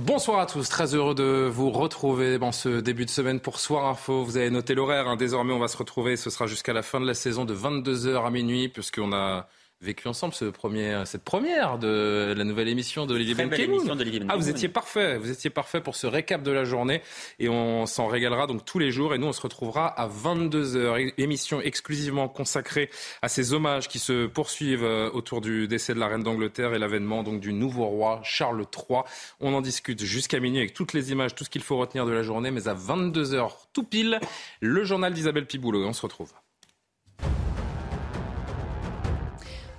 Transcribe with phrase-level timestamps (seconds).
[0.00, 3.86] Bonsoir à tous, très heureux de vous retrouver dans ce début de semaine pour Soir
[3.86, 4.24] Info.
[4.24, 5.14] Vous avez noté l'horaire, hein.
[5.14, 8.26] désormais on va se retrouver, ce sera jusqu'à la fin de la saison de 22h
[8.26, 9.46] à minuit, puisqu'on a
[9.80, 14.26] vécu ensemble ce premier, cette première de la nouvelle émission d'Olivier Benkemoun.
[14.28, 17.02] Ah, vous étiez parfait, vous étiez parfait pour ce récap de la journée
[17.38, 21.12] et on s'en régalera donc tous les jours et nous on se retrouvera à 22h.
[21.18, 22.90] Émission exclusivement consacrée
[23.22, 26.78] à ces hommages qui se poursuivent euh, autour du décès de la reine d'Angleterre et
[26.78, 29.00] l'avènement donc du nouveau roi Charles III.
[29.40, 32.12] On en discute jusqu'à minuit avec toutes les images, tout ce qu'il faut retenir de
[32.12, 34.20] la journée, mais à 22h tout pile,
[34.60, 36.32] le journal d'Isabelle Piboulot et on se retrouve.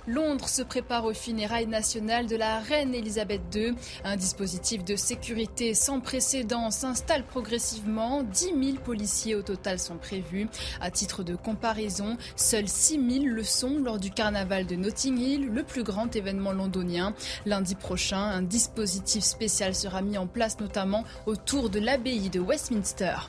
[0.06, 3.74] Londres se prépare aux funérailles nationales de la reine Elisabeth II.
[4.04, 8.22] Un dispositif de sécurité sans précédent s'installe progressivement.
[8.22, 10.48] 10 000 policiers au total sont prévus.
[10.80, 15.48] À titre de comparaison, seuls 6 000 le sont lors du carnaval de Notting Hill,
[15.48, 17.12] le plus grand événement londonien.
[17.44, 23.28] Lundi prochain, un dispositif spécial sera mis en place notamment autour de l'abbaye de Westminster.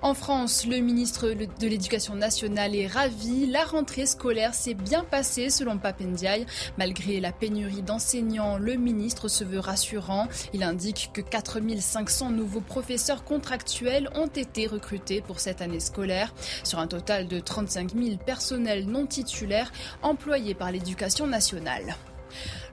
[0.00, 3.46] En France, le ministre de l'Éducation nationale est ravi.
[3.46, 6.46] La rentrée scolaire s'est bien passée selon Papendiaï.
[6.78, 10.28] Malgré la pénurie d'enseignants, le ministre se veut rassurant.
[10.52, 16.78] Il indique que 4500 nouveaux professeurs contractuels ont été recrutés pour cette année scolaire, sur
[16.78, 21.96] un total de 35 000 personnels non titulaires employés par l'Éducation nationale.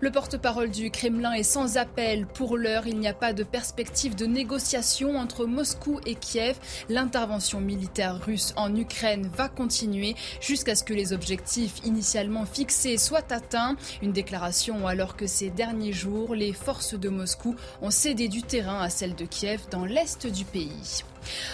[0.01, 2.25] Le porte-parole du Kremlin est sans appel.
[2.25, 6.57] Pour l'heure, il n'y a pas de perspective de négociation entre Moscou et Kiev.
[6.89, 13.31] L'intervention militaire russe en Ukraine va continuer jusqu'à ce que les objectifs initialement fixés soient
[13.31, 13.77] atteints.
[14.01, 18.81] Une déclaration alors que ces derniers jours, les forces de Moscou ont cédé du terrain
[18.81, 21.03] à celles de Kiev dans l'est du pays.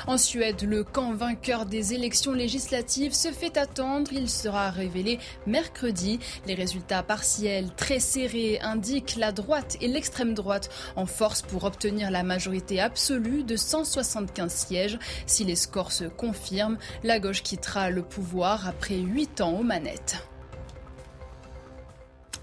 [0.07, 4.11] En Suède, le camp vainqueur des élections législatives se fait attendre.
[4.13, 6.19] Il sera révélé mercredi.
[6.47, 12.11] Les résultats partiels très serrés indiquent la droite et l'extrême droite en force pour obtenir
[12.11, 14.99] la majorité absolue de 175 sièges.
[15.25, 20.30] Si les scores se confirment, la gauche quittera le pouvoir après huit ans aux manettes.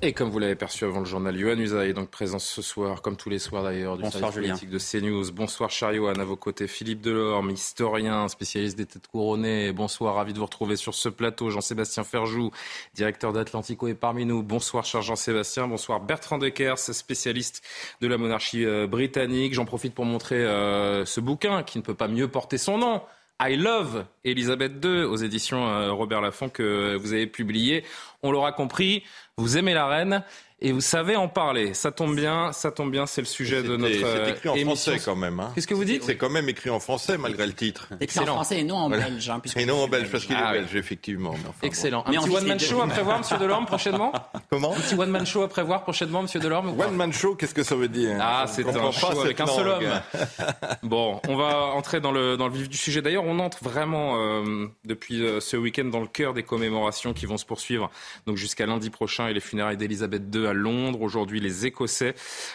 [0.00, 3.02] Et comme vous l'avez perçu avant le journal, Yohann Usaï est donc présent ce soir,
[3.02, 5.32] comme tous les soirs d'ailleurs, du Bonsoir, service politique de CNews.
[5.32, 9.72] Bonsoir Chariohan, à vos côtés Philippe Delorme, historien, spécialiste des têtes couronnées.
[9.72, 11.50] Bonsoir, ravi de vous retrouver sur ce plateau.
[11.50, 12.52] Jean-Sébastien Ferjou,
[12.94, 14.44] directeur d'Atlantico est parmi nous.
[14.44, 15.66] Bonsoir cher Jean-Sébastien.
[15.66, 17.64] Bonsoir Bertrand Deckers, spécialiste
[18.00, 19.54] de la monarchie euh, britannique.
[19.54, 23.02] J'en profite pour montrer euh, ce bouquin qui ne peut pas mieux porter son nom.
[23.40, 27.84] I Love Elisabeth II aux éditions euh, Robert Laffont que vous avez publié.
[28.22, 29.04] On l'aura compris,
[29.36, 30.24] vous aimez la reine
[30.60, 31.74] et vous savez en parler.
[31.74, 34.92] Ça tombe bien, ça tombe bien, c'est le sujet de notre C'est écrit en émission.
[34.92, 35.38] français quand même.
[35.40, 35.52] Hein.
[35.54, 36.02] Qu'est-ce que vous dites?
[36.04, 37.88] C'est quand même écrit en français malgré le titre.
[38.00, 39.04] Écrit en français et non en Voilà.
[39.08, 39.28] belge.
[39.30, 41.32] hein, puisque Et non en belge parce qu'il Ah est belge effectivement.
[41.32, 41.66] mais enfin bon.
[41.66, 42.02] Excellent.
[42.06, 44.12] Un Mais petit one-man show à prévoir, Monsieur Delorme, prochainement?
[44.50, 44.72] Comment?
[44.72, 46.86] Un petit one-man show à prévoir prochainement, Monsieur Delorme ou pas?
[46.88, 48.16] One man show, qu'est-ce que ça veut dire?
[48.20, 49.84] Ah, c'est un show avec un seul homme.
[50.82, 53.02] Bon, on va entrer dans le, dans le vif du sujet.
[53.02, 57.26] D'ailleurs, on entre vraiment euh, depuis euh, ce week-end dans le cœur des commémorations qui
[57.26, 57.90] vont se poursuivre
[58.26, 61.02] donc jusqu'à lundi prochain et les funérailles d'Elisabeth II à Londres.
[61.02, 62.14] Aujourd'hui, les Écossais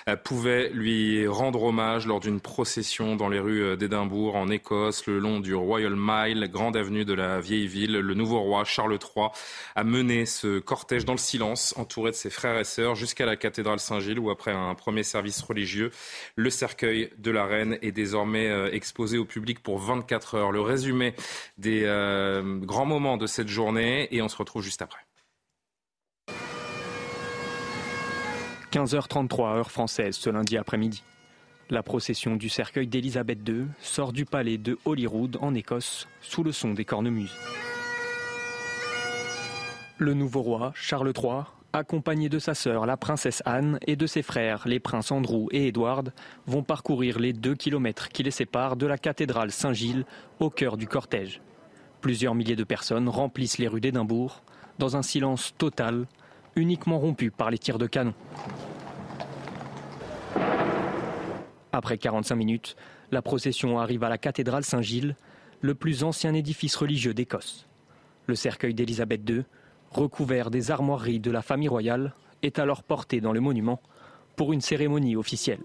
[0.09, 5.05] euh, pouvaient lui rendre hommage lors d'une procession dans les rues euh, d'Édimbourg en Écosse,
[5.07, 7.93] le long du Royal Mile, grande avenue de la vieille ville.
[7.93, 9.27] Le nouveau roi Charles III
[9.75, 13.35] a mené ce cortège dans le silence, entouré de ses frères et sœurs, jusqu'à la
[13.35, 15.91] cathédrale Saint-Gilles, où après un premier service religieux,
[16.35, 20.51] le cercueil de la reine est désormais euh, exposé au public pour 24 heures.
[20.51, 21.13] Le résumé
[21.57, 21.83] des
[22.63, 24.99] grands moments de cette journée, et on se retrouve juste après.
[28.73, 31.03] 15h33 heure française ce lundi après-midi.
[31.69, 36.51] La procession du cercueil d'Élisabeth II sort du palais de Holyrood en Écosse sous le
[36.51, 37.35] son des cornemuses.
[39.99, 44.23] Le nouveau roi, Charles III, accompagné de sa sœur, la princesse Anne, et de ses
[44.23, 46.11] frères, les princes Andrew et Edward,
[46.47, 50.05] vont parcourir les deux kilomètres qui les séparent de la cathédrale Saint-Gilles
[50.39, 51.41] au cœur du cortège.
[52.01, 54.41] Plusieurs milliers de personnes remplissent les rues d'Édimbourg
[54.79, 56.07] dans un silence total,
[56.55, 58.13] uniquement rompu par les tirs de canon.
[61.71, 62.75] Après 45 minutes,
[63.11, 65.15] la procession arrive à la cathédrale Saint-Gilles,
[65.61, 67.67] le plus ancien édifice religieux d'Écosse.
[68.27, 69.43] Le cercueil d'Élisabeth II,
[69.89, 73.81] recouvert des armoiries de la famille royale, est alors porté dans le monument
[74.35, 75.61] pour une cérémonie officielle.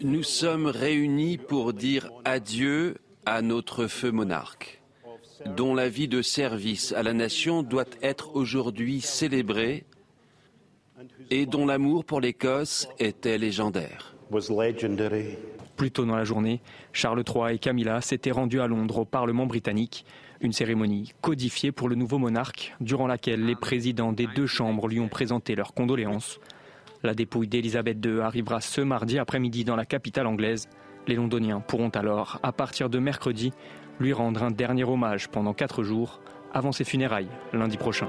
[0.00, 4.82] Nous sommes réunis pour dire adieu à notre feu monarque,
[5.56, 9.84] dont la vie de service à la nation doit être aujourd'hui célébrée
[11.30, 14.14] et dont l'amour pour l'Écosse était légendaire.
[15.76, 16.60] Plus tôt dans la journée,
[16.92, 20.04] Charles III et Camilla s'étaient rendus à Londres au Parlement britannique,
[20.40, 25.00] une cérémonie codifiée pour le nouveau monarque, durant laquelle les présidents des deux chambres lui
[25.00, 26.38] ont présenté leurs condoléances.
[27.02, 30.68] La dépouille d'Elisabeth II arrivera ce mardi après-midi dans la capitale anglaise.
[31.06, 33.52] Les Londoniens pourront alors, à partir de mercredi,
[34.00, 36.20] lui rendre un dernier hommage pendant quatre jours
[36.52, 38.08] avant ses funérailles lundi prochain.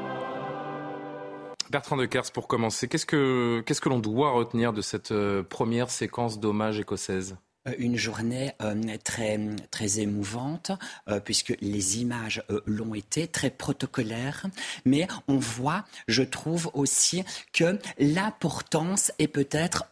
[1.71, 6.39] Bertrand de Kers, pour commencer, qu'est-ce que, l'on doit retenir de cette euh, première séquence
[6.39, 7.37] d'hommage écossaise?
[7.77, 9.39] Une journée euh, très,
[9.71, 10.71] très émouvante,
[11.09, 14.45] euh, puisque les images l'ont été, très protocolaires.
[14.85, 17.23] Mais on voit, je trouve aussi,
[17.53, 19.85] que l'importance est peut-être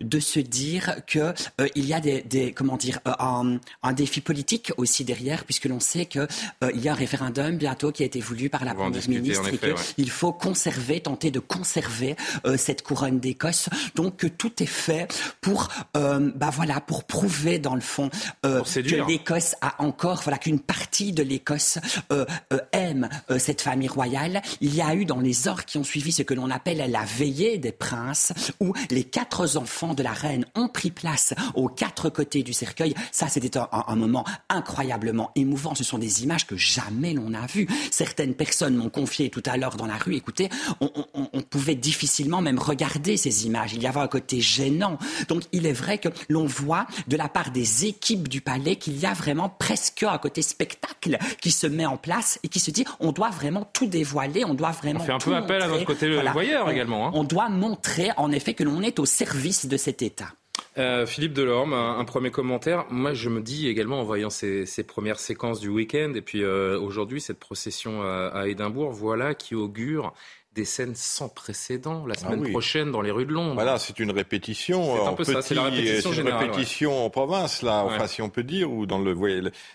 [0.00, 1.34] de se dire qu'il
[1.74, 6.06] il y a des, comment dire, un, un, défi politique aussi derrière, puisque l'on sait
[6.06, 6.26] qu'il
[6.74, 10.10] y a un référendum bientôt qui a été voulu par la Première ministre et qu'il
[10.10, 12.16] faut conserver, tenter de conserver
[12.56, 13.68] cette couronne d'Écosse.
[13.94, 18.10] Donc tout est fait pour, bah voilà, pour prouver dans le fond
[18.46, 21.78] euh, que l'Écosse a encore, voilà, qu'une partie de l'Écosse
[22.12, 24.40] euh, euh, aime cette famille royale.
[24.60, 27.04] Il y a eu dans les heures qui ont suivi ce que l'on appelle la
[27.04, 32.08] veillée des princes, où les quatre enfants de la reine ont pris place aux quatre
[32.08, 32.94] côtés du cercueil.
[33.10, 35.74] Ça, c'était un, moment incroyablement émouvant.
[35.74, 37.66] Ce sont des images que jamais l'on a vues.
[37.90, 40.48] Certaines personnes m'ont confié tout à l'heure dans la rue, écoutez,
[40.80, 43.74] on, on pouvait difficilement même regarder ces images.
[43.74, 44.98] Il y avait un côté gênant.
[45.26, 48.98] Donc, il est vrai que l'on voit de la part des équipes du palais qu'il
[48.98, 52.70] y a vraiment presque un côté spectacle qui se met en place et qui se
[52.70, 55.00] dit on doit vraiment tout dévoiler, on doit vraiment.
[55.00, 57.08] On fait un peu appel à notre côté voyeur également.
[57.08, 57.12] Hein.
[57.14, 60.28] On doit montrer en effet que l'on est au service de cet État.
[60.76, 62.84] Euh, Philippe Delorme, un, premier commentaire.
[62.90, 66.78] Moi, je me dis également en voyant ces, premières séquences du week-end et puis euh,
[66.78, 70.12] aujourd'hui cette procession à, à Édimbourg, voilà qui augure
[70.58, 73.54] des scènes sans précédent la ah semaine prochaine dans les rues de Londres.
[73.54, 74.96] Voilà, c'est une répétition.
[74.96, 76.42] C'est un peu ça, c'est la répétition générale.
[76.42, 79.14] Une répétition en province, là, enfin, si on peut dire, ou dans le.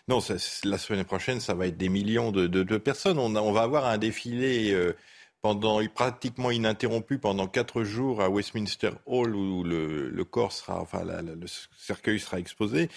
[0.09, 0.19] Non,
[0.65, 3.17] la semaine prochaine, ça va être des millions de, de, personnes.
[3.17, 4.73] On, on, va avoir un défilé.
[4.73, 4.93] Euh,
[5.41, 11.03] pendant pratiquement ininterrompu pendant quatre jours à Westminster Hall où le, le corps sera, enfin
[11.03, 11.47] le
[11.77, 12.89] cercueil sera exposé.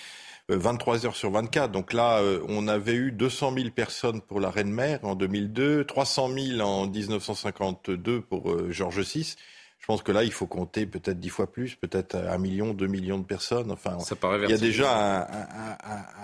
[0.48, 1.72] 23 euh, heures sur 24.
[1.72, 6.30] Donc là, euh, on avait eu 200 000 personnes pour la Reine-Mère en 2002, 300
[6.32, 9.36] 000 en 1952 pour euh, Georges VI.
[9.86, 12.88] Je pense que là, il faut compter peut-être dix fois plus, peut-être un million, deux
[12.88, 13.70] millions de personnes.
[13.70, 15.28] Enfin, ça paraît il y a déjà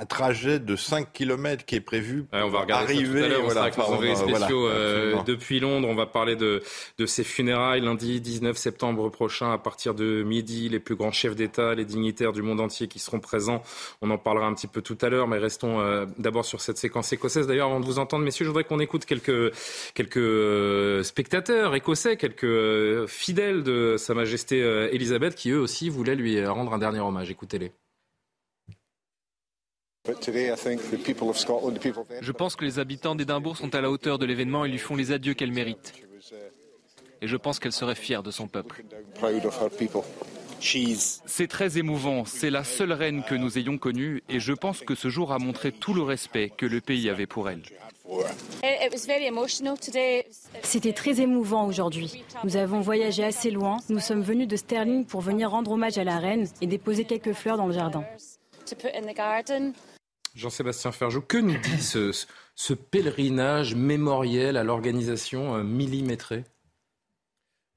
[0.00, 2.24] un, trajet de 5 km qui est prévu.
[2.32, 3.40] on va regarder arriver, ça tout à l'heure.
[3.42, 5.86] On voilà, sera avec spéciaux euh, depuis Londres.
[5.88, 6.60] On va parler de,
[6.98, 10.68] de ces funérailles lundi 19 septembre prochain à partir de midi.
[10.68, 13.62] Les plus grands chefs d'État, les dignitaires du monde entier qui seront présents.
[14.00, 16.78] On en parlera un petit peu tout à l'heure, mais restons euh, d'abord sur cette
[16.78, 17.46] séquence écossaise.
[17.46, 19.52] D'ailleurs, avant de vous entendre, messieurs, je voudrais qu'on écoute quelques,
[19.94, 26.16] quelques euh, spectateurs écossais, quelques fidèles de Sa Majesté euh, Elisabeth qui eux aussi voulaient
[26.16, 27.30] lui rendre un dernier hommage.
[27.30, 27.72] Écoutez-les.
[32.20, 34.96] Je pense que les habitants d'Édimbourg sont à la hauteur de l'événement et lui font
[34.96, 35.92] les adieux qu'elle mérite.
[37.20, 38.82] Et je pense qu'elle serait fière de son peuple.
[40.58, 42.24] C'est très émouvant.
[42.24, 45.38] C'est la seule reine que nous ayons connue et je pense que ce jour a
[45.38, 47.62] montré tout le respect que le pays avait pour elle.
[50.62, 52.24] C'était très émouvant aujourd'hui.
[52.44, 53.78] Nous avons voyagé assez loin.
[53.88, 57.32] Nous sommes venus de Sterling pour venir rendre hommage à la reine et déposer quelques
[57.32, 58.04] fleurs dans le jardin.
[60.34, 66.44] Jean-Sébastien Ferjou, que nous dit ce, pèlerinage mémoriel à l'organisation euh, millimétrée?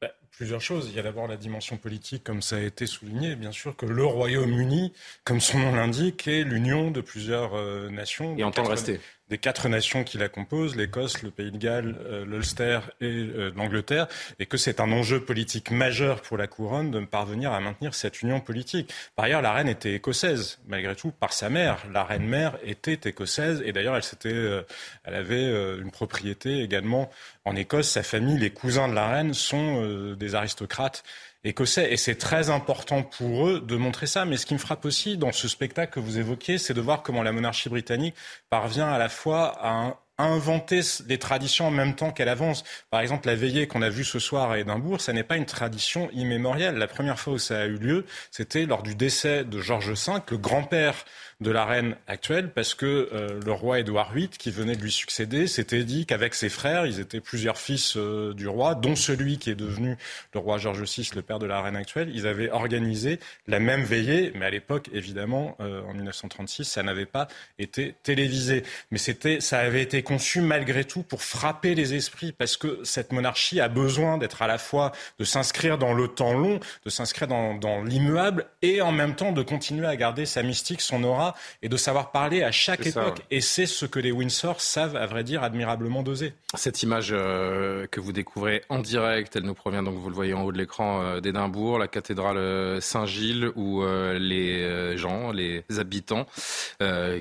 [0.01, 0.87] Bah, Plusieurs choses.
[0.89, 3.35] Il y a d'abord la dimension politique, comme ça a été souligné.
[3.35, 4.93] Bien sûr que le Royaume-Uni,
[5.25, 8.37] comme son nom l'indique, est l'union de plusieurs euh, nations.
[8.37, 12.25] Et entend rester des quatre nations qui la composent, l'Écosse, le Pays de Galles, euh,
[12.25, 16.99] l'Ulster et euh, l'Angleterre, et que c'est un enjeu politique majeur pour la couronne de
[16.99, 18.93] parvenir à maintenir cette union politique.
[19.15, 21.83] Par ailleurs, la reine était écossaise, malgré tout, par sa mère.
[21.91, 24.61] La reine-mère était écossaise, et d'ailleurs, elle, euh,
[25.03, 25.45] elle avait
[25.79, 27.09] une propriété également
[27.45, 27.89] en Écosse.
[27.89, 31.03] Sa famille, les cousins de la reine, sont des aristocrates
[31.45, 34.25] Et c'est très important pour eux de montrer ça.
[34.25, 37.03] Mais ce qui me frappe aussi dans ce spectacle que vous évoquiez, c'est de voir
[37.03, 38.15] comment la monarchie britannique
[38.49, 42.63] parvient à la fois à inventer des traditions en même temps qu'elle avance.
[42.89, 45.45] Par exemple, la veillée qu'on a vue ce soir à Édimbourg, ça n'est pas une
[45.45, 46.77] tradition immémoriale.
[46.77, 50.13] La première fois où ça a eu lieu, c'était lors du décès de Georges V,
[50.31, 51.05] le grand-père
[51.41, 54.91] de la reine actuelle parce que euh, le roi Édouard VIII, qui venait de lui
[54.91, 59.37] succéder, s'était dit qu'avec ses frères, ils étaient plusieurs fils euh, du roi, dont celui
[59.37, 59.97] qui est devenu
[60.33, 62.09] le roi George VI, le père de la reine actuelle.
[62.13, 67.05] Ils avaient organisé la même veillée, mais à l'époque, évidemment, euh, en 1936, ça n'avait
[67.05, 67.27] pas
[67.59, 68.63] été télévisé.
[68.91, 73.11] Mais c'était, ça avait été conçu malgré tout pour frapper les esprits, parce que cette
[73.11, 77.27] monarchie a besoin d'être à la fois de s'inscrire dans le temps long, de s'inscrire
[77.27, 81.24] dans, dans l'immuable, et en même temps de continuer à garder sa mystique, son aura
[81.61, 83.21] et de savoir parler à chaque époque.
[83.31, 86.33] Et c'est ce que les Windsor savent, à vrai dire, admirablement doser.
[86.55, 90.33] Cette image euh, que vous découvrez en direct, elle nous provient, donc vous le voyez
[90.33, 96.25] en haut de l'écran, euh, d'Édimbourg, la cathédrale euh, Saint-Gilles, où les gens, les habitants,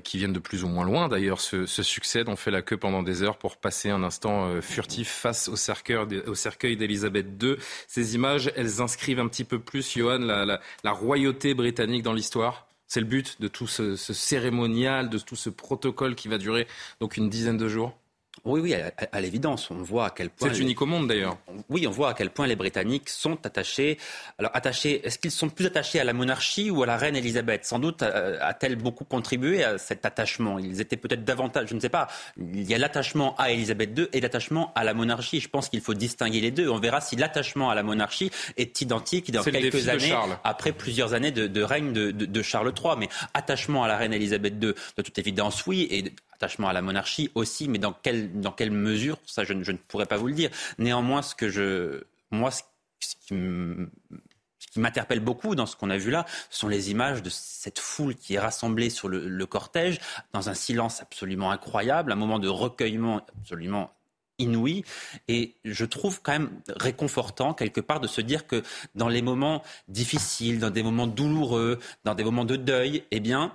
[0.04, 3.02] qui viennent de plus ou moins loin d'ailleurs, se, succèdent, ont fait la queue pendant
[3.02, 7.56] des heures pour passer un instant furtif face au cercueil, d'Élisabeth II.
[7.86, 12.66] Ces images, elles inscrivent un petit peu plus, Johan, la royauté britannique dans l'histoire?
[12.94, 16.68] C'est le but de tout ce, cérémonial, de tout ce protocole qui va durer
[17.00, 17.92] donc une dizaine de jours
[18.44, 20.52] oui, oui, à, l'évidence, on voit à quel point.
[20.52, 21.38] C'est unique au monde d'ailleurs.
[21.68, 23.96] Oui, on voit à quel point les Britanniques sont attachés.
[24.38, 27.64] Alors attachés, est-ce qu'ils sont plus attachés à la monarchie ou à la reine Elisabeth?
[27.64, 30.58] Sans doute euh, a-t-elle beaucoup contribué à cet attachement?
[30.58, 32.08] Ils étaient peut-être davantage, je ne sais pas.
[32.36, 35.40] Il y a l'attachement à Elisabeth II et l'attachement à la monarchie.
[35.40, 36.68] Je pense qu'il faut distinguer les deux.
[36.68, 41.30] On verra si l'attachement à la monarchie est identique dans quelques années, après plusieurs années
[41.30, 42.94] de, règne de, de, Charles III.
[42.98, 45.86] Mais attachement à la reine Elisabeth II, de toute évidence, oui.
[45.90, 46.12] Et
[46.44, 50.06] attachement à la monarchie aussi, mais dans quelle, dans quelle mesure, ça je, ne pourrais
[50.06, 50.50] pas vous le dire.
[50.78, 52.62] Néanmoins, ce que je, moi, ce,
[53.30, 58.14] qui m'interpelle beaucoup dans ce qu'on a vu là, sont les images de cette foule
[58.14, 59.98] qui est rassemblée sur le, le, cortège
[60.32, 63.90] dans un silence absolument incroyable, un moment de recueillement absolument
[64.38, 64.84] inouï.
[65.28, 68.62] Et je trouve quand même réconfortant quelque part de se dire que
[68.94, 73.52] dans les moments difficiles, dans des moments douloureux, dans des moments de deuil, eh bien,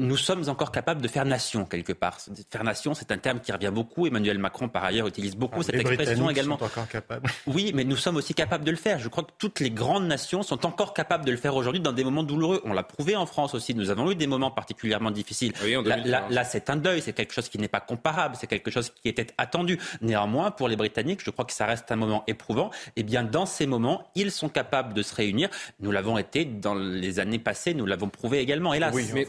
[0.00, 2.18] nous sommes encore capables de faire nation quelque part.
[2.50, 4.06] Faire nation, c'est un terme qui revient beaucoup.
[4.06, 6.58] Emmanuel Macron, par ailleurs, utilise beaucoup ah, cette expression également.
[6.58, 7.30] Sont encore capables.
[7.46, 8.98] Oui, mais nous sommes aussi capables de le faire.
[8.98, 11.92] Je crois que toutes les grandes nations sont encore capables de le faire aujourd'hui dans
[11.92, 12.60] des moments douloureux.
[12.64, 13.74] On l'a prouvé en France aussi.
[13.74, 15.52] Nous avons eu des moments particulièrement difficiles.
[15.84, 18.90] là, là c'est un deuil, c'est quelque chose qui n'est pas comparable, c'est quelque chose
[18.90, 19.78] qui était attendu.
[20.00, 22.70] Néanmoins, pour les Britanniques, je crois que ça reste un moment éprouvant.
[22.96, 25.48] Et eh bien, dans ces moments, ils sont capables de se réunir.
[25.78, 28.74] Nous l'avons été dans les années passées, nous l'avons prouvé également.
[28.74, 28.92] Hélas.
[28.94, 29.26] Oui, mais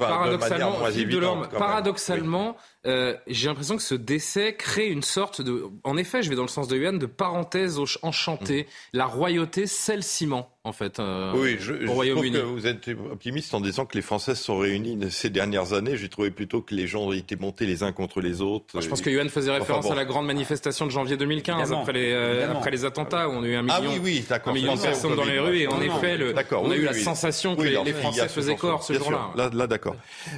[0.60, 6.30] paradoxalement, paradoxalement euh, j'ai l'impression que ce décès crée une sorte de, en effet, je
[6.30, 8.64] vais dans le sens de Yuan, de parenthèse enchantée.
[8.64, 8.98] Mm.
[8.98, 12.40] La royauté, c'est le ciment en fait, euh, oui, je, au Royaume-Uni.
[12.40, 15.96] Vous êtes optimiste en disant que les Français se sont réunis ces dernières années.
[15.96, 18.82] J'ai trouvé plutôt que les gens ont été montés les uns contre les autres.
[18.82, 22.12] je pense que Yuan faisait référence à la grande manifestation de janvier 2015 après les,
[22.12, 24.82] euh, après les attentats où on a eu un million, ah oui, oui, million de
[24.82, 27.94] personnes dans les rues et en effet, le, on a eu la sensation que les,
[27.94, 29.32] Français faisaient corps ce jour-là.
[29.36, 29.96] Là, là d'accord.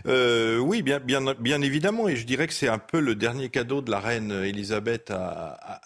[0.08, 3.50] Euh, oui, bien, bien, bien évidemment, et je dirais que c'est un peu le dernier
[3.50, 5.82] cadeau de la reine Elisabeth à,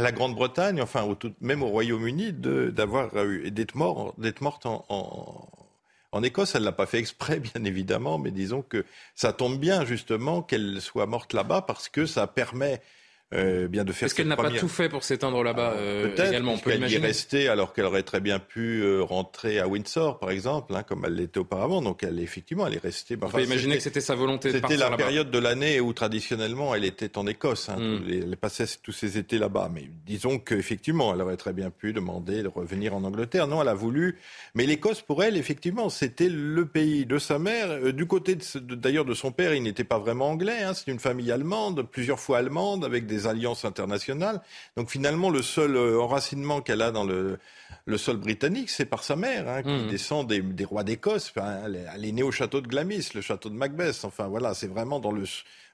[0.00, 3.10] la Grande-Bretagne, enfin au même au Royaume-Uni, d'avoir
[3.50, 5.48] d'être mort, d'être morte en, en,
[6.12, 6.54] en, Écosse.
[6.54, 10.80] Elle l'a pas fait exprès, bien évidemment, mais disons que ça tombe bien justement qu'elle
[10.80, 12.80] soit morte là-bas parce que ça permet
[13.34, 14.06] euh, bien de faire.
[14.06, 16.96] Est-ce qu'elle n'a pas tout fait pour s'éteindre là-bas euh, également On peut qu'elle y
[16.98, 21.04] rester alors qu'elle aurait très bien pu euh, rentrer à Windsor, par exemple, hein, comme
[21.04, 21.82] elle l'était auparavant.
[21.82, 23.18] Donc elle effectivement, elle est restée.
[23.20, 24.52] on peut imaginer que c'était sa volonté.
[24.52, 27.68] C'était la période de l'année où traditionnellement elle était en Écosse.
[27.68, 28.04] Hein, hmm.
[28.08, 29.70] elle passait tous ses étés là-bas.
[29.74, 33.48] Mais disons qu'effectivement, elle aurait très bien pu demander de revenir en Angleterre.
[33.48, 34.18] Non, elle a voulu.
[34.54, 37.70] Mais l'Écosse, pour elle, effectivement, c'était le pays de sa mère.
[37.70, 40.62] Euh, du côté d'ailleurs de, son père, il n'était pas vraiment anglais.
[40.62, 44.40] Hein, c'est une famille allemande, plusieurs fois allemande, avec des alliances internationales.
[44.76, 47.38] Donc finalement, le seul euh, enracinement qu'elle a dans le,
[47.86, 49.88] le sol britannique, c'est par sa mère, hein, qui mmh.
[49.88, 51.32] descend des, des rois d'Écosse.
[51.36, 54.04] elle, est née au château de Glamis, le château de Macbeth.
[54.04, 55.24] Enfin voilà, c'est vraiment dans le,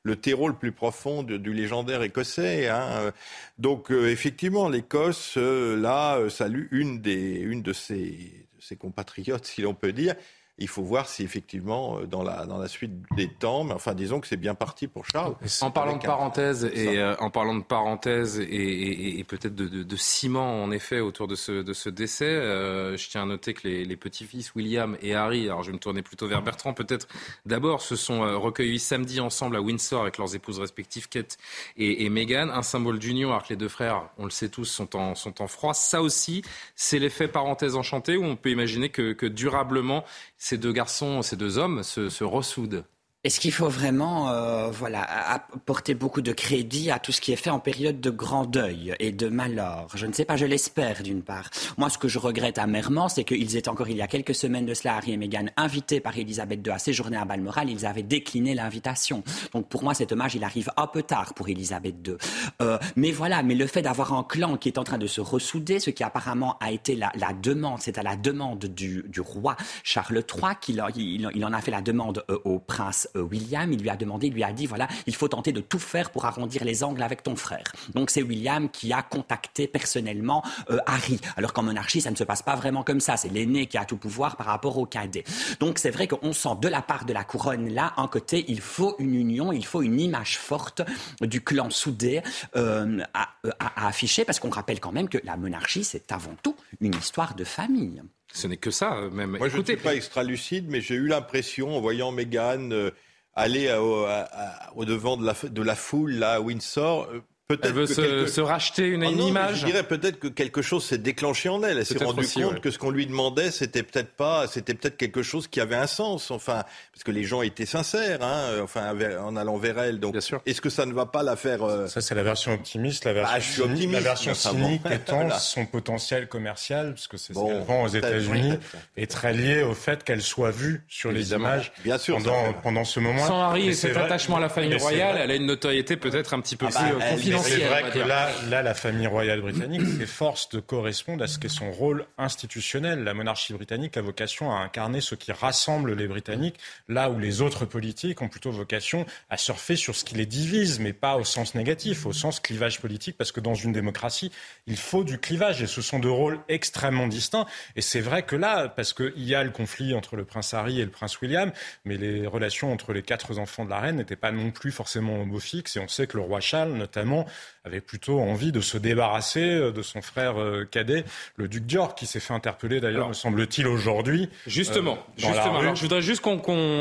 [0.05, 2.69] le terreau le plus profond du légendaire écossais.
[2.69, 3.13] Hein.
[3.59, 9.63] Donc euh, effectivement, l'Écosse, euh, là, salue une, des, une de ses, ses compatriotes, si
[9.63, 10.15] l'on peut dire.
[10.59, 13.95] Il faut voir si effectivement, euh, dans la, dans la suite des temps, mais enfin,
[13.95, 15.35] disons que c'est bien parti pour Charles.
[15.61, 19.83] En parlant de parenthèse et euh, en parlant de parenthèse et, et, peut-être de, de,
[19.83, 23.55] de, ciment en effet autour de ce, de ce décès, euh, je tiens à noter
[23.55, 26.75] que les, les petits-fils William et Harry, alors je vais me tourner plutôt vers Bertrand,
[26.75, 27.09] peut-être
[27.47, 31.39] d'abord se sont recueillis samedi ensemble à Windsor avec leurs épouses respectives Kate
[31.77, 34.65] et, et Meghan, un symbole d'union alors que les deux frères, on le sait tous,
[34.65, 35.75] sont en, sont en froid.
[35.75, 36.43] Ça aussi,
[36.75, 40.05] c'est l'effet parenthèse enchantée où on peut imaginer que, que durablement
[40.43, 42.83] ces deux garçons, ces deux hommes se, ressoudent
[43.25, 47.37] est-ce qu'il faut vraiment euh, voilà, apporter beaucoup de crédit à tout ce qui est
[47.37, 49.87] fait en période de grand deuil et de malheur?
[49.95, 51.49] Je ne sais pas, je l'espère d'une part.
[51.79, 54.67] Moi, ce que je regrette amèrement, c'est qu'ils étaient encore il y a quelques semaines
[54.67, 58.03] de cela, Harry et Meghan, invités par Elisabeth II à séjourner à Balmoral, ils avaient
[58.03, 59.23] décliné l'invitation.
[59.53, 62.17] Donc pour moi, cet hommage, il arrive un peu tard pour Elisabeth II.
[62.61, 65.21] Euh, mais voilà, mais le fait d'avoir un clan qui est en train de se
[65.21, 70.25] ressouder, ce qui apparemment a été la, demande, c'est à la demande du, roi Charles
[70.29, 73.97] III qu'il il, en a fait la demande euh, au prince William, il lui a
[73.97, 76.85] demandé, il lui a dit, voilà, il faut tenter de tout faire pour arrondir les
[76.85, 77.65] angles avec ton frère.
[77.95, 81.21] Donc c'est William qui a contacté personnellement euh, Harry.
[81.37, 83.17] Alors qu'en monarchie, ça ne se passe pas vraiment comme ça.
[83.17, 85.25] C'est l'aîné qui a tout pouvoir par rapport au cadet.
[85.61, 88.61] Donc c'est vrai qu'on sent de la part de la couronne là, un côté, il
[88.61, 90.83] faut une union, il faut une image forte
[91.21, 92.23] du clan soudé
[92.57, 96.95] euh, à afficher, parce qu'on rappelle quand même que la monarchie, c'est avant tout une
[96.95, 98.03] histoire de famille.
[98.33, 99.37] Ce n'est que ça, même.
[99.37, 102.91] Moi, je ne suis pas extra lucide, mais j'ai eu l'impression, en voyant Meghan euh,
[103.35, 107.21] aller au, devant de la, de la foule là, à Windsor, euh,
[107.63, 109.61] elle veut se, racheter une, ah image.
[109.61, 111.79] Je dirais peut-être que quelque chose s'est déclenché en elle.
[111.79, 115.23] Elle s'est rendue compte que ce qu'on lui demandait, c'était peut-être pas, c'était peut-être quelque
[115.23, 116.31] chose qui avait un sens.
[116.31, 120.01] Enfin, parce que les gens étaient sincères, hein, enfin, en allant vers elle.
[120.01, 123.05] Donc, est-ce que ça ne va pas la faire euh, Ça, c'est la version optimiste.
[123.05, 127.17] La version, ah, je suis optimiste, la version cynique étant son potentiel commercial, parce que
[127.17, 128.55] c'est ce qu'elle vend aux États-Unis,
[128.97, 132.85] est très lié au fait qu'elle soit vue sur les images Bien sûr, pendant, pendant
[132.85, 133.27] ce moment.
[133.27, 136.41] Sans Harry et cet attachement à la famille royale, elle a une notoriété peut-être un
[136.41, 136.79] petit peu ah
[137.15, 141.39] plus C'est vrai que là, là, la famille royale britannique s'efforce de correspondre à ce
[141.39, 143.05] qu'est son rôle institutionnel.
[143.05, 146.57] La monarchie britannique a vocation à incarner ce qui rassemble les Britanniques,
[146.89, 150.79] là où les autres politiques ont plutôt vocation à surfer sur ce qui les divise,
[150.81, 154.33] mais pas au sens négatif, au sens clivage politique, parce que dans une démocratie,
[154.67, 157.47] il faut du clivage, et ce sont deux rôles extrêmement distincts.
[157.77, 160.81] Et c'est vrai que là, parce qu'il y a le conflit entre le prince Harry
[160.81, 161.53] et le prince William,
[161.85, 165.27] mais les relations entre les quatre enfants de la reine n'étaient pas non plus forcément
[165.43, 167.22] fixe, et on sait que le roi Charles, notamment,
[167.65, 171.05] avait plutôt envie de se débarrasser euh, de son frère euh, cadet,
[171.37, 174.29] le duc d'York, qui s'est fait interpeller d'ailleurs, me semble-t-il, aujourd'hui.
[174.47, 175.75] Justement, euh, justement.
[175.75, 176.39] je voudrais juste qu'on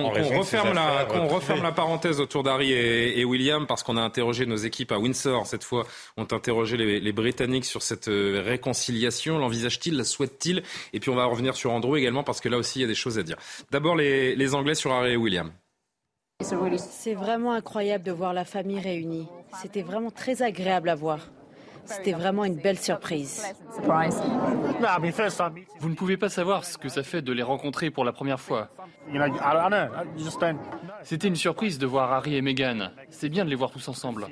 [0.09, 4.55] referme, la, qu'on referme la parenthèse autour d'Harry et, William, parce qu'on a interrogé nos
[4.55, 5.85] équipes à Windsor, cette fois,
[6.17, 9.37] ont interrogé les, Britanniques sur cette réconciliation.
[9.37, 10.63] L'envisage-t-il, la souhaite-t-il?
[10.93, 12.87] Et puis on va revenir sur Andrew également, parce que là aussi, il y a
[12.87, 13.35] des choses à dire.
[13.69, 15.51] D'abord, les, les Anglais sur Harry et William.
[16.41, 19.27] C'est vraiment incroyable de voir la famille réunie.
[19.53, 21.19] C'était vraiment très agréable à voir.
[21.85, 23.43] C'était vraiment une belle surprise.
[25.79, 28.39] Vous ne pouvez pas savoir ce que ça fait de les rencontrer pour la première
[28.39, 28.69] fois.
[31.03, 32.91] C'était une surprise de voir Harry et Meghan.
[33.09, 34.27] C'est bien de les voir tous ensemble.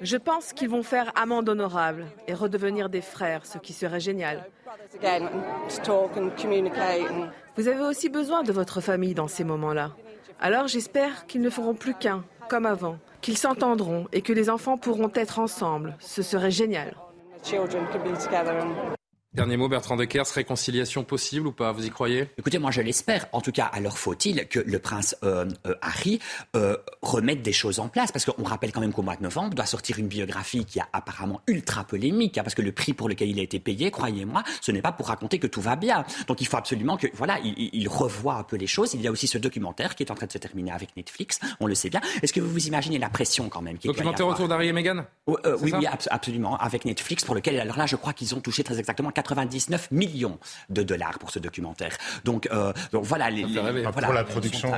[0.00, 4.48] Je pense qu'ils vont faire amende honorable et redevenir des frères, ce qui serait génial.
[7.56, 9.92] Vous avez aussi besoin de votre famille dans ces moments-là.
[10.40, 14.76] Alors j'espère qu'ils ne feront plus qu'un, comme avant, qu'ils s'entendront et que les enfants
[14.76, 15.96] pourront être ensemble.
[16.00, 16.96] Ce serait génial.
[19.38, 22.26] Dernier mot, Bertrand Deckers, réconciliation possible ou pas Vous y croyez?
[22.38, 23.26] Écoutez, moi je l'espère.
[23.30, 26.18] En tout cas, alors faut-il que le prince euh, euh, Harry
[26.56, 28.10] euh, remette des choses en place?
[28.10, 30.88] Parce qu'on rappelle quand même qu'au mois de novembre doit sortir une biographie qui a
[30.92, 34.42] apparemment ultra polémique, hein, parce que le prix pour lequel il a été payé, croyez-moi,
[34.60, 36.04] ce n'est pas pour raconter que tout va bien.
[36.26, 38.94] Donc il faut absolument que, voilà, il, il, revoie un peu les choses.
[38.94, 41.38] Il y a aussi ce documentaire qui est en train de se terminer avec Netflix,
[41.60, 42.00] on le sait bien.
[42.22, 45.04] Est-ce que vous vous imaginez la pression quand même Documentaire autour d'Harry et Meghan?
[45.28, 48.80] Oui, oui, absolument, avec Netflix, pour lequel, alors là, je crois qu'ils ont touché très
[48.80, 50.38] exactement 99 millions
[50.70, 51.96] de dollars pour ce documentaire.
[52.24, 54.72] Donc, euh, donc voilà, les, voilà, pour la production.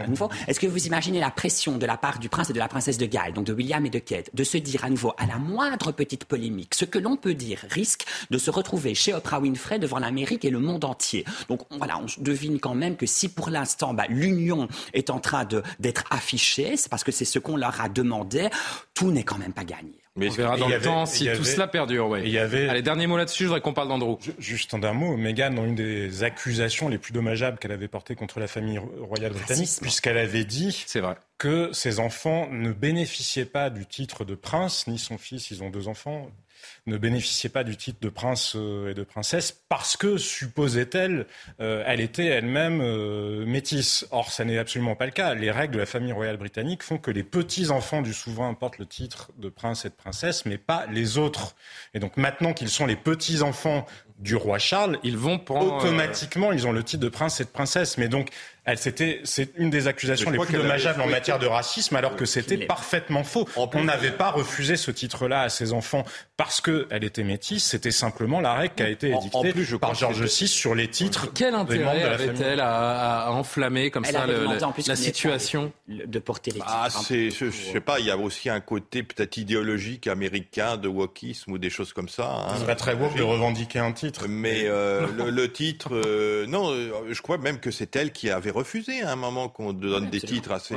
[0.46, 2.98] Est-ce que vous imaginez la pression de la part du prince et de la princesse
[2.98, 5.38] de Galles, donc de William et de Kate, de se dire à nouveau à la
[5.38, 9.78] moindre petite polémique, ce que l'on peut dire risque de se retrouver chez Oprah Winfrey
[9.78, 11.24] devant l'Amérique et le monde entier?
[11.48, 15.46] Donc voilà, on devine quand même que si pour l'instant bah, l'union est en train
[15.78, 18.48] d'être affichée, c'est parce que c'est ce qu'on leur a demandé,
[18.94, 19.99] tout n'est quand même pas gagné.
[20.16, 22.08] Mais on verra dans le temps si tout cela perdure.
[22.08, 22.22] Ouais.
[22.24, 22.68] Il y avait...
[22.68, 24.18] Allez, dernier mot là-dessus, je voudrais qu'on parle d'Andrew.
[24.38, 28.16] Juste en un mot, Meghan, dans une des accusations les plus dommageables qu'elle avait portées
[28.16, 31.14] contre la famille royale britannique, puisqu'elle avait dit vrai.
[31.38, 35.70] que ses enfants ne bénéficiaient pas du titre de prince, ni son fils, ils ont
[35.70, 36.28] deux enfants,
[36.86, 41.26] ne bénéficiait pas du titre de prince euh, et de princesse parce que, supposait-elle,
[41.60, 44.06] euh, elle était elle-même euh, métisse.
[44.10, 45.34] Or, ça n'est absolument pas le cas.
[45.34, 48.86] Les règles de la famille royale britannique font que les petits-enfants du souverain portent le
[48.86, 51.54] titre de prince et de princesse, mais pas les autres.
[51.94, 53.86] Et donc maintenant qu'ils sont les petits-enfants
[54.20, 57.48] du roi Charles, ils vont prendre, automatiquement, ils ont le titre de prince et de
[57.48, 57.96] princesse.
[57.96, 58.28] Mais donc,
[58.76, 62.58] c'était, c'est une des accusations les plus dommageables en matière de racisme, alors que c'était
[62.58, 63.48] parfaitement faux.
[63.56, 66.04] On n'avait pas refusé ce titre-là à ses enfants
[66.36, 67.64] parce qu'elle était métisse.
[67.64, 71.32] C'était simplement la règle qui a été édictée par Georges VI sur les titres.
[71.34, 77.44] Quel intérêt avait-elle à, enflammer comme ça la situation de porter les ah, titres Ah,
[77.50, 78.00] je, sais pas.
[78.00, 82.08] Il y a aussi un côté peut-être idéologique américain de wokisme ou des choses comme
[82.08, 82.26] ça.
[82.26, 82.54] Hein.
[82.58, 84.26] C'est pas très woke de revendiquer un titre.
[84.28, 88.49] Mais euh, le, titre, euh, non, euh, je crois même que c'est elle qui avait
[88.50, 90.74] refusé à un moment qu'on donne des titres assez.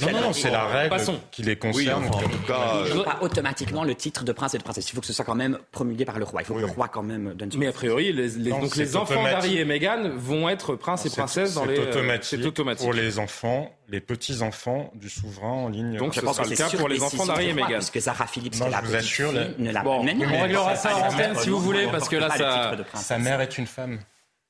[0.00, 0.96] Non, non, non c'est la règle
[1.30, 2.06] qui les concerne.
[2.06, 3.02] en tout cas, euh...
[3.04, 4.88] pas automatiquement le titre de prince et de princesse.
[4.90, 6.42] Il faut que ce soit quand même promulgué par le roi.
[6.42, 7.50] Il faut que le roi quand même donne.
[7.56, 11.54] Mais a priori, les, donc les enfants d'Harry et Meghan vont être princes et princesses
[11.54, 11.76] dans les.
[12.22, 15.96] C'est automatique pour les enfants, les petits enfants du souverain en ligne.
[15.96, 17.72] Donc ce sera le cas pour les enfants d'Harry et Meghan.
[17.72, 21.08] Parce que Sarah Philippe, non, je vous assure, ne l'a Bon, on réglera ça en
[21.08, 22.76] antenne si vous voulez, parce que là, ça.
[22.94, 23.98] Sa mère est une femme.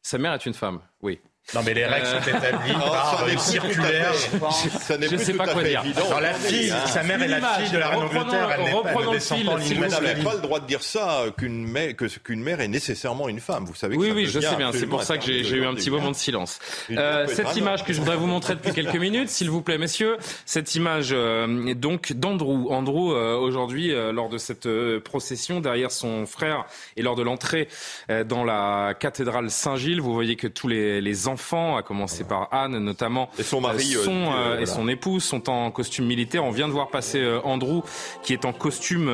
[0.05, 1.21] Sa mère est une femme, oui.
[1.55, 4.15] Non, mais les règles sont euh, établies par une circulaire.
[4.15, 6.07] Ça n'est plus tout à fait évident.
[6.07, 10.01] Alors, la fille, sa mère est la fille de la reine d'Angleterre, elle n'est pas,
[10.01, 11.93] n'avez pas le droit de dire ça, qu'une mère,
[12.25, 13.67] qu'une mère est nécessairement une femme.
[13.67, 14.73] Vous savez que Oui, oui, je sais bien.
[14.73, 16.59] C'est pour ça que j'ai eu un petit moment de silence.
[16.91, 20.17] Euh, cette image que je voudrais vous montrer depuis quelques minutes, s'il vous plaît, messieurs,
[20.47, 22.71] cette image euh, donc d'Andrew.
[22.71, 24.69] Andrew, aujourd'hui, lors de cette
[25.01, 26.65] procession, derrière son frère
[26.97, 27.69] et lors de l'entrée
[28.09, 32.79] dans la cathédrale Saint-Gilles, vous voyez que tous les, les enfants, à commencer par Anne
[32.79, 36.45] notamment, et son mari, euh, euh, et son épouse sont en costume militaire.
[36.45, 37.83] On vient de voir passer euh, Andrew
[38.23, 39.11] qui est en costume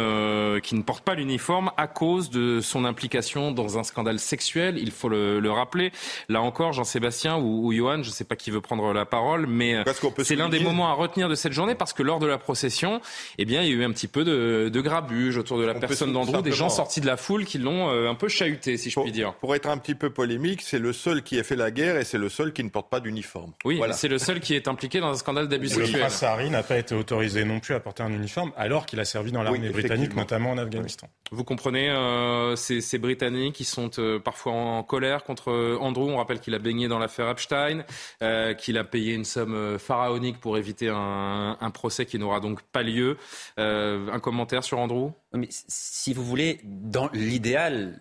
[0.63, 4.79] qui ne porte pas l'uniforme à cause de son implication dans un scandale sexuel.
[4.79, 5.93] Il faut le, rappeler.
[6.29, 9.83] Là encore, Jean-Sébastien ou, Johan, je ne sais pas qui veut prendre la parole, mais
[10.23, 13.01] c'est l'un des moments à retenir de cette journée parce que lors de la procession,
[13.39, 15.75] eh bien, il y a eu un petit peu de, de grabuge autour de la
[15.75, 19.01] personne d'Andrew, des gens sortis de la foule qui l'ont un peu chahuté, si je
[19.01, 19.35] puis dire.
[19.35, 22.05] Pour être un petit peu polémique, c'est le seul qui a fait la guerre et
[22.09, 23.53] c'est le seul qui ne porte pas d'uniforme.
[23.65, 25.93] Oui, c'est le seul qui est impliqué dans un scandale d'abus sexuel.
[25.93, 28.99] Le prince Harry n'a pas été autorisé non plus à porter un uniforme alors qu'il
[29.01, 31.09] a servi dans l'armée britannique, notamment en Afghanistan.
[31.31, 36.09] Vous comprenez, euh, ces, ces, Britanniques qui sont euh, parfois en colère contre euh, Andrew.
[36.09, 37.85] On rappelle qu'il a baigné dans l'affaire Epstein,
[38.23, 42.63] euh, qu'il a payé une somme pharaonique pour éviter un, un procès qui n'aura donc
[42.63, 43.17] pas lieu.
[43.59, 45.11] un commentaire sur Andrew?
[45.35, 48.01] Mais Si vous voulez, dans l'idéal,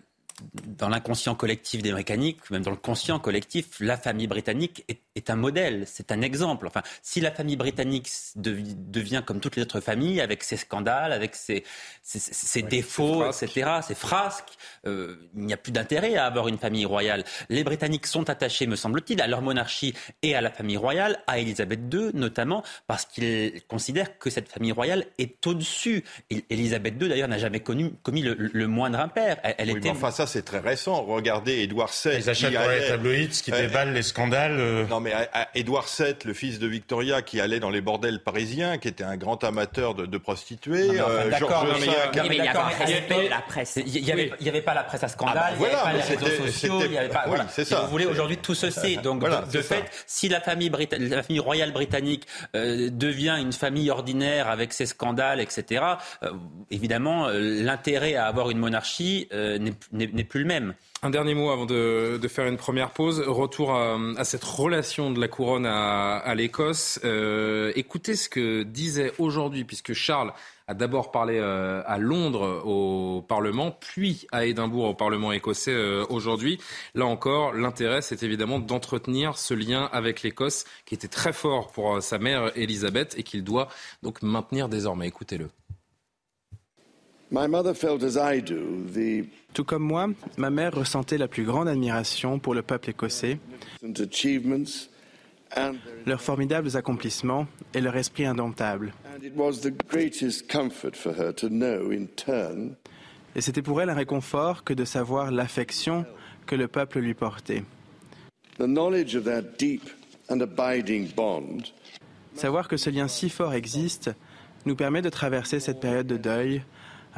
[0.78, 5.36] dans l'inconscient collectif des Britanniques, même dans le conscient collectif, la famille britannique est, un
[5.36, 6.66] modèle, c'est un exemple.
[6.66, 11.34] Enfin, si la famille britannique devient comme toutes les autres familles, avec ses scandales, avec
[11.34, 11.64] ses,
[12.62, 17.24] défauts, etc., ses frasques, euh, il n'y a plus d'intérêt à avoir une famille royale.
[17.48, 21.38] Les Britanniques sont attachés, me semble-t-il, à leur monarchie et à la famille royale, à
[21.38, 26.04] Élisabeth II notamment, parce qu'ils considèrent que cette famille royale est au-dessus.
[26.50, 29.38] Élisabeth II, d'ailleurs, n'a jamais connu, commis le, moindre impair.
[29.42, 29.92] Elle, était
[30.26, 31.02] c'est très récent.
[31.04, 32.16] Regardez Édouard VII.
[32.16, 34.58] Les achats pour les tabloïds qui euh, déballent les scandales.
[34.58, 34.86] Euh.
[34.86, 35.07] Non, mais
[35.54, 39.16] Édouard VII, le fils de Victoria, qui allait dans les bordels parisiens, qui était un
[39.16, 40.98] grand amateur de, prostituées.
[41.30, 43.76] D'accord, mais il y avait la presse.
[43.76, 46.80] Il n'y avait, pas la presse à scandale, il n'y avait pas les réseaux sociaux,
[46.84, 47.24] il n'y avait pas.
[47.26, 47.46] Voilà.
[47.48, 48.96] Si vous voulez, aujourd'hui, tout ceci.
[48.98, 54.48] Donc, de, fait, si la famille, la famille royale britannique euh, devient une famille ordinaire
[54.48, 55.84] avec ses scandales, etc.,
[56.70, 60.74] évidemment, l'intérêt à avoir une monarchie n'est n'est plus le même.
[61.00, 63.20] Un dernier mot avant de, faire une première pause.
[63.20, 66.98] Retour à, cette relation de la couronne à, l'Écosse.
[67.04, 70.32] Euh, écoutez ce que disait aujourd'hui, puisque Charles
[70.66, 76.04] a d'abord parlé euh, à Londres au Parlement, puis à Édimbourg au Parlement écossais euh,
[76.08, 76.58] aujourd'hui.
[76.96, 82.02] Là encore, l'intérêt, c'est évidemment d'entretenir ce lien avec l'Écosse, qui était très fort pour
[82.02, 83.68] sa mère Elisabeth et qu'il doit
[84.02, 85.06] donc maintenir désormais.
[85.06, 85.48] Écoutez-le.
[89.54, 93.38] Tout comme moi, ma mère ressentait la plus grande admiration pour le peuple écossais,
[96.06, 98.92] leurs formidables accomplissements et leur esprit indomptable.
[103.34, 106.04] Et c'était pour elle un réconfort que de savoir l'affection
[106.46, 107.62] que le peuple lui portait.
[112.34, 114.10] Savoir que ce lien si fort existe
[114.66, 116.62] nous permet de traverser cette période de deuil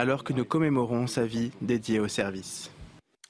[0.00, 2.70] alors que nous commémorons sa vie dédiée au service.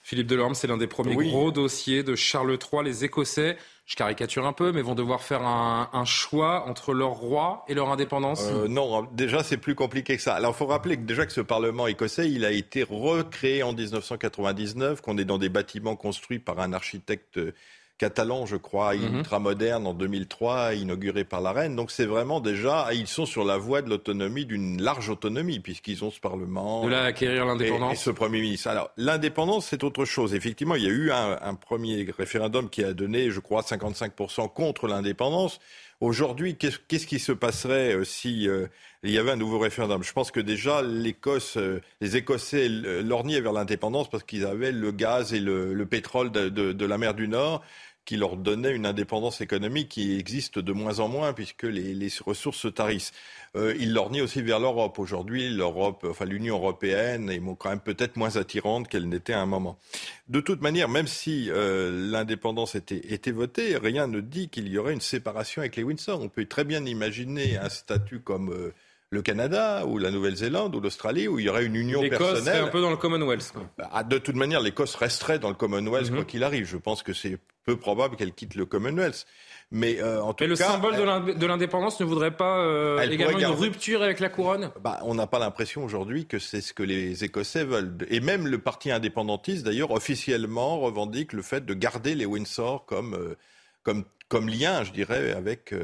[0.05, 2.85] Philippe Delorme, c'est l'un des premiers gros dossiers de Charles III.
[2.85, 3.57] Les Écossais,
[3.87, 7.91] je caricature un peu, mais vont devoir faire un, choix entre leur roi et leur
[7.91, 10.35] indépendance euh, Non, déjà c'est plus compliqué que ça.
[10.35, 13.73] Alors il faut rappeler que déjà que ce Parlement écossais, il a été recréé en
[13.73, 17.41] 1999, qu'on est dans des bâtiments construits par un architecte
[18.01, 19.19] catalan, je crois, mhm.
[19.19, 21.77] ultra-moderne en 2003, inauguré par la reine.
[21.77, 26.03] Donc c'est vraiment déjà, ils sont sur la voie de l'autonomie, d'une large autonomie, puisqu'ils
[26.03, 26.83] ont ce Parlement.
[26.83, 27.93] De là acquérir l'indépendance.
[27.93, 28.69] Et, ce Premier ministre.
[28.69, 30.35] Alors l'indépendance, c'est autre chose.
[30.35, 34.51] Effectivement, il y a eu un, un premier référendum qui a donné, je crois, 55%
[34.51, 35.61] contre l'indépendance.
[36.01, 38.69] Aujourd'hui, qu'est-ce qui se passerait euh, si euh,
[39.03, 40.03] il y avait un nouveau référendum?
[40.03, 44.93] Je pense que déjà, l'Écosse, euh, les Écossais lorgnaient vers l'indépendance parce qu'ils avaient le
[44.93, 47.63] gaz et le, pétrole de, la mer du Nord
[48.11, 52.59] qui leur donnait une indépendance économique qui existe de moins en moins puisque les, ressources
[52.59, 53.13] se tarissent.
[53.55, 54.99] Euh, il nie aussi vers l'Europe.
[54.99, 59.47] Aujourd'hui, l'Europe, enfin l'Union européenne est quand même peut-être moins attirante qu'elle n'était à un
[59.47, 59.79] moment.
[60.29, 64.77] De toute manière, même si euh, l'indépendance était, était votée, rien ne dit qu'il y
[64.77, 66.21] aurait une séparation avec les Windsor.
[66.21, 68.75] On peut très bien imaginer un statut comme euh,
[69.11, 72.45] le Canada ou la Nouvelle-Zélande ou l'Australie où il y aurait une union personnelle.
[72.45, 73.53] L'Écosse un peu dans le Commonwealth.
[73.77, 76.17] Bah, de toute manière, l'Écosse resterait dans le Commonwealth mhm.
[76.17, 76.65] quoi qu'il arrive.
[76.65, 79.27] Je pense que c'est peu probable qu'elle quitte le Commonwealth.
[79.73, 84.03] Mais euh, en tout le symbole de l'indépendance ne voudrait pas euh, également une rupture
[84.03, 84.71] avec la couronne?
[84.81, 87.97] Bah, On n'a pas l'impression aujourd'hui que c'est ce que les Écossais veulent.
[88.09, 93.15] Et même le parti indépendantiste, d'ailleurs, officiellement revendique le fait de garder les Windsor comme,
[93.15, 93.37] euh,
[93.83, 95.75] comme, comme lien, je dirais, avec,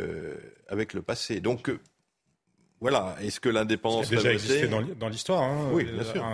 [0.69, 1.41] avec le passé.
[1.41, 1.71] Donc
[2.91, 3.17] voilà.
[3.21, 5.69] Est-ce que l'indépendance a déjà existé dans l'histoire hein.
[5.73, 6.25] Oui, bien sûr.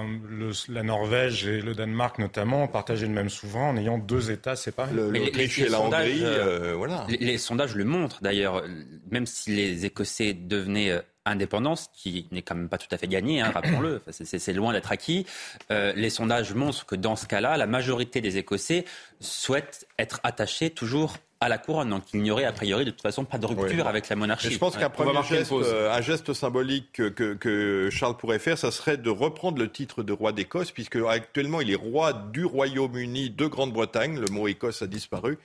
[0.69, 4.93] la Norvège et le Danemark notamment partageaient le même souverain en ayant deux États séparés.
[4.95, 7.07] L'Autriche et la Hongrie, euh, voilà.
[7.09, 8.63] Les, sondages le montrent d'ailleurs.
[9.11, 13.09] Même si les Écossais devenaient euh, indépendance, qui n'est quand même pas tout à fait
[13.09, 15.27] gagnée, hein, rappelons-le, c'est loin d'être acquis.
[15.71, 18.85] Euh, les sondages montrent que dans ce cas-là, la majorité des Écossais
[19.21, 21.91] souhaitent être attachés toujours à la couronne.
[21.91, 24.51] Donc il n'y aurait a priori de toute façon pas de rupture avec la monarchie.
[24.51, 28.71] je pense qu'un premier geste, euh, un geste symbolique que, que, Charles pourrait faire, ça
[28.71, 33.31] serait de reprendre le titre de roi d'Écosse, puisque actuellement il est roi du Royaume-Uni
[33.31, 34.19] de Grande-Bretagne.
[34.19, 35.39] Le mot Écosse a disparu.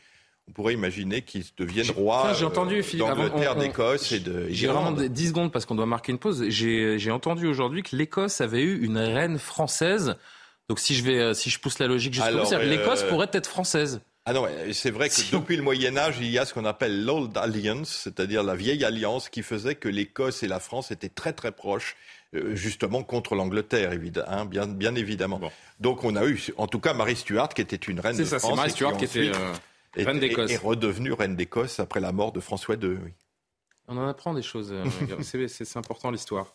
[0.50, 4.48] On pourrait imaginer qu'il devienne roi j'ai entendu, euh, d'Angleterre, d'Écosse et de.
[4.50, 6.48] J'ai vraiment 10 secondes parce qu'on doit marquer une pause.
[6.50, 10.16] J'ai entendu aujourd'hui que l'Écosse avait eu une reine française.
[10.70, 14.02] Donc si je vais, euh, si je pousse la logique jusqu'au l'Écosse pourrait être française.
[14.30, 17.06] Ah non, c'est vrai que depuis le Moyen Âge, il y a ce qu'on appelle
[17.06, 21.32] l'Old Alliance, c'est-à-dire la vieille alliance qui faisait que l'Écosse et la France étaient très
[21.32, 21.96] très proches,
[22.36, 25.40] euh, justement contre l'Angleterre, hein, bien, bien évidemment.
[25.80, 28.40] Donc on a eu, en tout cas, Marie Stuart qui était une reine de ça,
[28.40, 28.52] France.
[28.52, 29.54] C'est Marie Stuart qui, était euh,
[29.96, 30.52] reine d'Écosse.
[30.52, 32.98] Et redevenue reine d'Écosse après la mort de François II.
[33.02, 33.12] Oui.
[33.88, 34.74] On en apprend des choses.
[34.74, 34.84] Euh,
[35.48, 36.54] c'est important l'histoire.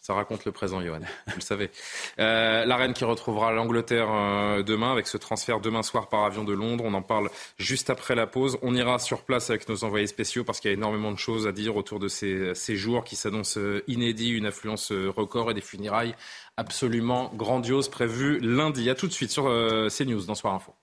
[0.00, 1.00] Ça raconte le présent, Johan.
[1.26, 1.70] Vous le savez.
[2.18, 6.42] Euh, la reine qui retrouvera l'Angleterre euh, demain avec ce transfert demain soir par avion
[6.42, 6.84] de Londres.
[6.86, 8.58] On en parle juste après la pause.
[8.62, 11.46] On ira sur place avec nos envoyés spéciaux parce qu'il y a énormément de choses
[11.46, 15.60] à dire autour de ces, jours qui s'annoncent euh, inédits, une affluence record et des
[15.60, 16.14] funérailles
[16.56, 18.88] absolument grandioses prévues lundi.
[18.88, 20.74] À tout de suite sur CNews dans Soir Info.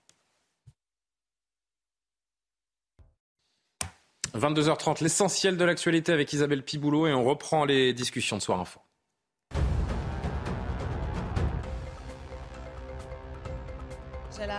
[4.34, 8.78] 22h30, l'essentiel de l'actualité avec Isabelle Piboulot et on reprend les discussions de Soir Info.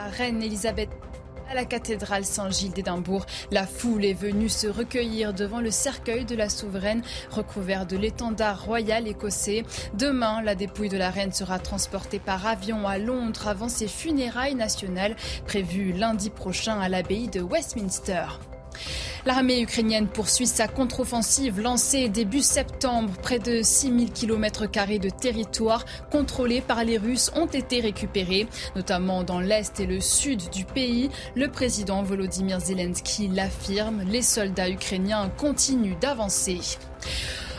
[0.09, 0.89] Reine Elisabeth
[1.49, 3.25] à la cathédrale Saint-Gilles d'Édimbourg.
[3.51, 8.63] La foule est venue se recueillir devant le cercueil de la souveraine recouvert de l'étendard
[8.63, 9.63] royal écossais.
[9.95, 14.55] Demain, la dépouille de la reine sera transportée par avion à Londres avant ses funérailles
[14.55, 18.25] nationales prévues lundi prochain à l'abbaye de Westminster.
[19.25, 23.13] L'armée ukrainienne poursuit sa contre-offensive lancée début septembre.
[23.21, 24.65] Près de 6000 km
[24.99, 30.49] de territoire contrôlés par les Russes ont été récupérés, notamment dans l'est et le sud
[30.49, 31.09] du pays.
[31.35, 36.59] Le président Volodymyr Zelensky l'affirme, les soldats ukrainiens continuent d'avancer.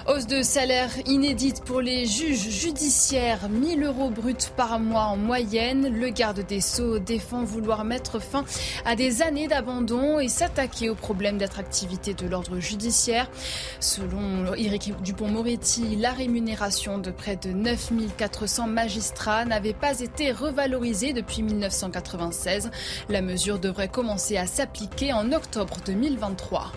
[0.06, 5.88] Hausse de salaire inédite pour les juges judiciaires, 1000 euros bruts par mois en moyenne.
[5.92, 8.44] Le garde des Sceaux défend vouloir mettre fin
[8.86, 13.30] à des années d'abandon et s'attaquer aux problèmes d'attractivité de l'ordre judiciaire.
[13.78, 21.42] Selon Éric Dupont-Moretti, la rémunération de près de 9400 magistrats n'avait pas été revalorisée depuis
[21.42, 22.70] 1996.
[23.10, 26.72] La mesure devrait commencer à s'appliquer en octobre 2023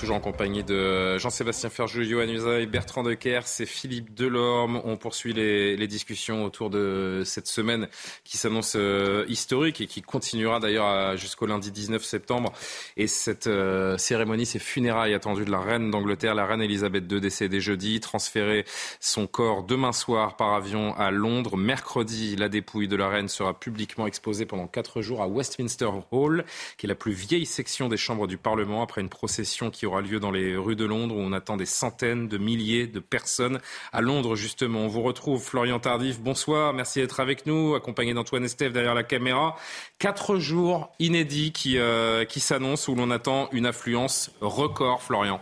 [0.00, 4.80] toujours en compagnie de Jean-Sébastien Ferjou, Johan et Bertrand Decker, c'est Philippe Delorme.
[4.84, 7.88] On poursuit les, discussions autour de cette semaine
[8.24, 12.52] qui s'annonce euh, historique et qui continuera d'ailleurs jusqu'au lundi 19 septembre.
[12.96, 17.20] Et cette euh, cérémonie, ces funérailles attendues de la reine d'Angleterre, la reine Elisabeth II,
[17.20, 18.64] décédée jeudi, transférer
[19.00, 21.56] son corps demain soir par avion à Londres.
[21.56, 26.44] Mercredi, la dépouille de la reine sera publiquement exposée pendant quatre jours à Westminster Hall,
[26.78, 30.00] qui est la plus vieille section des chambres du Parlement, après une procession qui aura
[30.00, 33.60] lieu dans les rues de Londres où on attend des centaines de milliers de personnes
[33.92, 34.80] à Londres justement.
[34.80, 36.20] On vous retrouve Florian Tardif.
[36.20, 39.56] Bonsoir, merci d'être avec nous, accompagné d'Antoine Estève derrière la caméra.
[39.98, 45.40] Quatre jours inédits qui, euh, qui s'annoncent où l'on attend une affluence record, Florian.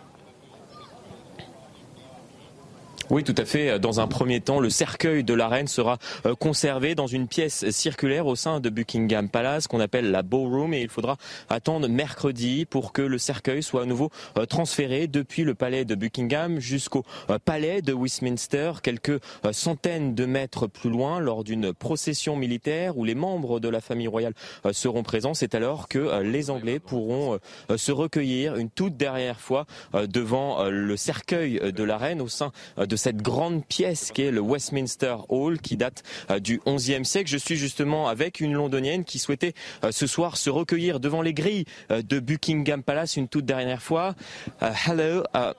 [3.11, 3.79] Oui, tout à fait.
[3.79, 7.71] Dans un premier temps, le cercueil de la reine sera euh, conservé dans une pièce
[7.71, 11.16] circulaire au sein de Buckingham Palace qu'on appelle la Ballroom et il faudra
[11.49, 15.94] attendre mercredi pour que le cercueil soit à nouveau euh, transféré depuis le palais de
[15.94, 19.18] Buckingham jusqu'au euh, palais de Westminster, quelques
[19.53, 24.09] centaines de mètres plus loin, lors d'une procession militaire où les membres de la famille
[24.09, 24.35] royale
[24.73, 25.33] seront présents.
[25.33, 27.38] C'est alors que les Anglais pourront
[27.75, 32.97] se recueillir une toute dernière fois devant le cercueil de la reine au sein de
[32.98, 37.30] cette grande pièce qui est le Westminster Hall qui date euh, du XIe siècle.
[37.30, 41.32] Je suis justement avec une londonienne qui souhaitait euh, ce soir se recueillir devant les
[41.32, 44.14] grilles euh, de Buckingham Palace une toute dernière fois.
[44.61, 45.52] hello, uh,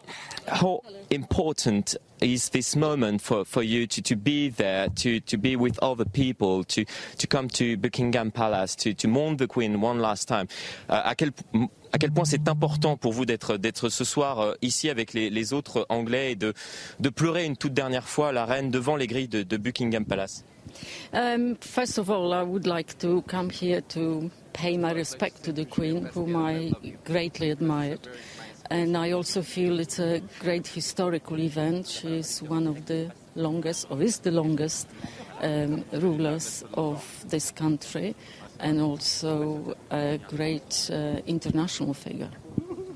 [0.47, 5.55] how important is this moment for, for you to, to be there, to, to be
[5.55, 6.83] with other people, to,
[7.17, 10.47] to come to Buckingham Palace, to, to mourn the Queen one last time?
[11.17, 11.31] quel
[11.91, 15.53] à quel point c'est important pour vous d'être d'être ce soir euh, ici avec les,
[15.53, 16.53] autres Anglais et de,
[16.99, 20.43] de pleurer une toute dernière fois la reine devant les grilles de, Buckingham Palace.
[21.13, 25.51] Um, first of all, I would like to come here to pay my respect to
[25.51, 26.71] the Queen, whom I
[27.05, 28.07] greatly admired.
[28.69, 31.87] And I also feel it's a great historical event.
[31.87, 34.87] She's one of the longest, or is the longest,
[35.41, 38.15] um, rulers of this country.
[38.59, 42.29] And also a great uh, international figure.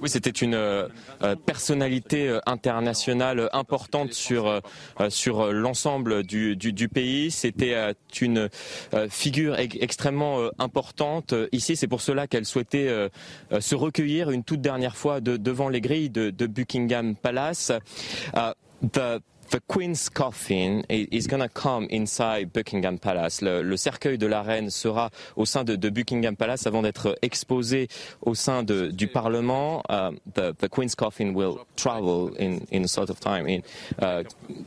[0.03, 0.89] Oui, c'était une euh,
[1.21, 4.61] euh, personnalité euh, internationale importante sur
[5.07, 7.31] sur l'ensemble du, du, pays.
[7.31, 8.49] C'était une
[9.09, 11.77] figure extrêmement importante ici.
[11.77, 13.09] C'est pour cela qu'elle souhaitait
[13.59, 17.71] se recueillir une toute dernière fois de, devant les grilles de, Buckingham Palace.
[18.91, 19.21] the
[19.53, 23.39] The Queen's coffin is going to come inside Buckingham Palace.
[23.43, 27.87] Le, cercueil de la reine sera au sein de, Buckingham Palace avant d'être exposé
[28.23, 29.83] au sein de, du Parlement.
[29.91, 33.61] Uh, the, the, Queen's coffin will travel in, in a sort of time in,
[33.99, 34.23] uh,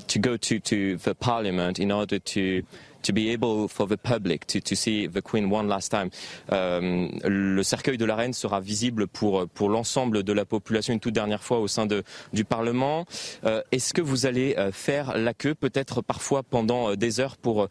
[0.06, 2.62] to go to, to the Parliament in order to
[3.02, 6.10] to be able for the public to, to see the Queen one last time.
[6.52, 11.00] Euh, le cercueil de la reine sera visible pour pour l'ensemble de la population une
[11.00, 13.04] toute dernière fois au sein de du Parlement.
[13.44, 17.68] Euh, Est-ce que vous allez euh, faire la queue peut-être parfois pendant des heures pour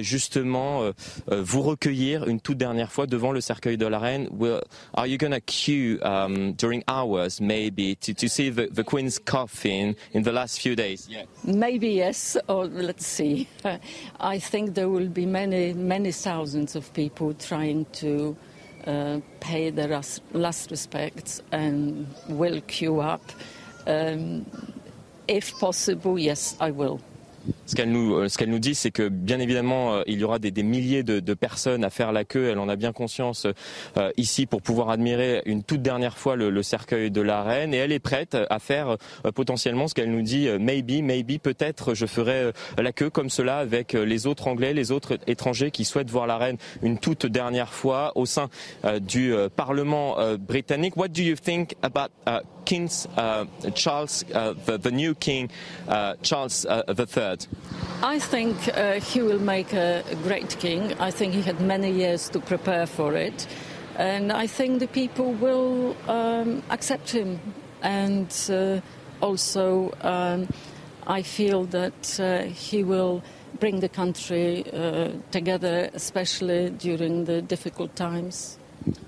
[0.00, 0.90] justement
[1.28, 4.28] vous recueillir une toute dernière fois devant le cercueil de la reine?
[4.32, 4.60] Will,
[4.94, 9.94] are you gonna queue um, during hours maybe to, to see the, the Queen's coffin
[10.14, 11.08] in the last few days?
[11.44, 13.48] Maybe yes, or let's see.
[14.20, 18.36] I think there will be many, many thousands of people trying to
[18.86, 23.22] uh, pay their last respects and will queue up.
[23.86, 24.46] Um,
[25.28, 27.00] if possible, yes, I will.
[27.66, 30.24] Ce qu'elle nous, euh, ce qu'elle nous dit, c'est que bien évidemment, euh, il y
[30.24, 32.48] aura des, des milliers de, de, personnes à faire la queue.
[32.50, 33.46] Elle en a bien conscience
[33.96, 37.74] euh, ici pour pouvoir admirer une toute dernière fois le, le, cercueil de la reine.
[37.74, 41.94] Et elle est prête à faire euh, potentiellement ce qu'elle nous dit, maybe, maybe, peut-être,
[41.94, 46.10] je ferai la queue comme cela avec les autres Anglais, les autres étrangers qui souhaitent
[46.10, 48.48] voir la reine une toute dernière fois au sein
[49.00, 50.96] du Parlement britannique.
[50.96, 55.48] What do you think about uh, King uh, Charles, uh, the, new King
[56.22, 57.33] Charles III?
[58.02, 60.92] I think uh, he will make a, a, great king.
[61.00, 63.46] I think he had many years to prepare for it.
[63.96, 67.40] And I think the people will um, accept him.
[67.82, 68.80] And uh,
[69.20, 70.48] also, um,
[71.06, 73.22] I feel that uh, he will
[73.60, 78.58] bring the country uh, together, especially during the difficult times.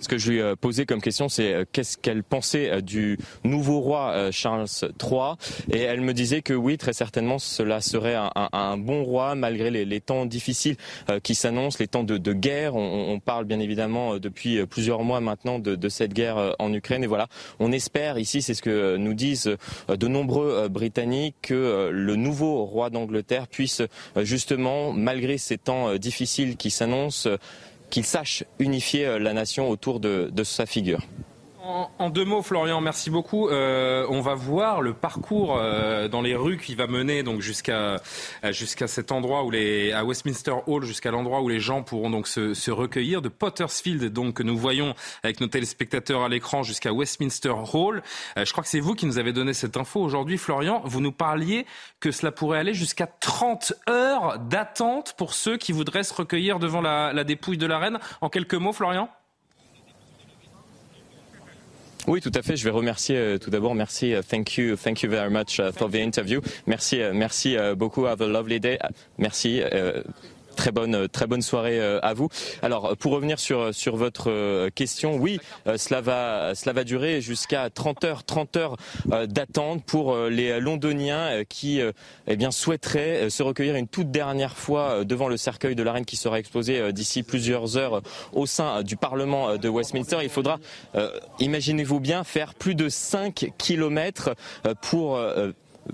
[0.00, 2.80] Ce que je lui ai euh, posé comme question, c'est euh, qu'est-ce qu'elle pensait euh,
[2.80, 5.34] du nouveau roi Charles III.
[5.70, 10.00] Et elle me disait que oui, très certainement, cela serait un, bon roi malgré les,
[10.00, 10.76] temps difficiles
[11.22, 12.76] qui s'annoncent, les temps de, guerre.
[12.76, 17.04] On, parle bien évidemment depuis plusieurs mois maintenant de, cette guerre en Ukraine.
[17.04, 19.56] Et voilà, on espère ici, c'est ce que nous disent
[19.88, 23.82] de nombreux Britanniques, que le nouveau roi d'Angleterre puisse
[24.16, 27.28] justement, malgré ces temps difficiles qui s'annoncent,
[27.90, 31.01] qu'il sache unifier euh, la nation autour de, de sa figure.
[31.66, 33.48] En, deux mots, Florian, merci beaucoup.
[33.48, 38.00] Euh, on va voir le parcours euh, dans les rues qui va mener donc jusqu'à
[38.50, 42.29] jusqu'à cet endroit où les à Westminster Hall, jusqu'à l'endroit où les gens pourront donc
[42.29, 46.92] se, se, recueillir de Pottersfield, donc que nous voyons avec nos téléspectateurs à l'écran jusqu'à
[46.92, 48.02] Westminster Hall.
[48.38, 50.83] Euh, je crois que c'est vous qui nous avez donné cette info aujourd'hui, Florian.
[50.85, 51.66] Vous nous parliez
[51.98, 56.81] que cela pourrait aller jusqu'à 30 heures d'attente pour ceux qui voudraient se recueillir devant
[56.81, 57.98] la, la dépouille de la reine.
[58.20, 59.09] En quelques mots, Florian?
[62.07, 62.57] Oui, tout à fait.
[62.57, 63.75] Je vais remercier euh, tout d'abord.
[63.75, 64.12] Merci.
[64.14, 64.77] Uh, thank you.
[64.77, 66.40] Thank you very much uh, for the interview.
[66.66, 67.01] Merci.
[67.12, 68.07] Merci beaucoup.
[68.07, 68.79] Have a lovely day.
[69.19, 69.62] Merci.
[70.57, 72.29] Très bonne, très bonne soirée euh, à vous.
[72.62, 77.21] Alors, pour revenir sur, sur votre euh, question, oui, euh, cela va, cela va durer
[77.21, 78.77] jusqu'à 30 heures, 30 heures
[79.29, 81.81] d'attente pour les Londoniens qui
[82.27, 86.04] eh bien, souhaiteraient se recueillir une toute dernière fois devant le cercueil de la reine
[86.04, 88.02] qui sera exposé d'ici plusieurs heures
[88.33, 90.19] au sein du Parlement de Westminster.
[90.23, 90.59] Il faudra,
[91.38, 94.35] imaginez-vous bien, faire plus de 5 kilomètres
[94.81, 95.21] pour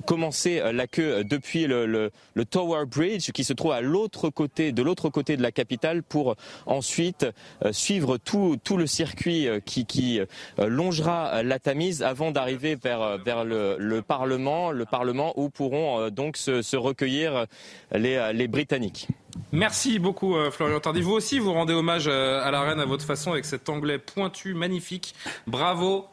[0.07, 2.11] commencer euh, la queue euh, depuis le,
[2.51, 6.37] Tower Bridge qui se trouve à l'autre côté, de l'autre côté de la capitale pour
[6.67, 7.27] ensuite
[7.65, 10.21] euh, suivre tout, le circuit qui, qui
[10.59, 16.77] longera la Tamise avant d'arriver vers, vers le, Parlement, le Parlement où pourront donc se,
[16.77, 17.47] recueillir
[17.93, 19.09] les, les Britanniques.
[19.53, 21.03] Merci beaucoup Florian Tardy.
[21.03, 24.55] Vous aussi, vous rendez hommage à la reine à votre façon avec cet anglais pointu,
[24.55, 25.15] magnifique.
[25.47, 26.07] Bravo.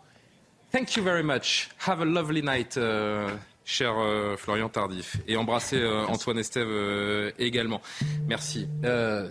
[0.72, 1.70] Thank you very much.
[1.88, 2.78] Have a lovely night
[3.70, 7.82] cher euh, Florian Tardif, et embrasser euh, Antoine Estève euh, également.
[8.28, 8.68] Merci.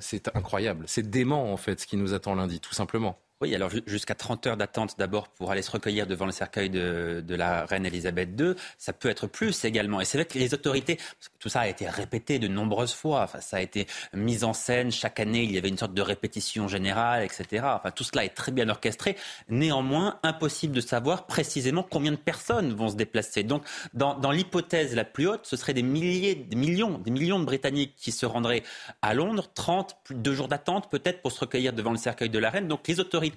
[0.00, 3.18] c'est incroyable, c'est dément en fait ce qui nous attend lundi, tout simplement.
[3.40, 7.22] Oui, alors jusqu'à 30 heures d'attente d'abord pour aller se recueillir devant le cercueil de,
[7.28, 8.54] la reine Elisabeth II.
[8.78, 10.00] Ça peut être plus également.
[10.00, 12.94] Et c'est vrai que les autorités, parce que tout ça a été répété de nombreuses
[12.94, 15.94] fois, enfin, ça a été mis en scène chaque année, il y avait une sorte
[15.94, 17.64] de répétition générale, etc.
[17.76, 19.16] Enfin, tout cela est très bien orchestré.
[19.48, 23.44] Néanmoins, impossible de savoir précisément combien de personnes vont se déplacer.
[23.44, 23.62] Donc,
[23.94, 27.94] dans, l'hypothèse la plus haute, ce serait des milliers, des millions, des millions de Britanniques
[27.96, 28.64] qui se rendraient
[29.00, 32.30] à Londres, 30, plus de deux jours d'attente peut-être pour se recueillir devant le cercueil
[32.30, 32.66] de la reine.
[32.66, 33.27] Donc, les autorités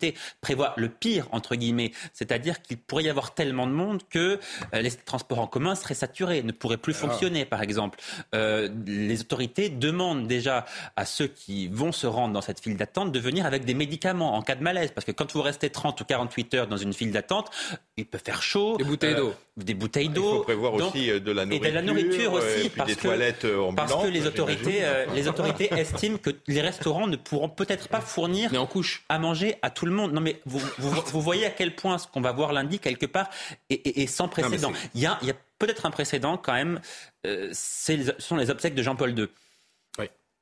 [0.41, 4.39] prévoit le pire, entre guillemets, c'est-à-dire qu'il pourrait y avoir tellement de monde que
[4.73, 7.07] euh, les transports en commun seraient saturés, ne pourraient plus ah.
[7.07, 7.99] fonctionner, par exemple.
[8.35, 10.65] Euh, les autorités demandent déjà
[10.95, 14.35] à ceux qui vont se rendre dans cette file d'attente de venir avec des médicaments
[14.35, 16.93] en cas de malaise, parce que quand vous restez 30 ou 48 heures dans une
[16.93, 17.49] file d'attente,
[17.97, 18.77] il peut faire chaud.
[18.77, 19.29] Des bouteilles d'eau.
[19.29, 20.33] Euh, des bouteilles d'eau.
[20.33, 21.67] Il faut prévoir aussi de la nourriture.
[21.67, 24.81] Et de la nourriture aussi, parce, des que, toilettes parce que les autorités,
[25.13, 29.03] les autorités estiment que les restaurants ne pourront peut-être pas fournir en couche.
[29.09, 30.13] à manger à tout le monde.
[30.13, 33.29] Non, mais vous, vous, voyez à quel point ce qu'on va voir lundi, quelque part,
[33.69, 34.71] est, sans précédent.
[34.95, 35.19] il y a,
[35.59, 36.81] peut-être un précédent quand même,
[37.27, 39.27] euh, ce sont les obsèques de Jean-Paul II.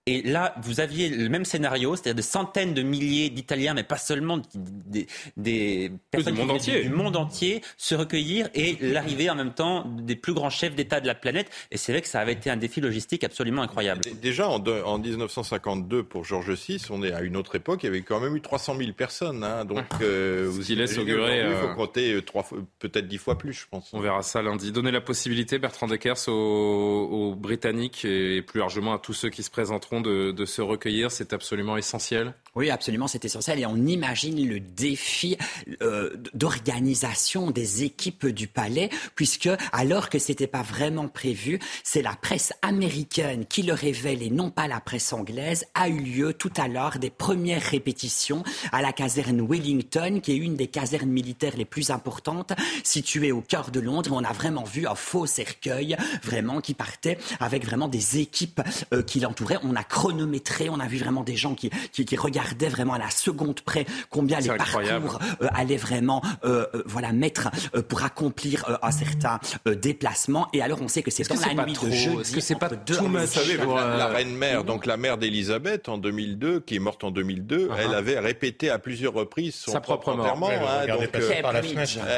[0.10, 4.00] Et là, vous aviez le même scénario, c'est-à-dire des centaines de milliers d'Italiens, mais pas
[4.00, 6.82] seulement des, personnes du monde, entier.
[6.82, 11.00] du monde entier, se recueillir et l'arrivée en même temps des plus grands chefs d'État
[11.00, 11.52] de la planète.
[11.70, 14.02] Et c'est vrai que ça avait été un défi logistique absolument incroyable.
[14.20, 18.02] Déjà, en, 1952, pour Georges VI, on est à une autre époque, il y avait
[18.02, 19.44] quand même eu 300 000 personnes.
[19.44, 21.46] Hein, donc, euh, vous y laisse augurer.
[21.48, 22.48] Il faut euh, compter euh, trois,
[22.80, 23.92] peut-être dix fois plus, je pense.
[23.94, 24.72] On verra ça lundi.
[24.72, 29.52] Donner la possibilité, Bertrand Deckers, aux Britanniques et plus largement à tous ceux qui se
[29.52, 33.60] présenteront de, se recueillir, c'est absolument essentiel Oui, absolument, c'est essentiel.
[33.60, 35.38] Et on imagine le défi
[35.82, 42.16] euh, d'organisation des équipes du palais, puisque alors que c'était pas vraiment prévu, c'est la
[42.16, 46.54] presse américaine qui le révèle et non pas la presse anglaise, a eu lieu tout
[46.58, 51.58] à l'heure des premières répétitions à la caserne Wellington, qui est une des casernes militaires
[51.58, 54.12] les plus importantes, située au cœur de Londres.
[54.14, 58.62] On a vraiment vu un faux cercueil, vraiment, qui partait avec vraiment des équipes
[58.94, 59.60] euh, qui l'entouraient.
[59.64, 60.70] On a chronométré.
[60.70, 64.40] On a vu vraiment des gens qui, qui, regardaient vraiment à la seconde près combien
[64.40, 67.50] les parcours euh, allaient vraiment euh, euh, voilà, mettre
[67.88, 70.48] pour accomplir un certain déplacement.
[70.54, 72.22] Et alors, on sait que c'est dans la nuit de jeudi.
[72.22, 75.98] Est-ce que c'est pas tout Vous savez, la, reine mère, donc la mère d'Élisabeth en
[75.98, 77.76] 2002, qui est morte en 2002, uh-huh.
[77.78, 80.50] elle avait répété à plusieurs reprises son Sa propre enterrement.
[80.50, 80.86] Hein,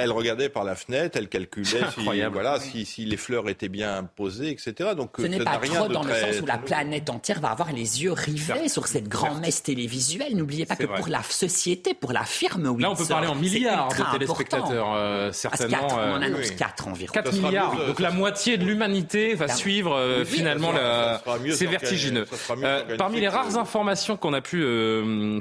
[0.02, 4.04] elle regardait par la fenêtre, elle calculait si, voilà, si, si, les fleurs étaient bien
[4.16, 4.92] posées, etc.
[4.96, 8.04] Donc, ce n'est pas trop dans le sens où la planète entière va avoir les
[8.04, 10.36] yeux rivés sur cette grand-messe télévisuelle.
[10.36, 12.82] N'oubliez pas que pour la société, pour la firme, oui.
[12.82, 15.88] Là, on peut parler en milliards de téléspectateurs, euh, certainement.
[15.90, 17.14] on en annonce 4 environ.
[17.14, 17.76] 4 milliards.
[17.88, 21.22] Donc la moitié de l'humanité va suivre euh, finalement la...
[21.52, 22.26] C'est vertigineux.
[22.64, 24.64] Euh, parmi les rares informations qu'on a pu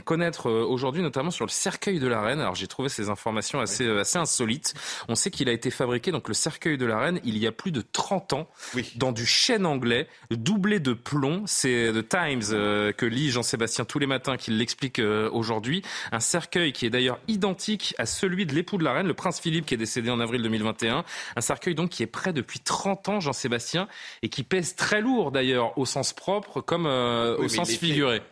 [0.05, 3.89] connaître aujourd'hui, notamment sur le cercueil de la reine, alors j'ai trouvé ces informations assez,
[3.89, 4.75] assez insolites.
[5.09, 7.53] On sait qu'il a été fabriqué, donc le cercueil de la reine, il y a
[7.53, 8.49] plus de 30 ans,
[8.97, 11.43] dans du chêne anglais, doublé de plomb.
[11.47, 15.83] C'est de Times euh, que lit Jean-Sébastien tous les matins, qu'il l'explique euh, aujourd'hui.
[16.13, 19.41] Un cercueil qui est d'ailleurs identique à celui de l'époux de la reine, le prince
[19.41, 21.05] Philippe, qui est décédé en avril 2021.
[21.37, 23.89] Un cercueil donc qui est prêt depuis 30 ans, Jean-Sébastien,
[24.23, 28.23] et qui pèse très lourd d'ailleurs au sens propre comme euh, au sens figuré.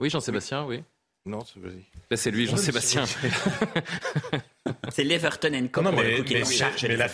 [0.00, 0.82] Oui, Jean-Sébastien, oui.
[1.24, 1.84] Non, c'est vas-y.
[2.16, 3.04] c'est lui, Jean-Sébastien.
[4.90, 5.82] C'est l'Everton Co.
[5.82, 7.08] Non, mais, qui est en charge mais la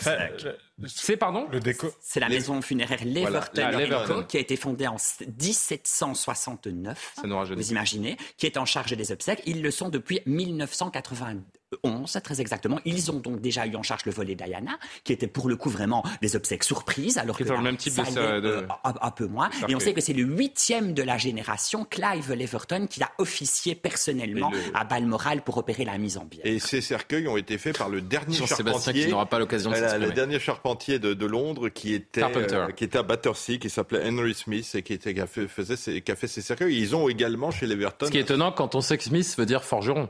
[0.87, 1.91] C'est pardon le déco.
[2.01, 7.13] C'est la maison funéraire Leverton qui a été fondée en 1769.
[7.17, 9.43] Ça nous Vous imaginez Qui est en charge des obsèques.
[9.47, 11.39] Ils le sont depuis 1981.
[11.83, 12.81] 11, très exactement.
[12.85, 15.71] Ils ont donc déjà eu en charge le volet Diana, qui était pour le coup
[15.71, 19.51] vraiment des obsèques surprises, alors que le même type de, un, peu moins.
[19.69, 23.75] Et on sait que c'est le huitième de la génération, Clive Leverton, qui a officié
[23.75, 26.47] personnellement à Balmoral pour opérer la mise en bière.
[26.47, 29.77] Et ces cercueils ont été faits par le dernier charpentier, qui n'aura pas l'occasion de
[29.77, 34.33] Le dernier charpentier de, Londres qui était, euh, qui était à Battersea, qui s'appelait Henry
[34.33, 36.79] Smith et qui, était, qui, a fait, faisait, qui a fait ces cercueils.
[36.79, 38.07] Ils ont également chez Leverton.
[38.07, 40.09] Ce qui est étonnant quand on sait que Smith veut dire forgeron.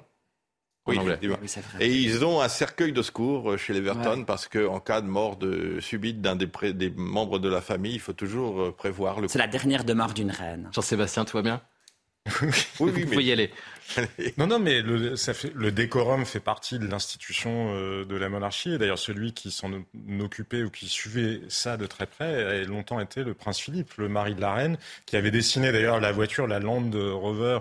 [0.89, 0.99] Oui,
[1.81, 5.07] et ils ont un cercueil de secours euh, chez les Verton parce qu'en cas de
[5.07, 9.21] mort de, subite d'un des, des, membres de la famille, il faut toujours euh, prévoir
[9.21, 9.29] le.
[9.29, 10.71] C'est la dernière demeure d'une reine.
[10.73, 11.61] Jean-Sébastien, tout va bien?
[12.81, 13.51] Oui, oui, Il faut y aller.
[14.37, 18.29] non, non, mais le, ça fait, le décorum fait partie de l'institution euh, de la
[18.29, 18.75] monarchie.
[18.75, 19.71] Et d'ailleurs, celui qui s'en
[20.21, 24.09] occupait ou qui suivait ça de très près a longtemps été le prince Philippe, le
[24.09, 27.61] mari de la reine, qui avait dessiné d'ailleurs la voiture, la Land Rover,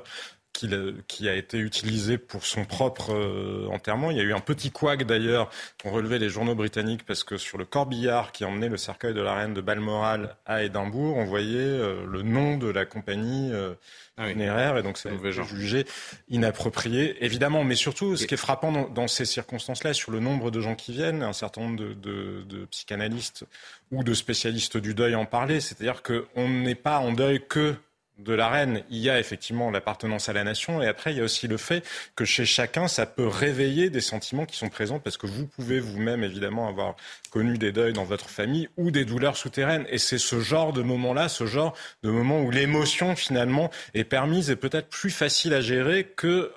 [1.07, 4.09] qui, a été utilisé pour son propre euh, enterrement.
[4.09, 5.49] Il y a eu un petit couac d'ailleurs
[5.81, 9.21] qu'ont relevé les journaux britanniques parce que sur le corbillard qui emmenait le cercueil de
[9.21, 13.75] la reine de Balmoral à Édimbourg, on voyait euh, le nom de la compagnie euh,
[14.17, 15.11] ah funéraire et donc c'est
[15.43, 15.85] jugé
[16.29, 17.63] inapproprié évidemment.
[17.63, 20.91] Mais surtout, ce qui est frappant dans, ces circonstances-là, sur le nombre de gens qui
[20.91, 23.45] viennent, un certain nombre de, de, de psychanalystes
[23.91, 27.75] ou de spécialistes du deuil en parlaient, c'est-à-dire qu'on n'est pas en deuil que
[28.17, 31.21] de la reine, il y a effectivement l'appartenance à la nation, et après il y
[31.21, 34.99] a aussi le fait que chez chacun, ça peut réveiller des sentiments qui sont présents,
[34.99, 36.95] parce que vous pouvez vous-même évidemment avoir
[37.29, 40.81] connu des deuils dans votre famille ou des douleurs souterraines, et c'est ce genre de
[40.81, 45.61] moment-là, ce genre de moment où l'émotion finalement est permise et peut-être plus facile à
[45.61, 46.51] gérer que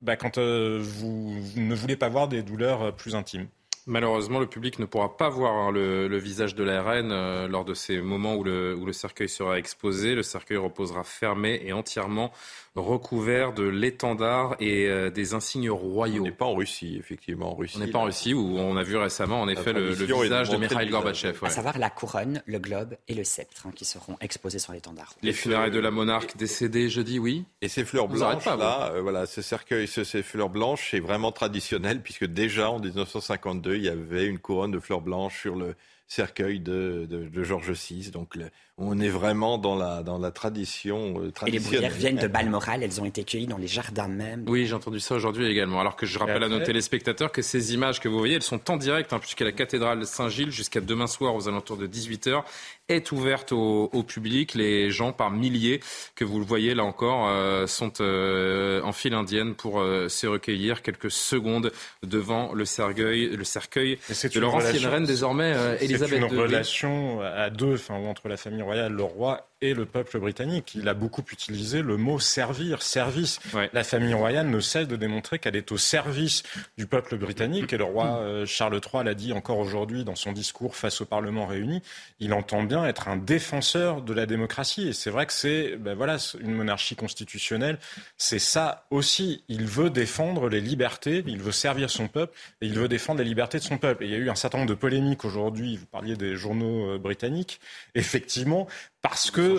[0.00, 3.48] bah, quand euh, vous ne voulez pas voir des douleurs euh, plus intimes.
[3.86, 7.64] Malheureusement, le public ne pourra pas voir hein, le, visage de la reine euh, lors
[7.64, 10.14] de ces moments où le, où le cercueil sera exposé.
[10.14, 12.30] Le cercueil reposera fermé et entièrement
[12.76, 16.22] recouvert de l'étendard et euh, des insignes royaux.
[16.22, 17.52] On n'est pas en Russie, effectivement.
[17.52, 19.90] En Russie, on n'est pas en Russie où on a vu récemment, en effet, le,
[19.90, 21.38] visage de Mikhail Gorbatchev.
[21.42, 25.14] À savoir la couronne, le globe et le sceptre hein, qui seront exposés sur l'étendard.
[25.22, 27.44] Les funérailles de la monarque décédée jeudi, oui.
[27.60, 32.02] Et ces fleurs blanches, là, euh, voilà, ce cercueil, ces fleurs blanches, c'est vraiment traditionnel
[32.02, 35.74] puisque déjà en 1952, il y avait une couronne de fleurs blanches sur le
[36.10, 38.10] cercueil de, de, Georges VI.
[38.10, 38.36] Donc
[38.80, 42.82] on est vraiment dans la, dans la tradition euh, Et les bruyères viennent de Balmoral,
[42.82, 44.44] elles ont été cueillies dans les jardins même.
[44.48, 45.80] Oui, j'ai entendu ça aujourd'hui également.
[45.80, 48.70] Alors que je rappelle à nos téléspectateurs que ces images que vous voyez, elles sont
[48.70, 52.42] en direct, hein, puisque la cathédrale Saint-Gilles, jusqu'à demain soir aux alentours de 18h,
[52.88, 54.54] est ouverte au, public.
[54.54, 55.80] Les gens par milliers,
[56.16, 59.74] que vous le voyez là encore, euh, sont euh, en file indienne pour
[60.08, 61.70] se recueillir quelques secondes
[62.02, 67.50] devant le cercueil, le cercueil de leur ancienne reine désormais, Elisabeth c'est une relation à
[67.50, 70.72] deux, enfin, entre la famille royale, le roi et le peuple britannique.
[70.74, 73.40] Il a beaucoup utilisé le mot servir, service.
[73.72, 76.42] La famille royale ne cesse de démontrer qu'elle est au service
[76.78, 77.72] du peuple britannique.
[77.72, 81.04] Et le roi euh, Charles III l'a dit encore aujourd'hui dans son discours face au
[81.04, 81.82] Parlement réuni.
[82.20, 84.88] Il entend bien être un défenseur de la démocratie.
[84.88, 87.78] Et c'est vrai que c'est ben voilà, une monarchie constitutionnelle.
[88.16, 89.44] C'est ça aussi.
[89.48, 93.26] Il veut défendre les libertés, il veut servir son peuple et il veut défendre les
[93.26, 94.04] libertés de son peuple.
[94.04, 95.76] Et il y a eu un certain nombre de polémiques aujourd'hui.
[95.76, 97.60] Vous parliez des journaux euh, britanniques.
[97.94, 98.66] Effectivement,
[99.02, 99.58] parce que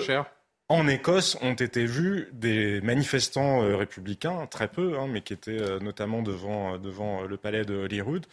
[0.70, 5.60] en Écosse ont été vus des manifestants euh, républicains, très peu, hein, mais qui étaient
[5.60, 8.26] euh, notamment devant, devant le palais de Holyrood,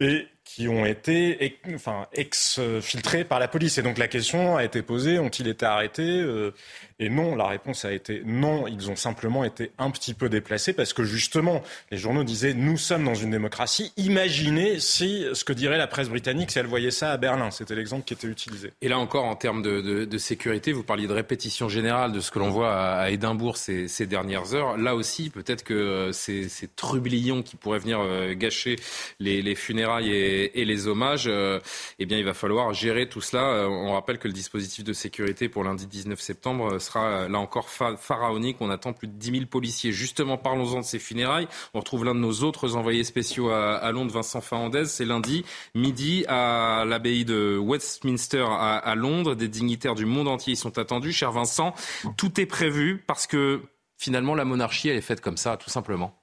[0.00, 3.78] et qui ont été enfin, exfiltrés par la police.
[3.78, 6.52] Et donc la question a été posée, ont-ils été arrêtés euh,
[6.98, 10.72] Et non, la réponse a été non, ils ont simplement été un petit peu déplacés
[10.72, 15.52] parce que justement, les journaux disaient, nous sommes dans une démocratie, imaginez si ce que
[15.52, 17.50] dirait la presse britannique si elle voyait ça à Berlin.
[17.50, 18.72] C'était l'exemple qui était utilisé.
[18.82, 22.38] Et là encore, en termes de, sécurité, vous parliez de répétition générale de ce que
[22.38, 24.76] l'on voit à, Édimbourg ces, dernières heures.
[24.76, 28.76] Là aussi, peut-être que euh, ces, ces trublions qui pourraient venir euh, gâcher
[29.20, 31.60] les, les funérailles et et, les hommages, euh,
[31.98, 33.42] eh bien, il va falloir gérer tout cela.
[33.42, 37.38] Euh, on rappelle que le dispositif de sécurité pour lundi 19 septembre sera euh, là
[37.38, 38.56] encore pharaonique.
[38.60, 39.92] On attend plus de 10 000 policiers.
[39.92, 41.48] Justement, parlons-en de ces funérailles.
[41.74, 44.86] On retrouve l'un de nos autres envoyés spéciaux à, Londres, Vincent Fernandez.
[44.86, 49.34] C'est lundi midi à l'abbaye de Westminster à, à Londres.
[49.34, 51.12] Des dignitaires du monde entier y sont attendus.
[51.12, 51.74] Cher Vincent,
[52.16, 53.60] tout est prévu parce que
[53.98, 56.21] finalement la monarchie, elle est faite comme ça, tout simplement.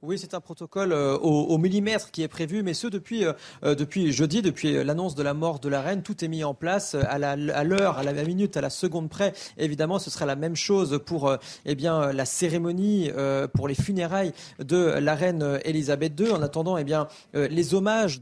[0.00, 3.32] Oui, c'est un protocole euh, au, millimètre qui est prévu, mais ce depuis, euh,
[3.64, 3.74] euh,
[4.12, 7.18] jeudi, depuis l'annonce de la mort de la reine, tout est mis en place à
[7.64, 9.32] l'heure, à, la minute, à la seconde près.
[9.56, 13.10] Évidemment, ce sera la même chose pour eh bien, la cérémonie,
[13.54, 16.30] pour les funérailles de la reine Elisabeth II.
[16.30, 18.20] En attendant, eh bien, les hommages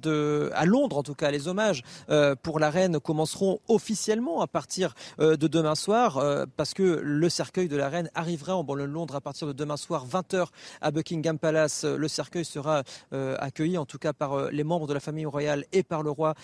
[0.55, 1.83] à Londres, en tout cas, les hommages
[2.43, 7.77] pour la reine commenceront officiellement à partir de demain soir, parce que le cercueil de
[7.77, 10.47] la reine arrivera en Londres à partir de demain soir, 20h
[10.81, 14.65] à Buckingham Palace euh, le cercueil sera euh, accueilli en tout cas par euh, les
[14.65, 16.35] membres de la famille royale et par le roi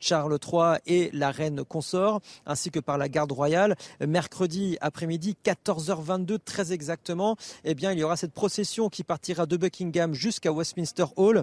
[0.00, 3.76] Charles III et la reine consort, ainsi que par la garde royale.
[4.00, 9.56] Mercredi après-midi, 14h22 très exactement, eh bien, il y aura cette procession qui partira de
[9.56, 11.42] Buckingham jusqu'à Westminster Hall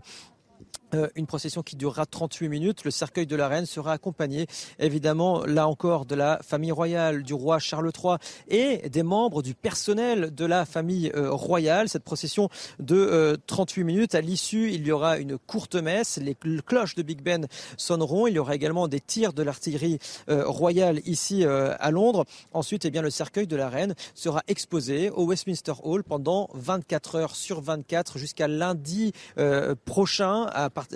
[1.15, 2.83] une procession qui durera 38 minutes.
[2.83, 4.47] Le cercueil de la reine sera accompagné,
[4.79, 8.17] évidemment, là encore, de la famille royale, du roi Charles III
[8.47, 11.89] et des membres du personnel de la famille euh, royale.
[11.89, 14.15] Cette procession de 38 euh, minutes.
[14.15, 16.17] À l'issue, il y aura une courte messe.
[16.17, 18.27] Les cloches de Big Ben sonneront.
[18.27, 22.25] Il y aura également des tirs de l'artillerie royale ici à Londres.
[22.53, 27.15] Ensuite, eh bien, le cercueil de la reine sera exposé au Westminster Hall pendant 24
[27.15, 29.13] heures sur 24 jusqu'à lundi
[29.85, 30.47] prochain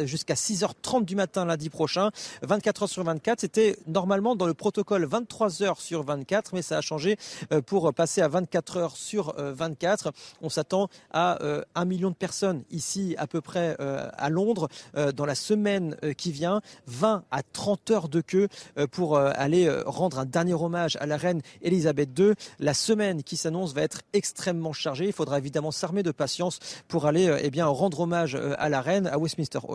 [0.04, 2.12] jusqu'à 6h30 du matin lundi prochain,
[2.42, 3.42] 24 heures sur 24.
[3.42, 7.18] C'était normalement dans le protocole 23 heures sur 24, mais ça a changé
[7.52, 10.08] euh, pour passer à 24 heures sur 24.
[10.08, 10.12] Euh,
[10.42, 14.68] On s'attend à euh, un million de personnes ici à peu près à Londres
[15.16, 18.48] dans la semaine qui vient, 20 à 30 heures de queue
[18.92, 22.34] pour aller rendre un dernier hommage à la reine Elisabeth II.
[22.60, 25.06] La semaine qui s'annonce va être extrêmement chargée.
[25.08, 29.08] Il faudra évidemment s'armer de patience pour aller eh bien, rendre hommage à la reine
[29.08, 29.73] à Westminster Hall.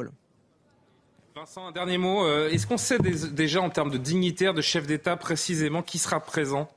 [1.39, 2.25] Vincent, un dernier mot.
[2.25, 6.19] Euh, est-ce qu'on sait déjà en termes de dignitaire, de chef d'État précisément qui sera
[6.19, 6.69] présent?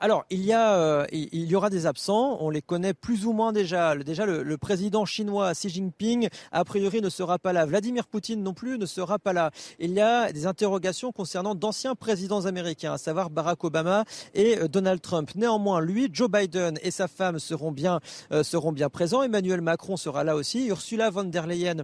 [0.00, 3.32] Alors, il y, a, euh, il y aura des absents, on les connaît plus ou
[3.32, 3.96] moins déjà.
[3.96, 7.66] Déjà, le, président chinois Xi Jinping, a priori, ne sera pas là.
[7.66, 9.50] Vladimir Poutine non plus ne sera pas là.
[9.80, 14.68] Il y a des interrogations concernant d'anciens présidents américains, à savoir Barack Obama et euh,
[14.68, 15.30] Donald Trump.
[15.34, 17.98] Néanmoins, lui, Joe Biden et sa femme seront bien,
[18.30, 19.24] euh, seront bien présents.
[19.24, 20.68] Emmanuel Macron sera là aussi.
[20.68, 21.82] Ursula von der Leyen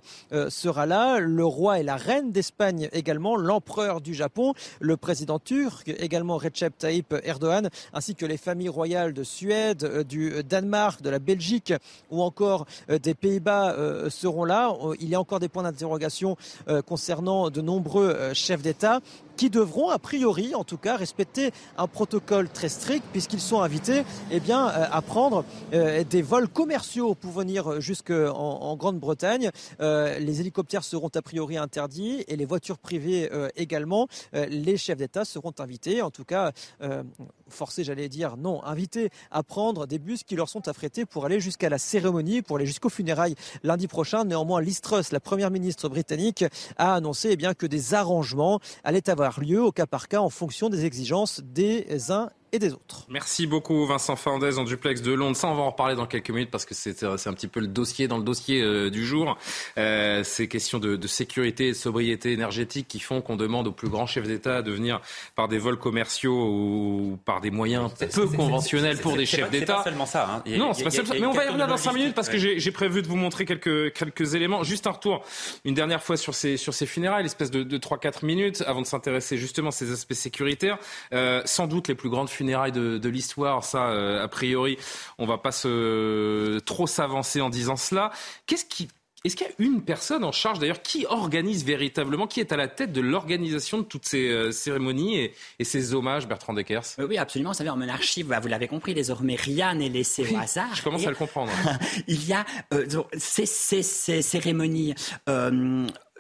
[0.48, 1.18] sera là.
[1.18, 3.36] Le roi et la reine d'Espagne également.
[3.36, 4.54] L'empereur du Japon.
[4.80, 7.70] Le président turc également Recep Tayyip Erdogan
[8.05, 11.72] ainsi que les familles royales de Suède, euh, du Danemark, de la Belgique
[12.11, 14.76] ou encore euh, des Pays-Bas euh, seront là.
[15.00, 16.36] Il y a encore des points d'interrogation
[16.86, 19.00] concernant de nombreux chefs d'État
[19.37, 24.05] qui devront, a priori, en tout cas, respecter un protocole très strict puisqu'ils sont invités
[24.30, 29.51] eh bien, euh, à prendre euh, des vols commerciaux pour venir jusqu'en en Grande-Bretagne.
[29.80, 34.09] Euh, les hélicoptères seront a priori interdits et les voitures privées également.
[34.32, 36.53] les chefs d'État seront invités, en tout cas
[37.49, 41.41] forcés, j'allais dire, non, invités à prendre des bus qui leur sont affrétés pour aller
[41.41, 44.24] jusqu'à la cérémonie, pour aller jusqu'aux funérailles lundi prochain.
[44.24, 46.45] Néanmoins, Liz Truss, la première ministre britannique,
[46.76, 50.30] a annoncé eh bien, que des arrangements allaient avoir lieu au cas par cas en
[50.30, 53.05] fonction des exigences des uns des autres.
[53.09, 55.36] Merci beaucoup Vincent Fernandez en duplex de Londres.
[55.36, 57.66] Ça, on va en reparler dans quelques minutes parce que c'est un petit peu le
[57.66, 59.36] dossier dans le dossier euh, du jour.
[59.78, 63.72] Euh, ces questions de, de, sécurité et de sobriété énergétique qui font qu'on demande aux
[63.72, 65.00] plus grands chefs d'État de venir
[65.34, 69.78] par des vols commerciaux ou par des moyens peu conventionnels pour des chefs d'État.
[69.78, 70.42] C'est seulement ça.
[70.46, 70.57] Hein.
[70.57, 71.18] non, c'est pas seulement ça.
[71.18, 73.44] Mais on va y revenir dans 5 minutes parce que j'ai prévu de vous montrer
[73.44, 74.62] quelques, quelques éléments.
[74.62, 75.24] Juste un retour
[75.64, 78.86] une dernière fois sur ces, sur ces funérailles, l'espèce de, de 3-4 minutes avant de
[78.86, 80.78] s'intéresser justement à ces aspects sécuritaires.
[81.12, 84.76] Euh, sans doute les plus grandes funérailles funérailles de, l'histoire, ça, euh, a priori,
[85.18, 88.11] on va pas se, trop s'avancer en disant cela.
[88.47, 88.88] Qu'est-ce qui
[89.26, 92.59] est-ce qu'il y a une personne en charge d'ailleurs qui organise véritablement, qui est à
[92.59, 96.84] la tête de l'organisation de toutes ces euh, cérémonies et, ces hommages, Bertrand Deckers?
[96.99, 97.53] Oui, absolument.
[97.53, 100.74] Vous savez, en monarchie, vous l'avez compris, désormais rien n'est laissé au hasard.
[100.74, 101.51] Je commence à le comprendre.
[102.07, 102.84] il y a euh,
[103.16, 104.95] ces, cérémonies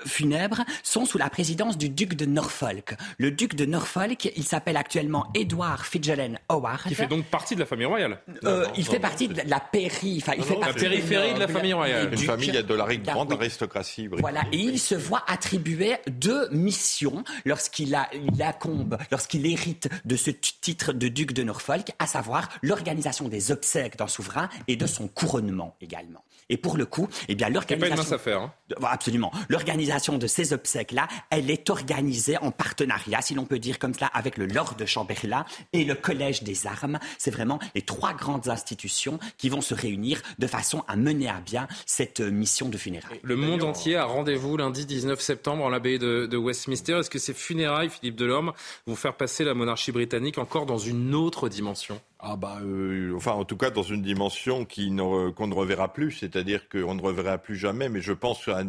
[0.06, 2.94] funèbres sont sous la présidence du duc de Norfolk.
[3.18, 6.82] Le duc de Norfolk, il s'appelle actuellement Edward Fitzgerald Howard.
[6.88, 8.18] Qui fait donc partie de la famille royale.
[8.44, 11.72] Euh, il fait partie de la péri, enfin, il fait la périphérie de la famille
[11.72, 12.12] royale.
[12.12, 14.08] Une famille de la grande aristocratie.
[14.18, 20.16] Voilà, et il se voit attribuer deux missions lorsqu'il a, il accombe, lorsqu'il hérite de
[20.16, 24.86] ce titre de duc de Norfolk, à savoir l'organisation des obsèques d'un souverain et de
[24.86, 26.24] son couronnement également.
[26.50, 27.96] Et pour le coup, eh bien, l'organisation.
[27.96, 28.40] C'est pas une mince affaire.
[28.40, 28.52] Hein.
[28.82, 29.32] Absolument.
[29.48, 33.94] L'organisation l'organisation de ces obsèques-là, elle est organisée en partenariat, si l'on peut dire comme
[33.94, 36.98] cela, avec le Lord de Chamberlain et le Collège des Armes.
[37.18, 41.40] C'est vraiment les trois grandes institutions qui vont se réunir de façon à mener à
[41.40, 43.20] bien cette mission de funérailles.
[43.22, 46.98] Le monde entier a rendez-vous lundi 19 septembre en l'abbaye de, Westminster.
[46.98, 48.52] Est-ce que ces funérailles, Philippe Delorme,
[48.86, 52.00] vont faire passer la monarchie britannique encore dans une autre dimension?
[52.18, 56.68] Ah bah, euh, enfin, en tout cas, dans une dimension qu'on ne reverra plus, c'est-à-dire
[56.68, 57.88] qu'on ne reverra plus jamais.
[57.88, 58.62] Mais je pense à,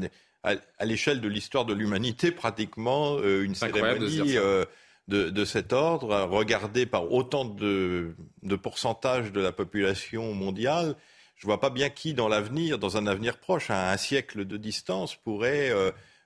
[0.45, 4.65] à, l'échelle de l'histoire de l'humanité, pratiquement euh, une cérémonie euh,
[5.07, 10.95] de, cet ordre, regardée par autant de, de pourcentage de la population mondiale.
[11.35, 14.57] Je vois pas bien qui, dans l'avenir, dans un avenir proche, à un siècle de
[14.57, 15.71] distance, pourrait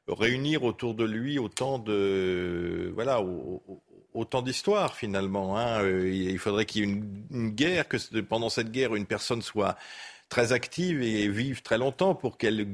[0.08, 3.22] réunir autour de lui autant de voilà
[4.14, 5.58] autant d'histoires finalement.
[5.58, 5.84] Hein.
[5.84, 6.94] Euh, il faudrait qu'il y ait
[7.32, 9.78] une, guerre, que pendant cette guerre, une personne soit
[10.30, 12.68] très active et vive très longtemps pour qu'elle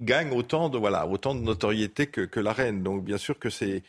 [0.00, 2.82] gagne autant de voilà autant de notoriété que, que la reine.
[2.82, 3.82] Donc bien sûr que c'est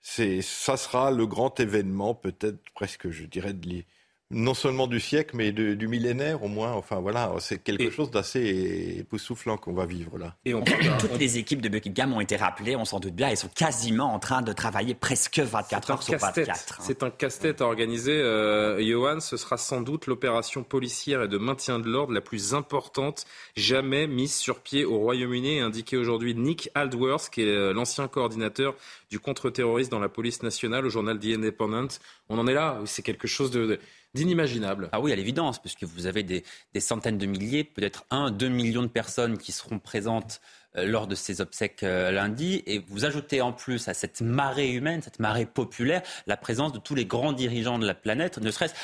[0.00, 3.84] c'est ça sera le grand événement, peut-être presque, je dirais, de,
[4.30, 6.72] non seulement du siècle, mais du millénaire au moins.
[6.72, 10.34] Enfin voilà, c'est quelque chose d'assez époustouflant qu'on va vivre là.
[10.44, 13.48] Et Toutes les équipes de Buckingham ont été rappelées, on s'en doute bien, elles sont
[13.48, 16.50] quasiment en train de travailler presque 24 heures sur 24.
[16.50, 16.82] Hein.
[16.84, 18.12] C'est un casse-tête à organiser.
[18.12, 22.54] Euh, Johan, ce sera sans doute l'opération policière et de maintien de l'ordre la plus
[22.54, 23.24] importante
[23.56, 28.74] jamais mise sur pied au Royaume-Uni, indiqué aujourd'hui Nick Aldworth, qui est euh, l'ancien coordinateur
[29.10, 31.98] du contre-terrorisme dans la police nationale au journal The Independent.
[32.28, 33.78] On en est là, c'est quelque chose de
[34.14, 34.88] d'inimaginables.
[34.92, 36.44] Ah oui, à l'évidence, puisque vous avez des,
[36.78, 40.40] centaines de milliers, peut-être un, deux millions de personnes qui seront présentes
[40.74, 42.62] lors de ces obsèques euh, lundi.
[42.66, 46.78] Et vous ajoutez en plus à cette marée humaine, cette marée populaire, la présence de
[46.78, 48.38] tous les grands dirigeants de la planète.
[48.38, 48.74] Ne serait-ce,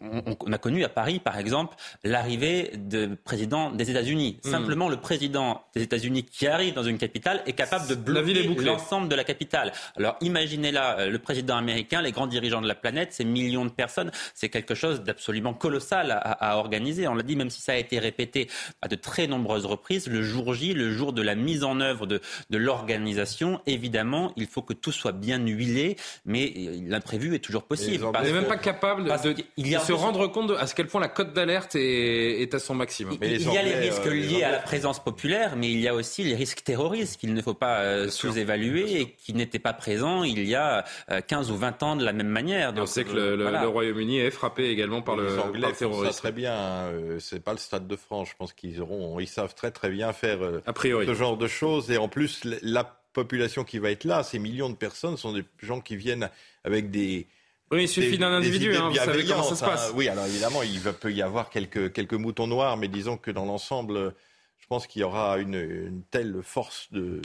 [0.00, 4.40] on, a connu à Paris, par exemple, l'arrivée du président des États-Unis.
[4.44, 4.50] Hmm.
[4.50, 9.08] Simplement, le président des États-Unis qui arrive dans une capitale est capable de bloquer l'ensemble
[9.08, 9.72] de la capitale.
[9.96, 13.64] Alors imaginez là, euh, le président américain, les grands dirigeants de la planète, ces millions
[13.64, 17.08] de personnes, c'est quelque chose d'absolument colossal à, à organiser.
[17.08, 18.48] On l'a dit, même si ça a été répété
[18.82, 22.06] à de très nombreuses reprises, le jour J, le jour de la mise en œuvre
[22.06, 26.52] de, de l'organisation, évidemment, il faut que tout soit bien huilé, mais
[26.86, 28.04] l'imprévu est toujours possible.
[28.04, 31.08] On n'est même pas capable de, il se rendre compte à ce quel point la
[31.08, 33.16] cote d'alerte est, est, à son maximum.
[33.22, 35.94] il, y a les risques euh, liés à la présence populaire, mais il y a
[35.94, 40.24] aussi les risques terroristes qu'il ne faut pas euh, sous-évaluer et qui n'étaient pas présents
[40.24, 40.84] il y a
[41.26, 42.72] 15 euh, ou 20 ans de la même manière.
[42.72, 46.54] Donc, on sait que le, Royaume-Uni est frappé également par le, Anglais Ça très bien.
[46.54, 46.90] Hein.
[47.18, 48.28] C'est pas le stade de France.
[48.30, 50.38] Je pense qu'ils auront, ils savent très très bien faire.
[50.66, 51.90] A priori ce genre de choses.
[51.90, 55.44] Et en plus, la population qui va être là, ces millions de personnes, sont des
[55.62, 56.30] gens qui viennent
[56.64, 57.26] avec des,
[57.70, 59.92] oui, il suffit d'un individu, hein, vous savez comment ça se passe.
[59.94, 63.46] oui, alors évidemment, il peut y avoir quelques, quelques moutons noirs, mais disons que dans
[63.46, 64.14] l'ensemble,
[64.58, 67.20] je pense qu'il y aura une, une, telle force de,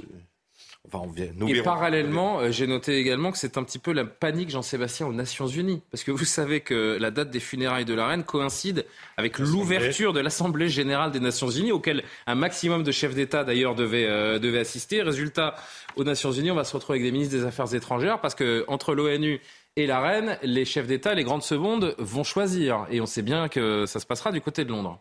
[1.48, 5.14] et parallèlement, euh, j'ai noté également que c'est un petit peu la panique, Jean-Sébastien, aux
[5.14, 5.82] Nations Unies.
[5.92, 8.86] Parce que vous savez que la date des funérailles de la reine coïncide
[9.18, 13.76] avec l'ouverture de l'Assemblée générale des Nations Unies, auquel un maximum de chefs d'État d'ailleurs
[13.76, 15.02] devaient, euh, devaient assister.
[15.02, 15.56] Résultat,
[15.96, 18.66] aux Nations Unies, on va se retrouver avec des ministres des Affaires étrangères parce que
[18.68, 19.42] entre l'ONU
[19.76, 22.88] et la reine, les chefs d'État, les grandes secondes vont choisir.
[22.90, 25.00] Et on sait bien que ça se passera du côté de Londres.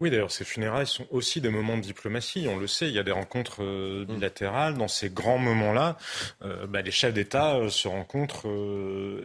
[0.00, 2.46] Oui, d'ailleurs, ces funérailles sont aussi des moments de diplomatie.
[2.48, 4.14] On le sait, il y a des rencontres euh, mm.
[4.14, 4.74] bilatérales.
[4.74, 5.98] Dans ces grands moments-là,
[6.42, 8.48] euh, bah, les chefs d'État euh, se rencontrent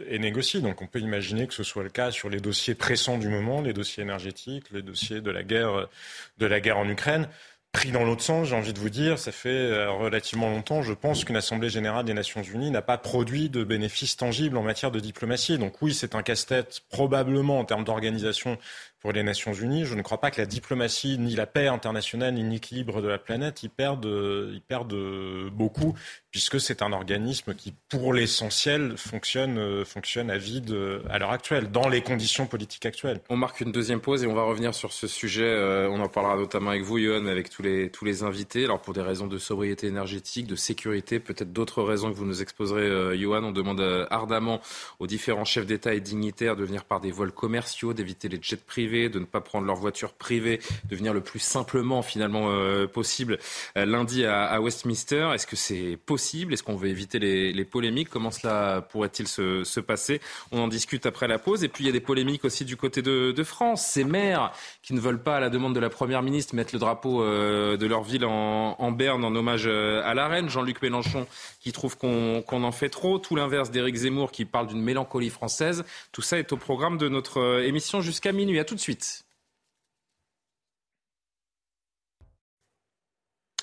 [0.08, 0.60] et négocient.
[0.60, 3.62] Donc, on peut imaginer que ce soit le cas sur les dossiers pressants du moment,
[3.62, 5.88] les dossiers énergétiques, les dossiers de la guerre,
[6.36, 7.26] de la guerre en Ukraine.
[7.72, 11.24] Pris dans l'autre sens, j'ai envie de vous dire, ça fait relativement longtemps, je pense,
[11.24, 14.98] qu'une Assemblée générale des Nations unies n'a pas produit de bénéfices tangibles en matière de
[14.98, 15.58] diplomatie.
[15.58, 18.56] Donc oui, c'est un casse-tête probablement en termes d'organisation
[19.00, 19.84] pour les Nations Unies.
[19.84, 23.18] Je ne crois pas que la diplomatie, ni la paix internationale, ni l'équilibre de la
[23.18, 24.06] planète y perdent,
[24.52, 25.94] y perdent beaucoup,
[26.30, 30.76] puisque c'est un organisme qui, pour l'essentiel, fonctionne, fonctionne à vide
[31.10, 33.20] à l'heure actuelle, dans les conditions politiques actuelles.
[33.28, 35.44] On marque une deuxième pause et on va revenir sur ce sujet.
[35.44, 38.64] Euh, on en parlera notamment avec vous, Yohan, avec tous les, tous les invités.
[38.64, 42.42] Alors, pour des raisons de sobriété énergétique, de sécurité, peut-être d'autres raisons que vous nous
[42.42, 43.44] exposerez, euh, Johan.
[43.44, 44.60] On demande euh, ardemment
[44.98, 48.56] aux différents chefs d'État et dignitaires de venir par des vols commerciaux, d'éviter les jets
[48.56, 52.86] privés de ne pas prendre leur voiture privée, de venir le plus simplement finalement euh,
[52.86, 53.38] possible
[53.76, 55.30] euh, lundi à, Westminster.
[55.34, 56.54] Est-ce que c'est possible?
[56.54, 58.08] Est-ce qu'on veut éviter les, polémiques?
[58.08, 60.20] Comment cela pourrait-il se, passer?
[60.52, 61.64] On en discute après la pause.
[61.64, 63.86] Et puis il y a des polémiques aussi du côté de, France.
[63.86, 66.80] Ces maires qui ne veulent pas, à la demande de la Première ministre, mettre le
[66.80, 70.48] drapeau euh, de leur ville en, berne en hommage à la reine.
[70.48, 71.26] Jean-Luc Mélenchon
[71.66, 73.18] qui trouve qu'on en fait trop.
[73.18, 75.82] Tout l'inverse d'Éric Zemmour qui parle d'une mélancolie française.
[76.12, 78.60] Tout ça est au programme de notre émission jusqu'à minuit.
[78.60, 79.24] À tout de suite.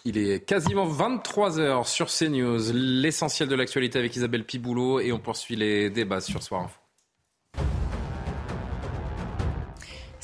[0.03, 5.19] Il est quasiment 23 heures sur CNews, l'essentiel de l'actualité avec Isabelle Piboulot et on
[5.19, 6.82] poursuit les débats sur Soir Info.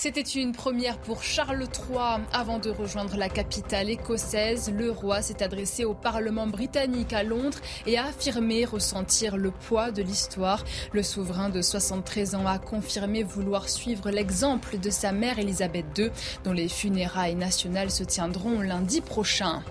[0.01, 2.21] C'était une première pour Charles III.
[2.31, 7.57] Avant de rejoindre la capitale écossaise, le roi s'est adressé au Parlement britannique à Londres
[7.85, 10.63] et a affirmé ressentir le poids de l'histoire.
[10.93, 16.11] Le souverain de 73 ans a confirmé vouloir suivre l'exemple de sa mère Elisabeth II,
[16.45, 19.63] dont les funérailles nationales se tiendront lundi prochain.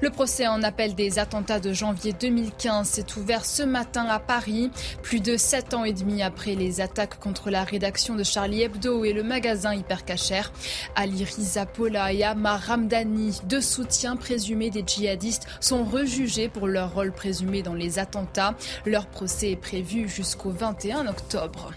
[0.00, 4.72] Le procès en appel des attentats de janvier 2015 s'est ouvert ce matin à Paris,
[5.00, 9.04] plus de sept ans et demi après les attaques contre la rédaction de Charlie Hebdo
[9.04, 10.42] et le magasin Hypercacher.
[10.96, 16.94] Ali Riza Pola et Amar Ramdani, deux soutiens présumés des djihadistes, sont rejugés pour leur
[16.94, 18.54] rôle présumé dans les attentats.
[18.86, 21.72] Leur procès est prévu jusqu'au 21 octobre.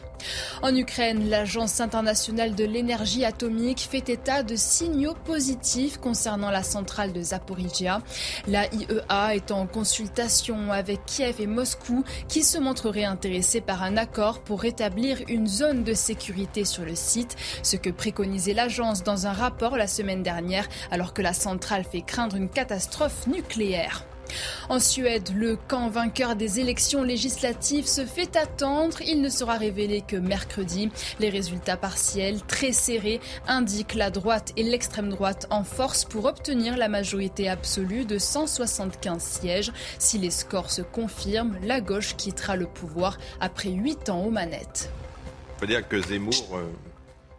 [0.61, 7.13] En Ukraine, l'Agence internationale de l'énergie atomique fait état de signaux positifs concernant la centrale
[7.13, 8.01] de Zaporizhia.
[8.47, 13.97] La IEA est en consultation avec Kiev et Moscou qui se montreraient intéressés par un
[13.97, 19.27] accord pour rétablir une zone de sécurité sur le site, ce que préconisait l'agence dans
[19.27, 24.05] un rapport la semaine dernière alors que la centrale fait craindre une catastrophe nucléaire.
[24.69, 28.97] En Suède, le camp vainqueur des élections législatives se fait attendre.
[29.01, 30.89] Il ne sera révélé que mercredi.
[31.19, 36.77] Les résultats partiels, très serrés, indiquent la droite et l'extrême droite en force pour obtenir
[36.77, 39.71] la majorité absolue de 175 sièges.
[39.99, 44.89] Si les scores se confirment, la gauche quittera le pouvoir après huit ans aux manettes.
[45.55, 46.65] On peut dire que Zemmour euh,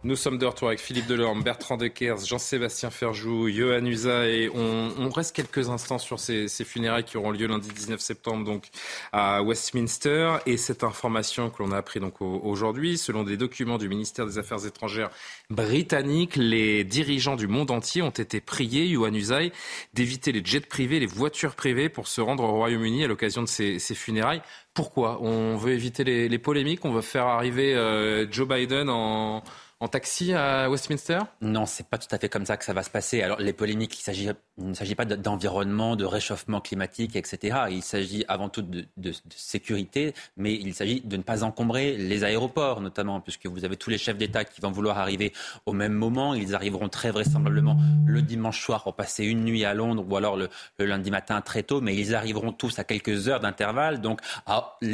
[0.07, 5.11] nous sommes de retour avec Philippe Delorme, Bertrand Deckers, Jean-Sébastien Ferjou, Johan Usa et on,
[5.11, 8.69] reste quelques instants sur ces, funérailles qui auront lieu lundi 19 septembre donc
[9.13, 10.37] à Westminster.
[10.47, 14.39] Et cette information que l'on a appris donc aujourd'hui, selon des documents du ministère des
[14.39, 15.11] Affaires étrangères
[15.51, 19.51] britannique, les dirigeants du monde entier ont été priés, Johan Usaï,
[19.93, 23.49] d'éviter les jets privés, les voitures privées pour se rendre au Royaume-Uni à l'occasion de
[23.49, 24.43] ces, funérailles.
[24.73, 25.21] Pourquoi?
[25.23, 29.43] On veut éviter les, polémiques, on veut faire arriver euh, Joe Biden en
[29.79, 31.19] en taxi à Westminster?
[31.43, 33.21] Non, c'est pas tout à fait comme ça que ça va se passer.
[33.23, 37.59] Alors les polémiques, il, ne s'agit pas d'environnement, de réchauffement climatique, etc.
[37.71, 38.87] Il s'agit avant tout de,
[39.29, 43.91] sécurité, mais il s'agit de ne pas encombrer les aéroports, notamment, puisque vous avez tous
[43.91, 45.35] les chefs d'État qui vont vouloir arriver
[45.67, 46.35] au même moment.
[46.35, 50.39] Ils arriveront très vraisemblablement le dimanche soir pour passer une nuit à Londres ou alors
[50.39, 50.49] le,
[50.79, 54.01] lundi matin très tôt, mais ils arriveront tous à quelques heures d'intervalle.
[54.01, 54.21] Donc,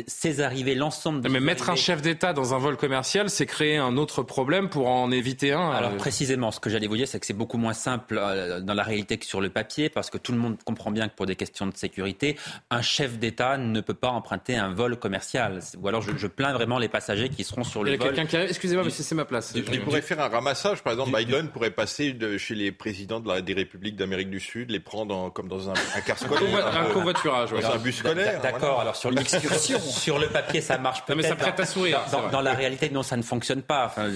[0.08, 1.28] ces arrivées, l'ensemble.
[1.30, 4.88] Mais mettre un chef d'État dans un vol commercial, c'est créer un autre problème pour
[4.88, 7.58] en éviter un Alors euh, précisément, ce que j'allais vous dire, c'est que c'est beaucoup
[7.58, 10.56] moins simple euh, dans la réalité que sur le papier, parce que tout le monde
[10.64, 12.38] comprend bien que pour des questions de sécurité,
[12.70, 15.60] un chef d'État ne peut pas emprunter un vol commercial.
[15.78, 18.26] Ou alors je, plains vraiment les passagers qui seront sur le vol.
[18.26, 18.36] Qui...
[18.36, 19.52] Excusez-moi, mais c'est ma place.
[19.54, 23.28] Il pourrait faire un ramassage, par exemple, Biden pourrait passer de chez les présidents de
[23.28, 25.74] la, des républiques d'Amérique du Sud, les prendre comme dans un,
[26.06, 26.66] car scolaire.
[26.74, 28.40] un covoiturage, dans un bus scolaire.
[28.40, 31.18] D'accord, alors sur l'excursion, sur le papier, ça marche peut-être.
[31.18, 32.00] Mais ça prête à sourire.
[32.30, 33.86] Dans, la réalité, non, ça ne fonctionne pas.
[33.86, 34.08] Enfin,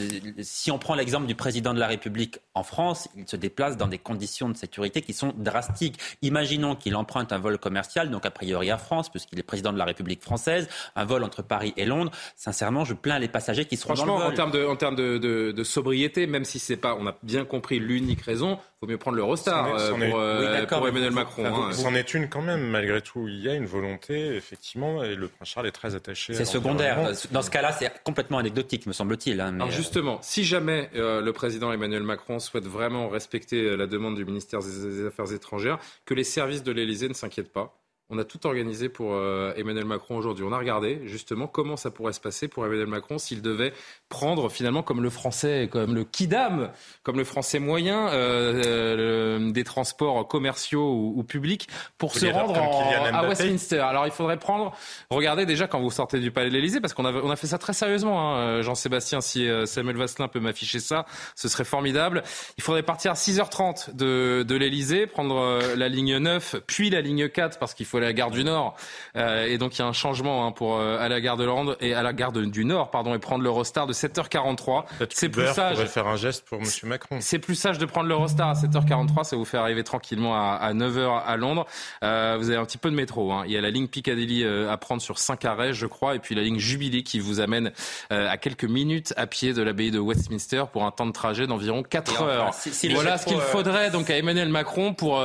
[0.47, 3.89] si on prend l'exemple du président de la République en France, il se déplace dans
[3.89, 5.99] des conditions de sécurité qui sont drastiques.
[6.23, 9.79] Imaginons qu'il emprunte un vol commercial, donc a priori à France, puisqu'il est président de
[9.79, 12.13] la République française, un vol entre Paris et Londres.
[12.37, 14.23] Sincèrement, je plains les passagers qui seront dans le vol.
[14.23, 17.81] en termes de, en termes de, sobriété, même si c'est pas, on a bien compris
[17.81, 21.45] l'unique raison, il faut mieux prendre l'Eurostar euh, pour, euh, pour, Emmanuel Macron.
[21.47, 21.73] Hein.
[21.73, 23.27] C'en est une quand même, malgré tout.
[23.27, 26.35] Il y a une volonté, effectivement, et le prince Charles est très attaché.
[26.35, 27.11] C'est secondaire.
[27.33, 29.41] Dans ce cas-là, c'est complètement anecdotique, me semble-t-il.
[29.41, 34.17] Hein, Alors justement, si jamais euh, le président Emmanuel Macron souhaite vraiment respecter la demande
[34.17, 37.86] du ministère des Affaires étrangères, que les services de l'Élysée ne s'inquiètent pas.
[38.09, 40.45] On a tout organisé pour euh, Emmanuel Macron aujourd'hui.
[40.45, 43.73] On a regardé justement comment ça pourrait se passer pour Emmanuel Macron s'il devait
[44.09, 46.71] prendre finalement comme le français, comme le kidam,
[47.03, 53.27] comme le français moyen euh, euh, des transports commerciaux ou, publics pour se rendre à
[53.27, 53.81] Westminster.
[53.81, 54.73] Alors il faudrait prendre,
[55.11, 57.49] regardez déjà quand vous sortez du Palais de l'Élysée, parce qu'on a, on a fait
[57.49, 58.37] ça très sérieusement.
[58.37, 62.23] Hein, Jean-Sébastien, si Samuel Vasselin peut m'afficher ça, ce serait formidable.
[62.57, 67.29] Il faudrait partir à 6h30 de, de l'Élysée, prendre la ligne 9, puis la ligne
[67.29, 68.77] 4, parce qu'il faut aller à la gare du Nord.
[69.17, 71.45] Euh, et donc il y a un changement hein, pour euh, à la gare de
[71.45, 74.85] Londres et à la gare du Nord, pardon, et prendre l'Eurostar de 7h43.
[75.11, 75.79] C'est plus sage.
[75.87, 77.19] faire un geste pour Monsieur Macron.
[77.21, 81.23] C'est plus sage de prendre l'Eurostar à 7h43, ça vous fait arriver tranquillement à, 9h
[81.25, 81.67] à Londres.
[82.03, 83.33] Euh, vous avez un petit peu de métro.
[83.33, 83.45] Hein.
[83.47, 86.35] Il y a la ligne Piccadilly à prendre sur 5 arrêts, je crois, et puis
[86.35, 87.73] la ligne Jubilee qui vous amène
[88.11, 91.83] à quelques minutes à pied de l'abbaye de Westminster pour un temps de trajet d'environ
[91.83, 92.51] 4 heures.
[92.91, 95.23] voilà ce qu'il faudrait donc à Emmanuel Macron pour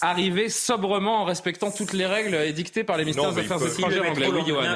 [0.00, 4.10] arriver sobrement en respectant toutes les les règles édictées par les ministères des Affaires étrangères
[4.10, 4.28] anglais.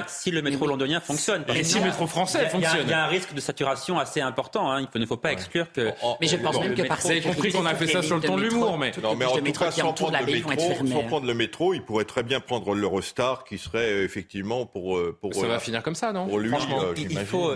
[0.07, 1.45] Si le métro londonien fonctionne.
[1.55, 2.83] Et si le métro français fonctionne.
[2.85, 4.71] Il y a un risque de saturation assez important.
[4.71, 4.87] Hein.
[4.95, 5.91] Il ne faut pas exclure que.
[6.03, 8.03] Oh, oh, mais je pense même que par Vous avez compris qu'on a fait ça
[8.03, 8.93] sur le ton de l'humour, mais.
[9.03, 10.51] Non, mais en tout cas, sans prendre le métro,
[10.87, 15.01] sans prendre le métro, il pourrait très bien prendre l'Eurostar, qui serait euh, effectivement pour.
[15.21, 16.51] pour ça va finir comme ça, non Pour lui,
[16.97, 17.53] il faut,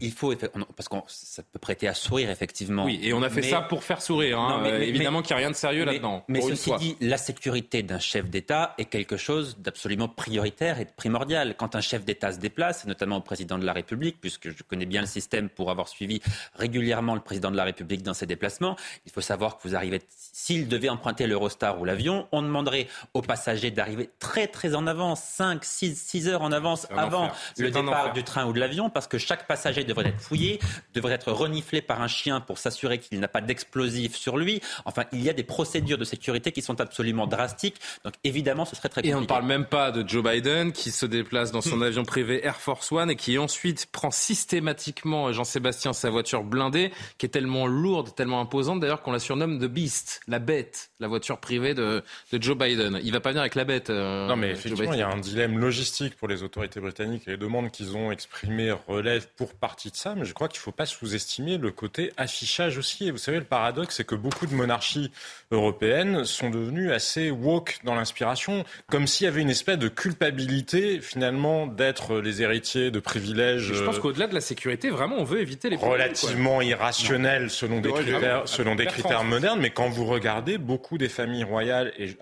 [0.00, 0.34] il faut,
[0.76, 2.84] parce que ça peut prêter à sourire effectivement.
[2.84, 4.38] Oui, et on a fait ça pour faire sourire.
[4.38, 4.64] Hein.
[4.80, 6.24] Évidemment qu'il n'y a rien de sérieux là-dedans.
[6.28, 11.54] Mais ceci dit, la sécurité d'un chef d'État est quelque chose d'absolument prioritaire et primordial.
[11.56, 14.86] Quand un chef d'État se déplace, notamment au président de la République, puisque je connais
[14.86, 16.20] bien le système pour avoir suivi
[16.54, 20.00] régulièrement le président de la République dans ses déplacements, il faut savoir que vous arrivez,
[20.08, 25.22] s'il devait emprunter l'Eurostar ou l'avion, on demanderait aux passagers d'arriver très très en avance,
[25.22, 29.06] 5, 6, 6 heures en avance avant le départ du train ou de l'avion, parce
[29.06, 30.58] que chaque passager devrait être fouillé,
[30.94, 34.60] devrait être reniflé par un chien pour s'assurer qu'il n'a pas d'explosif sur lui.
[34.84, 37.80] Enfin, il y a des procédures de sécurité qui sont absolument drastiques.
[38.04, 39.12] Donc évidemment, ce serait très compliqué.
[39.12, 41.82] Et on ne parle même pas de Joe Biden qui se déplace dans son hmm.
[41.82, 47.26] avion privé Air Force One et qui ensuite prend systématiquement Jean-Sébastien sa voiture blindée qui
[47.26, 51.38] est tellement lourde, tellement imposante d'ailleurs qu'on la surnomme The Beast, la bête, la voiture
[51.38, 53.00] privée de, de Joe Biden.
[53.02, 53.90] Il va pas venir avec la bête.
[53.90, 57.32] Euh, non mais effectivement, il y a un dilemme logistique pour les autorités britanniques et
[57.32, 60.62] les demandes qu'ils ont exprimées relèvent pour partie de ça, mais je crois qu'il ne
[60.62, 63.08] faut pas sous-estimer le côté affichage aussi.
[63.08, 65.10] Et vous savez, le paradoxe, c'est que beaucoup de monarchies
[65.50, 71.00] européennes sont devenues assez woke dans l'inspiration, comme s'il y avait une espèce de culpabilité
[71.00, 73.72] finalement d'être les héritiers de privilèges.
[73.72, 77.80] je pense euh, qu'au-delà de la sécurité, vraiment, on veut éviter les relativement irrationnels selon
[77.80, 79.60] des critères, selon des critères modernes.
[79.60, 82.14] Mais quand vous regardez beaucoup des familles royales et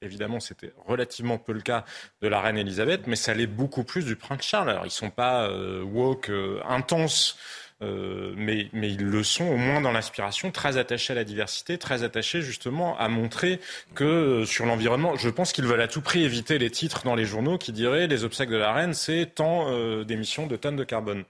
[0.00, 1.84] Évidemment, c'était relativement peu le cas
[2.22, 4.70] de la reine Elisabeth, mais ça l'est beaucoup plus du prince Charles.
[4.70, 7.36] Alors, ils sont pas euh, woke euh, intenses
[7.80, 12.02] euh, mais, ils le sont au moins dans l'inspiration, très attachés à la diversité, très
[12.02, 13.60] attachés justement à montrer
[13.94, 17.14] que euh, sur l'environnement, je pense qu'ils veulent à tout prix éviter les titres dans
[17.14, 20.76] les journaux qui diraient les obsèques de la reine, c'est tant euh, d'émissions de tonnes
[20.76, 21.24] de carbone.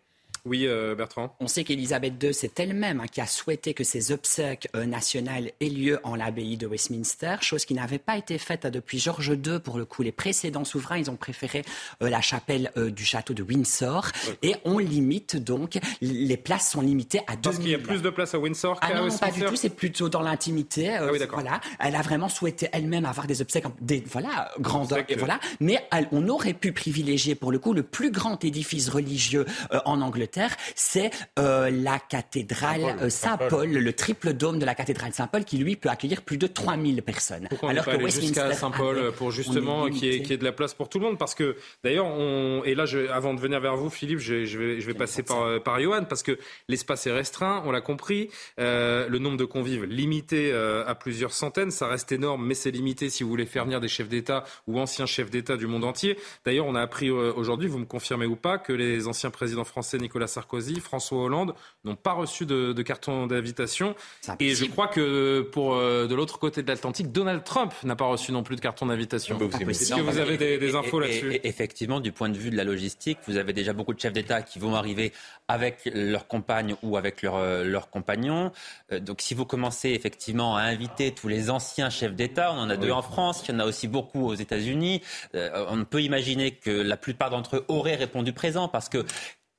[0.44, 1.34] Oui, euh, Bertrand.
[1.40, 5.52] On sait qu'Élisabeth II, c'est elle-même hein, qui a souhaité que ces obsèques euh, nationales
[5.60, 9.28] aient lieu en l'abbaye de Westminster, chose qui n'avait pas été faite hein, depuis George
[9.28, 9.58] II.
[9.60, 11.64] Pour le coup, les précédents souverains, ils ont préféré
[12.02, 14.08] euh, la chapelle du château de Windsor.
[14.42, 17.40] Et on limite donc, les places sont limitées à 2000.
[17.42, 19.56] Parce qu'il y a plus de places à Windsor qu'à ah non, pas du tout,
[19.56, 20.94] c'est plutôt dans l'intimité.
[20.94, 21.60] Ah voilà.
[21.80, 25.40] Elle a vraiment souhaité elle-même avoir des obsèques, des, voilà, grandeur, et voilà.
[25.60, 29.44] Mais on aurait pu privilégier, pour le coup, le plus grand édifice religieux
[29.84, 30.28] en Angleterre
[30.74, 35.76] c'est euh, la cathédrale Saint-Paul, euh, le triple dôme de la cathédrale Saint-Paul, qui lui
[35.76, 37.46] peut accueillir plus de 3000 personnes.
[37.48, 40.98] Pourquoi Alors que jusqu'à Saint-Paul pour justement qu'il y, ait de la place pour tout
[40.98, 41.18] le monde?
[41.18, 42.62] Parce que d'ailleurs, on...
[42.64, 43.08] et là, je...
[43.08, 46.04] avant de venir vers vous, Philippe, je, vais, je vais passer par, euh, par Johan,
[46.04, 51.32] parce que l'espace est restreint, on l'a compris, le nombre de convives limité à plusieurs
[51.32, 54.44] centaines, ça reste énorme, mais c'est limité si vous voulez faire venir des chefs d'État
[54.66, 56.18] ou anciens chefs d'État du monde entier.
[56.44, 59.98] D'ailleurs, on a appris aujourd'hui, vous me confirmez ou pas, que les anciens présidents français
[59.98, 61.54] Nicolas Sarkozy, François Hollande
[61.84, 63.94] n'ont pas reçu de, carton d'invitation.
[64.40, 68.06] Et je crois que pour euh, de l'autre côté de l'Atlantique, Donald Trump n'a pas
[68.06, 69.38] reçu non plus de carton d'invitation.
[69.38, 73.18] Est-ce que vous avez des, infos là-dessus Effectivement, du point de vue de la logistique,
[73.26, 75.12] vous avez déjà beaucoup de chefs d'État qui vont arriver
[75.48, 78.52] avec leurs compagnes ou avec euh, leurs compagnons.
[78.92, 82.70] Euh, donc si vous commencez effectivement à inviter tous les anciens chefs d'État, on en
[82.70, 85.02] a deux en France, il y en a aussi beaucoup aux États-Unis,
[85.34, 89.04] on peut imaginer que la plupart d'entre eux auraient répondu présent parce que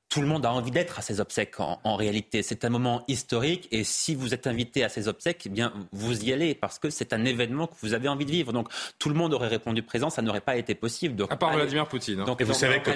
[0.10, 2.41] tout le monde a envie d'être à ces obsèques en, réalité.
[2.41, 6.26] C'est un moment historique et si vous êtes invité à ces obsèques, eh bien vous
[6.26, 8.51] y allez parce que c'est un événement que vous avez envie de vivre.
[8.51, 11.16] Donc tout le monde aurait répondu présent, ça n'aurait pas été possible.
[11.16, 12.22] Donc, à part Vladimir Poutine.
[12.22, 12.26] Hein.
[12.26, 12.89] Donc, et vous savez que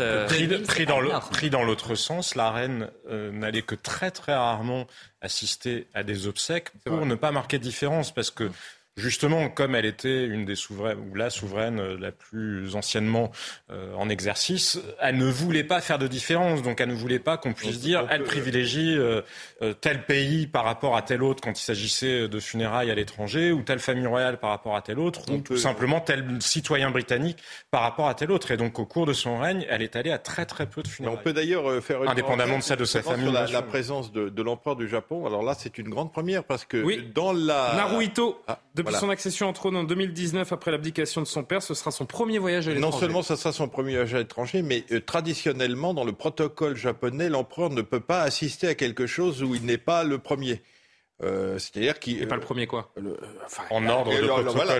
[0.00, 0.26] euh,
[1.30, 4.86] pris, dans l'autre sens, la reine euh, n'allait que très très rarement
[5.20, 8.50] assister à des obsèques pour ne pas marquer de différence parce que
[8.98, 13.32] Justement, comme elle était une des souveraines, ou la souveraine euh, la plus anciennement
[13.70, 16.60] euh, en exercice, elle ne voulait pas faire de différence.
[16.60, 19.22] Donc, elle ne voulait pas qu'on puisse dire, elle privilégie euh,
[19.80, 23.62] tel pays par rapport à tel autre quand il s'agissait de funérailles à l'étranger, ou
[23.62, 27.38] telle famille royale par rapport à tel autre, ou tout simplement tel citoyen britannique
[27.70, 28.50] par rapport à tel autre.
[28.50, 30.88] Et donc, au cours de son règne, elle est allée à très très peu de
[30.88, 31.16] funérailles.
[31.18, 33.32] on peut d'ailleurs faire une indépendamment de ça de sa famille.
[33.32, 35.24] la, présence de, l'empereur du Japon.
[35.24, 38.42] Alors là, c'est une grande première parce que dans la Naruhito.
[38.46, 38.58] Ah.
[38.82, 42.06] Depuis son accession au trône en 2019, après l'abdication de son père, ce sera son
[42.06, 42.94] premier voyage à l'étranger.
[42.94, 46.76] Non seulement ce sera son premier voyage à l'étranger, mais euh, traditionnellement, dans le protocole
[46.76, 50.60] japonais, l'empereur ne peut pas assister à quelque chose où il n'est pas le premier.
[51.22, 52.18] Euh, C'est-à-dire qui.
[52.18, 53.16] Et pas le premier quoi le,
[53.70, 54.78] En ordre de voilà,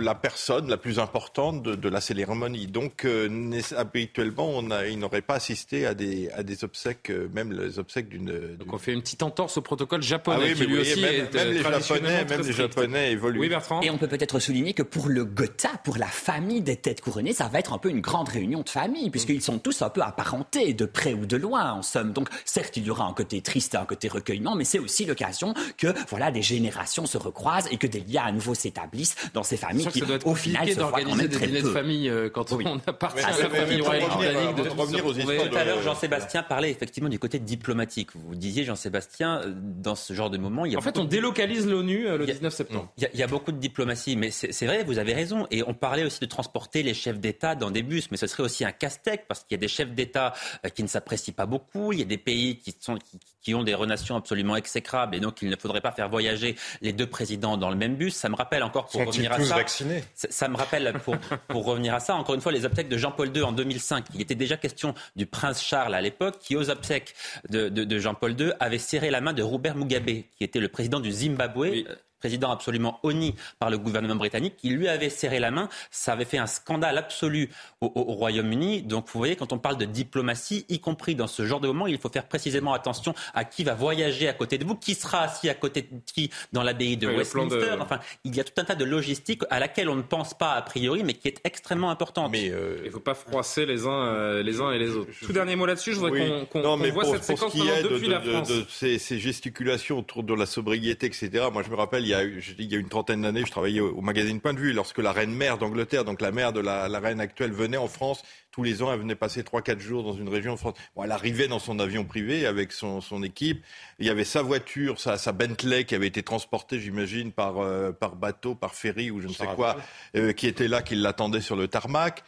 [0.00, 2.66] la personne la plus importante de, la cérémonie.
[2.66, 7.28] Donc euh, habituellement, on a, il n'aurait pas assisté à des, à des obsèques, euh,
[7.34, 8.56] même les obsèques d'une.
[8.56, 11.34] Donc on fait une petite entorse au protocole japonais ah qui lui aussi même, est
[11.34, 13.40] même les japonais, même les japonais évoluent.
[13.40, 13.80] Oui, Bertrand.
[13.80, 17.32] Et on peut peut-être souligner que pour le Gotha, pour la famille des têtes couronnées,
[17.32, 20.02] ça va être un peu une grande réunion de famille, puisqu'ils sont tous un peu
[20.02, 22.12] apparentés, de près ou de loin, en somme.
[22.12, 25.54] Donc certes, il y aura un côté triste, un côté recueillement, mais c'est aussi l'occasion
[25.76, 29.56] que voilà des générations se recroisent et que des liens à nouveau s'établissent dans ces
[29.56, 32.78] familles qui, au final, se voient quand même des dîners de famille euh, quand on
[32.86, 34.56] appartient à la famille royale britannique.
[34.56, 35.48] De revenir aux histoires.
[35.48, 38.10] Tout à l'heure, Jean-Sébastien parlait effectivement du côté diplomatique.
[38.14, 41.04] Vous disiez, Jean-Sébastien, euh, dans ce genre de moment, il y a en fait, on
[41.04, 42.92] délocalise l'ONU euh, le 19 septembre.
[42.96, 45.46] Il y, a, beaucoup de diplomatie, mais c'est vrai, vous avez raison.
[45.50, 48.42] Et on parlait aussi de transporter les chefs d'État dans des bus, mais ce serait
[48.42, 50.34] aussi un casse-tête parce qu'il y a des chefs d'État
[50.74, 51.92] qui ne s'apprécient pas beaucoup.
[51.92, 52.98] Il y a des pays qui, sont,
[53.42, 56.92] qui ont des relations absolument exécrables et donc il ne faudrait pas faire voyager les
[56.92, 58.14] deux présidents dans le même bus.
[58.14, 59.56] Ça me rappelle encore pour revenir à ça.
[59.56, 60.04] Vaccinés?
[60.14, 61.16] ça, me rappelle pour,
[61.48, 64.06] pour revenir à ça encore une fois les obsèques de Jean-Paul II en 2005.
[64.14, 67.14] Il était déjà question du prince Charles à l'époque qui aux obsèques
[67.48, 71.00] de, de, Jean-Paul II avait serré la main de Robert Mugabe qui était le président
[71.00, 71.84] du Zimbabwe
[72.22, 75.68] président absolument honni par le gouvernement britannique, qui lui avait serré la main.
[75.90, 77.50] Ça avait fait un scandale absolu
[77.80, 78.82] au, Royaume-Uni.
[78.82, 81.88] Donc vous voyez, quand on parle de diplomatie, y compris dans ce genre de moment,
[81.88, 85.22] il faut faire précisément attention à qui va voyager à côté de vous, qui sera
[85.22, 87.74] assis à côté de qui dans l'abbaye de Westminster.
[87.80, 90.52] Enfin, il y a tout un tas de logistique à laquelle on ne pense pas
[90.52, 92.30] a priori, mais qui est extrêmement importante.
[92.30, 95.10] Mais euh, il ne faut pas froisser les uns, euh, les uns et les autres.
[95.20, 98.48] Tout dernier mot là-dessus, je voudrais qu'on voit cette séquence depuis la France.
[98.48, 101.48] De, ces, ces, gesticulations autour de la sobriété, etc.
[101.52, 104.40] Moi, je me rappelle, il il y a une trentaine d'années, je travaillais au, magazine
[104.40, 107.52] Point de Vue, lorsque la reine mère d'Angleterre, donc la mère de la, reine actuelle,
[107.52, 108.22] venait en France.
[108.50, 110.74] Tous les ans, elle venait passer 3-4 jours dans une région de France.
[110.94, 113.64] Bon, elle arrivait dans son avion privé avec son, équipe.
[113.98, 117.92] Il y avait sa voiture, sa, sa, Bentley qui avait été transportée, j'imagine, par, euh,
[117.92, 119.76] par bateau, par ferry ou je ne sais quoi,
[120.16, 122.24] euh, qui était là, qui l'attendait sur le tarmac.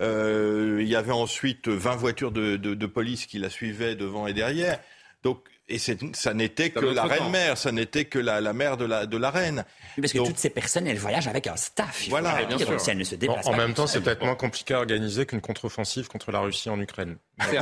[0.00, 4.32] Euh, il y avait ensuite 20 voitures de, de police qui la suivaient devant et
[4.32, 4.80] derrière.
[5.22, 9.16] Donc et ça n'était que la reine-mère, ça n'était que la, mère de la, de
[9.16, 9.64] la reine.
[10.00, 12.06] Parce que toutes ces personnes, elles voyagent avec un staff.
[12.08, 12.76] voilà, bien sûr.
[12.88, 16.08] elles ne se déplacent en, même temps, c'est peut-être moins compliqué à organiser qu'une contre-offensive
[16.08, 17.16] contre la Russie en Ukraine.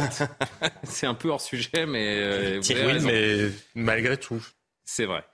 [0.85, 2.17] c'est un peu hors sujet, mais...
[2.19, 4.45] Euh, oui, mais malgré tout.
[4.85, 5.25] C'est vrai.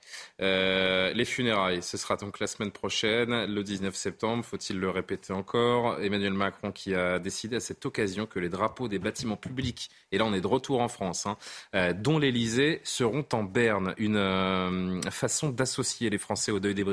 [0.40, 5.32] Euh, les funérailles, ce sera donc la semaine prochaine, le 19 septembre, faut-il le répéter
[5.32, 6.00] encore?
[6.00, 10.18] Emmanuel Macron qui a décidé à cette occasion que les drapeaux des bâtiments publics, et
[10.18, 11.36] là on est de retour en France, hein,
[11.74, 13.94] euh, dont l'Elysée, seront en berne.
[13.98, 16.84] Une euh, façon d'associer les Français au deuil des,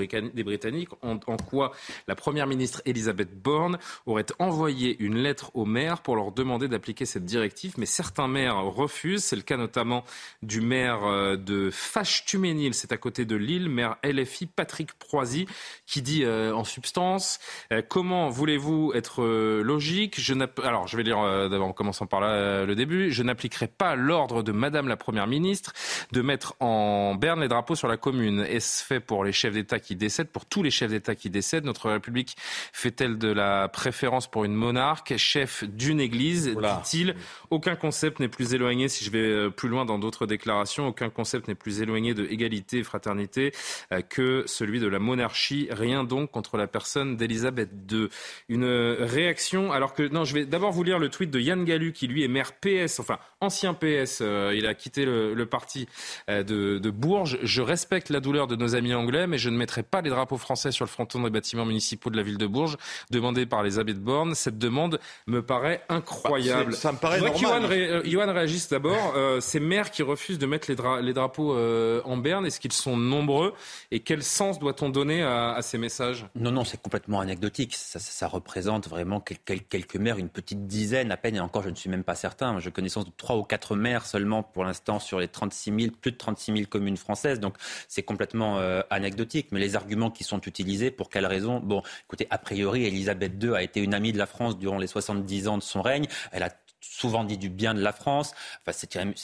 [0.44, 1.72] Britanniques, en, quoi
[2.08, 7.06] la Première ministre Elisabeth Borne aurait envoyé une lettre aux maires pour leur demander d'appliquer
[7.06, 9.24] cette directive, mais certains maires refusent.
[9.24, 10.04] C'est le cas notamment
[10.44, 15.48] du maire de Fâche-Tuménil, c'est à côté de Lille, maire LFI Patrick Proisy,
[15.86, 17.40] qui dit euh, en substance
[17.74, 20.20] euh, comment voulez-vous être euh, logique?
[20.20, 20.34] Je
[20.64, 23.12] Alors, je vais lire d'abord en commençant par là le début.
[23.12, 25.74] Je n'appliquerai pas l'ordre de Madame la Première ministre
[26.12, 28.46] de mettre en berne les drapeaux sur la commune.
[28.48, 31.66] Est-ce fait pour les chefs d'État qui décèdent, pour tous les chefs d'État qui décèdent?
[31.66, 32.38] Notre République
[32.72, 36.48] fait-elle de la préférence pour une monarque, chef d'une église?
[36.50, 37.16] Dit-il.
[37.50, 41.48] Aucun concept n'est plus éloigné, si je vais plus loin dans d'autres déclarations, aucun concept
[41.48, 45.68] n'est plus éloigné de égalité, fraternité euh, que celui de la monarchie.
[45.72, 48.10] Rien donc contre la personne d'Elisabeth II.
[48.50, 51.94] Une réaction, alors que, non, je vais d'abord vous lire le tweet de Yann Gallu,
[51.94, 55.88] qui lui est maire PS, enfin ancien PS, euh, il a quitté le, parti
[56.30, 57.40] euh, de, Bourges.
[57.44, 60.38] Je respecte la douleur de nos amis anglais, mais je ne mettrai pas les drapeaux
[60.38, 62.78] français sur le fronton des bâtiments municipaux de la ville de Bourges,
[63.12, 64.36] demandé par les abbés de Borne.
[64.36, 66.72] Cette demande me paraît incroyable.
[66.72, 68.04] Bah, ça me paraît normal.
[68.06, 69.16] Johan, réagisse d'abord.
[69.40, 73.54] ces maires qui refusent de mettre les, les drapeaux en berne, est-ce qu'ils sont nombreux
[73.92, 76.26] Et quel sens doit-on donner à, ces messages?
[76.36, 77.76] Non, non, c'est complètement anecdotique.
[77.76, 81.90] Ça, représente vraiment quelques maires, une petite dizaine à peine, et encore, je ne suis
[81.90, 82.60] même pas certain.
[82.60, 86.12] Je connaissance de trois ou quatre maires seulement pour l'instant sur les 36 000, plus
[86.12, 87.40] de 36 000 communes françaises.
[87.40, 87.56] Donc,
[87.88, 89.48] c'est complètement euh, anecdotique.
[89.52, 91.60] Mais les arguments qui sont utilisés, pour quelles raisons?
[91.60, 94.88] Bon, écoutez, a priori, Elisabeth II a été une amie de la France durant les
[94.88, 96.08] 70 ans de son règne.
[96.32, 96.50] Elle a
[96.90, 98.34] souvent dit du bien de la France.
[98.66, 98.78] Enfin,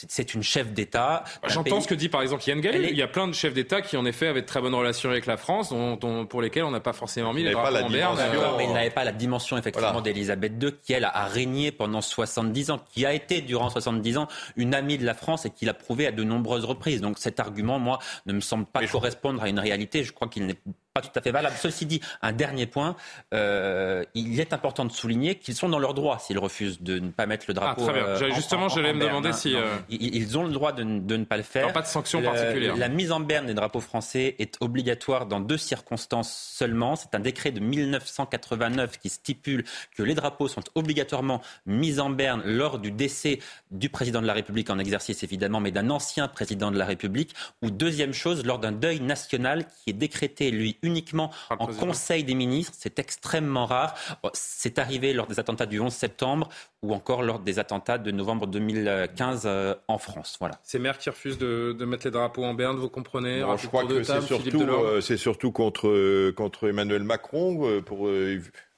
[0.08, 1.24] c'est une chef d'État.
[1.48, 2.88] J'entends ce que dit par exemple Yann Gallet.
[2.90, 5.10] Il y a plein de chefs d'État qui, en effet, avaient de très bonnes relations
[5.10, 8.18] avec la France, dont, pour lesquels on n'a pas forcément mis les drapeaux en berne.
[8.56, 12.70] Mais il n'avait pas la dimension, effectivement, d'Elisabeth II, qui, elle, a régné pendant 70
[12.70, 15.74] ans, qui a été, durant 70 ans, une amie de la France et qui l'a
[15.74, 17.00] prouvé à de nombreuses reprises.
[17.00, 20.04] Donc cet argument, moi, ne me semble pas correspondre à une réalité.
[20.04, 20.58] Je crois qu'il n'est
[20.96, 21.54] pas tout à fait valable.
[21.58, 22.96] Ceci dit, un dernier point,
[23.34, 27.10] euh, il est important de souligner qu'ils sont dans leur droit s'ils refusent de ne
[27.10, 27.82] pas mettre le drapeau.
[27.82, 28.06] Ah, très bien.
[28.06, 29.54] Euh, justement, j'allais me demander si.
[29.90, 31.72] Ils, ont le droit de, ne pas le faire.
[31.72, 32.76] pas de sanction particulière.
[32.76, 36.96] La mise en berne des drapeaux français est obligatoire dans deux circonstances seulement.
[36.96, 39.64] C'est un décret de 1989 qui stipule
[39.96, 43.38] que les drapeaux sont obligatoirement mis en berne lors du décès
[43.70, 47.34] du président de la République en exercice évidemment, mais d'un ancien président de la République,
[47.62, 52.34] ou deuxième chose, lors d'un deuil national qui est décrété, lui, uniquement en Conseil des
[52.34, 52.74] ministres.
[52.76, 53.94] C'est extrêmement rare.
[54.22, 56.48] Oh, c'est arrivé lors des attentats du 11 septembre
[56.82, 60.36] ou encore lors des attentats de novembre 2015 euh, en France.
[60.40, 60.58] Voilà.
[60.62, 64.02] C'est maires qui refusent de, mettre les drapeaux en berne, vous comprenez Je crois que
[64.02, 67.82] c'est surtout, euh, surtout, contre, euh, contre Emmanuel Macron.
[67.84, 68.08] pour,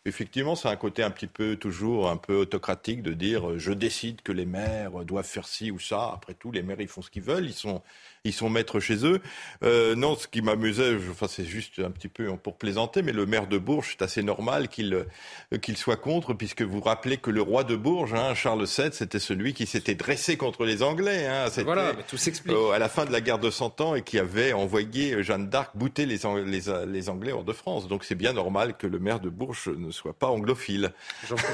[0.04, 4.22] Effectivement, c'est un côté un petit peu toujours un peu autocratique de dire je décide
[4.22, 6.12] que les maires doivent faire ci ou ça.
[6.14, 7.82] Après tout, les maires ils font ce qu'ils veulent, ils sont
[8.25, 9.21] ils sont maîtres chez eux.
[9.62, 13.27] Euh, non, ce qui m'amusait, enfin c'est juste un petit peu pour plaisanter, mais le
[13.27, 17.31] maire de Bourges, c'est assez normal qu'il euh, qu'il soit contre, puisque vous rappelez que
[17.31, 21.27] le roi de Bourges, hein, Charles VII, c'était celui qui s'était dressé contre les Anglais.
[21.27, 22.57] Hein, voilà, tout s'explique.
[22.74, 25.77] à la fin de la guerre de Cent Ans et qui avait envoyé Jeanne d'Arc
[25.77, 27.89] bouter les, les, les Anglais hors de France.
[27.89, 30.93] Donc c'est bien normal que le maire de Bourges ne soit pas anglophile.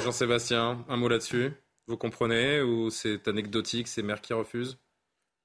[0.05, 1.53] Jean-Sébastien, un mot là-dessus?
[1.87, 2.63] Vous comprenez?
[2.63, 4.79] Ou c'est anecdotique, ces maires qui refusent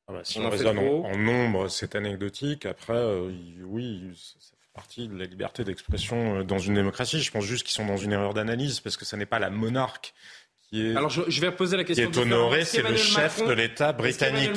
[0.10, 2.65] ah bah, si on, raisonne en, nombre, c'est anecdotique.
[2.65, 3.31] Après, euh,
[3.64, 7.22] oui, ça fait partie de la liberté d'expression euh, dans une démocratie.
[7.22, 9.52] Je pense juste qu'ils sont dans une erreur d'analyse parce que ce n'est pas la
[9.52, 10.15] monarque
[10.64, 13.53] qui est, Alors je, vais poser la question qui est honoré, c'est le chef de
[13.53, 14.52] l'État britannique.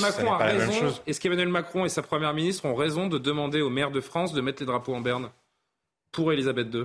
[1.07, 4.33] Est-ce qu'Emmanuel Macron et sa première ministre ont raison de demander au maire de France
[4.33, 5.31] de mettre les drapeaux en berne
[6.13, 6.85] pour Elisabeth II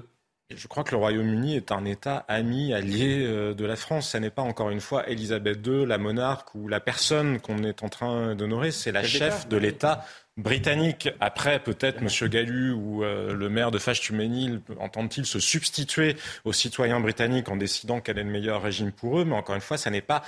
[0.55, 4.11] je crois que le Royaume-Uni est un État ami, allié euh, de la France.
[4.11, 7.83] Ce n'est pas encore une fois Elisabeth II, la monarque ou la personne qu'on est
[7.83, 10.05] en train d'honorer, c'est la chef de l'État
[10.37, 11.09] britannique.
[11.19, 12.29] Après, peut-être M.
[12.29, 16.15] Gallu ou euh, le maire de Fâche-Tuménil entendent-ils se substituer
[16.45, 19.25] aux citoyens britanniques en décidant quel est le meilleur régime pour eux?
[19.25, 20.23] Mais encore une fois, ça n'est pas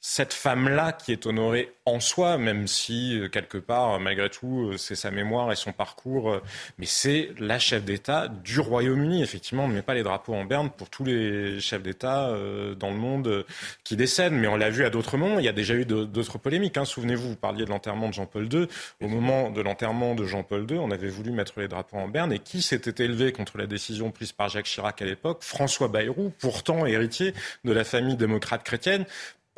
[0.00, 4.76] cette femme-là qui est honorée en soi, même si euh, quelque part, malgré tout, euh,
[4.78, 6.42] c'est sa mémoire et son parcours, euh,
[6.78, 9.22] mais c'est la chef d'État du Royaume-Uni.
[9.22, 12.34] Effectivement, on ne met pas les drapeaux en berne pour tous les chefs d'État
[12.78, 13.44] dans le monde
[13.84, 15.38] qui décèdent, mais on l'a vu à d'autres moments.
[15.38, 16.76] Il y a déjà eu d'autres polémiques.
[16.76, 16.84] Hein.
[16.84, 18.66] Souvenez-vous, vous parliez de l'enterrement de Jean-Paul II.
[19.00, 22.32] Au moment de l'enterrement de Jean-Paul II, on avait voulu mettre les drapeaux en berne,
[22.32, 25.42] et qui s'était élevé contre la décision prise par Jacques Chirac à l'époque?
[25.42, 29.04] François Bayrou, pourtant héritier de la famille démocrate chrétienne,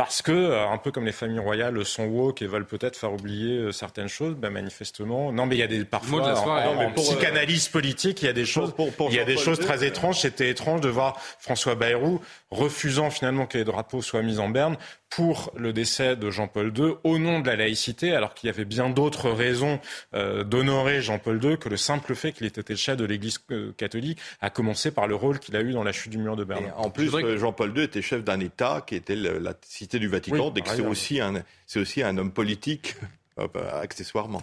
[0.02, 3.12] parce que, euh, un peu comme les familles royales sont woke et veulent peut-être faire
[3.12, 5.30] oublier euh, certaines choses, ben manifestement.
[5.30, 8.74] Non, mais il y a des parfois en, psychanalyse politique, il y a des choses,
[9.10, 10.18] il y a des choses très étranges.
[10.18, 12.20] C'était étrange de voir François Bayrou
[12.50, 14.76] refusant finalement que les drapeaux soient mis en berne
[15.16, 18.64] pour le décès de Jean-Paul II au nom de la laïcité, alors qu'il y avait
[18.64, 19.78] bien d'autres raisons
[20.14, 23.38] euh, d'honorer Jean-Paul II que le simple fait qu'il ait été le chef de l'Église
[23.50, 26.36] euh, catholique, à commencer par le rôle qu'il a eu dans la chute du mur
[26.36, 26.72] de Berlin.
[26.76, 30.66] en plus, Jean-Paul II était chef d'un État qui était la cité du Vatican, donc
[30.66, 31.42] c'est aussi, un,
[31.76, 32.96] aussi un homme politique,
[33.82, 34.42] accessoirement.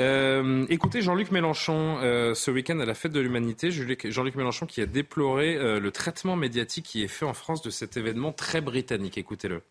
[0.00, 4.80] Euh, écoutez Jean-Luc Mélenchon, euh, ce week-end à la fête de l'humanité, Jean-Luc Mélenchon qui
[4.80, 8.60] a déploré euh, le traitement médiatique qui est fait en France de cet événement très
[8.60, 9.18] britannique.
[9.18, 9.62] Écoutez-le.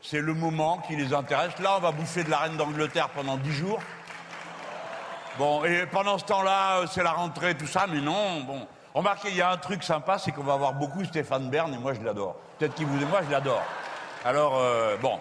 [0.00, 1.58] C'est le moment qui les intéresse.
[1.58, 3.80] Là, on va bouffer de la reine d'Angleterre pendant dix jours.
[5.36, 8.66] Bon, et pendant ce temps-là, c'est la rentrée, tout ça, mais non, bon.
[8.94, 11.78] Remarquez, il y a un truc sympa, c'est qu'on va avoir beaucoup Stéphane Bern, et
[11.78, 12.36] moi je l'adore.
[12.58, 13.62] Peut-être qu'il vous et moi, je l'adore.
[14.24, 14.60] Alors,
[15.00, 15.20] bon,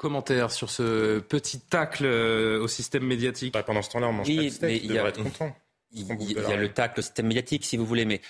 [0.00, 3.52] Commentaire sur ce petit tacle euh, au système médiatique.
[3.52, 5.54] Bah, pendant ce temps-là, on mange pas de steak, il y a, être content.
[5.92, 8.22] Il, y a le tacle au système médiatique, si vous voulez, mais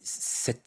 [0.00, 0.62] cette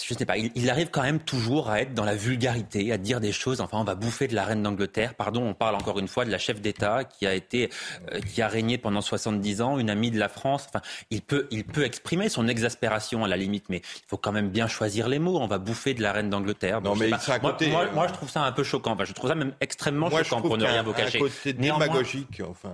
[0.00, 3.20] je sais pas, il, arrive quand même toujours à être dans la vulgarité, à dire
[3.20, 3.60] des choses.
[3.60, 5.14] Enfin, on va bouffer de la reine d'Angleterre.
[5.14, 7.68] Pardon, on parle encore une fois de la chef d'État qui a été,
[8.10, 10.66] euh, qui a régné pendant 70 ans, une amie de la France.
[10.68, 14.32] Enfin, il peut, il peut exprimer son exaspération à la limite, mais il faut quand
[14.32, 15.38] même bien choisir les mots.
[15.38, 16.80] On va bouffer de la reine d'Angleterre.
[16.80, 18.92] Non, mais moi, côté, moi, moi, je trouve ça un peu choquant.
[18.92, 21.18] Enfin, je trouve ça même extrêmement choquant pour ne rien vous cacher.
[21.18, 22.40] Côté démagogique.
[22.48, 22.72] Enfin,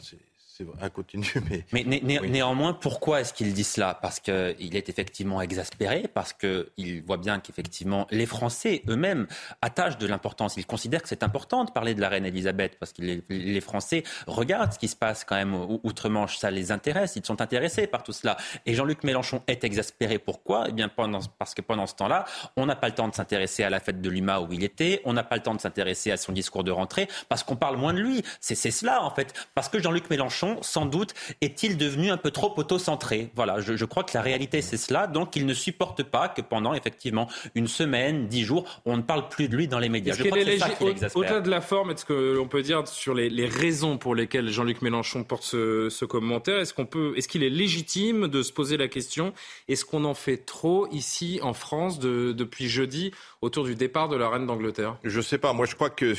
[0.00, 0.18] c'est
[0.56, 1.26] c'est un continu.
[1.72, 3.98] Mais, néanmoins, pourquoi est-ce qu'il dit cela?
[4.00, 9.26] Parce qu'il est effectivement exaspéré, parce qu'il voit bien qu'effectivement les Français eux-mêmes
[9.60, 10.56] attachent de l'importance.
[10.56, 14.04] Ils considèrent que c'est important de parler de la reine Elisabeth, parce que les, Français
[14.26, 18.02] regardent ce qui se passe quand même outre-Manche, ça les intéresse, ils sont intéressés par
[18.02, 18.36] tout cela.
[18.64, 20.18] Et Jean-Luc Mélenchon est exaspéré.
[20.18, 20.66] Pourquoi?
[20.68, 22.24] Eh bien, pendant, parce que pendant ce temps-là,
[22.56, 25.02] on n'a pas le temps de s'intéresser à la fête de l'UMA où il était,
[25.04, 27.76] on n'a pas le temps de s'intéresser à son discours de rentrée, parce qu'on parle
[27.76, 28.22] moins de lui.
[28.40, 29.34] C'est cela, en fait.
[29.54, 33.76] Parce que Jean-Luc Mélenchon Mélenchon, sans doute, est-il devenu un peu trop auto-centré Voilà, je,
[33.76, 35.06] je, crois que la réalité, c'est cela.
[35.06, 39.28] Donc, il ne supporte pas que pendant, effectivement, une semaine, dix jours, on ne parle
[39.28, 40.14] plus de lui dans les médias.
[40.14, 43.14] Je crois que c'est ça qui Au-delà de la forme, est-ce qu'on peut dire sur
[43.14, 47.28] les, les raisons pour lesquelles Jean-Luc Mélenchon porte ce, ce commentaire Est-ce qu'on peut, est-ce
[47.28, 49.32] qu'il est légitime de se poser la question
[49.68, 53.12] Est-ce qu'on en fait trop ici en France de, depuis jeudi
[53.42, 54.96] autour du départ de la reine d'Angleterre?
[55.04, 55.52] Je sais pas.
[55.52, 56.14] Moi, je crois que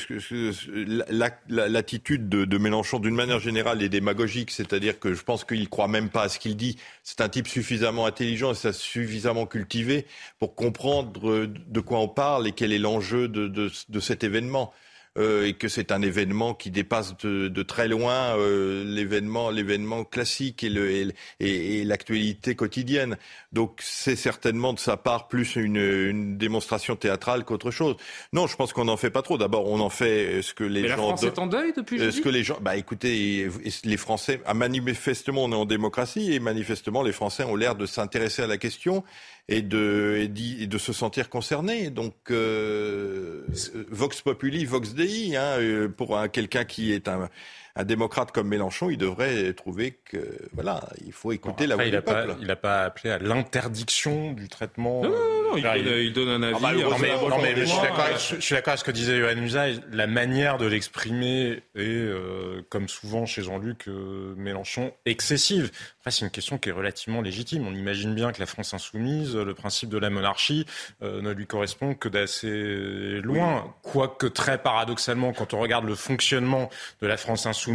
[1.48, 3.88] l'attitude de, de Mélenchon, d'une manière générale, est
[4.26, 6.76] C'est-à-dire que je pense qu'il croit même pas à ce qu'il dit.
[7.04, 10.06] C'est un type suffisamment intelligent et suffisamment cultivé
[10.38, 14.72] pour comprendre de quoi on parle et quel est l'enjeu de cet événement.
[15.18, 20.04] Euh, et que c'est un événement qui dépasse de, de très loin euh, l'événement, l'événement
[20.04, 23.16] classique et, le, et, et l'actualité quotidienne.
[23.52, 27.96] Donc c'est certainement de sa part plus une, une démonstration théâtrale qu'autre chose.
[28.32, 29.38] Non, je pense qu'on n'en fait pas trop.
[29.38, 30.96] D'abord, on en fait ce que les Mais gens.
[30.96, 32.16] La France est en deuil depuis jeudi.
[32.16, 33.48] Ce que les gens, bah écoutez,
[33.84, 37.86] les Français, ah, manifestement, on est en démocratie et manifestement, les Français ont l'air de
[37.86, 39.02] s'intéresser à la question
[39.48, 41.90] et de, se sentir concernés.
[41.90, 43.46] Donc, euh,
[43.88, 47.28] Vox Populi, Vox Dei, hein, euh, pour quelqu'un qui est un,
[47.78, 50.18] un démocrate comme Mélenchon, il devrait trouver que
[50.52, 52.36] voilà, il faut écouter la voix il du pas, peuple.
[52.40, 55.02] il n'a pas appelé à l'interdiction du traitement.
[55.04, 56.56] Non, non, non, il, donne, il, donne, un avis.
[56.58, 58.84] Ah bah, non, mais, non, mais je suis d'accord avec, je suis d'accord avec ce
[58.84, 59.80] que disait Johan Usaï.
[59.92, 65.70] La manière de l'exprimer est, euh, comme souvent chez Jean-Luc euh, Mélenchon, excessive.
[66.00, 67.64] Après, c'est une question qui est relativement légitime.
[67.64, 70.66] On imagine bien que la France insoumise, le principe de la monarchie,
[71.02, 73.62] euh, ne lui correspond que d'assez loin.
[73.64, 73.90] Oui.
[73.92, 77.67] Quoique très paradoxalement, quand on regarde le fonctionnement de la France insoumise,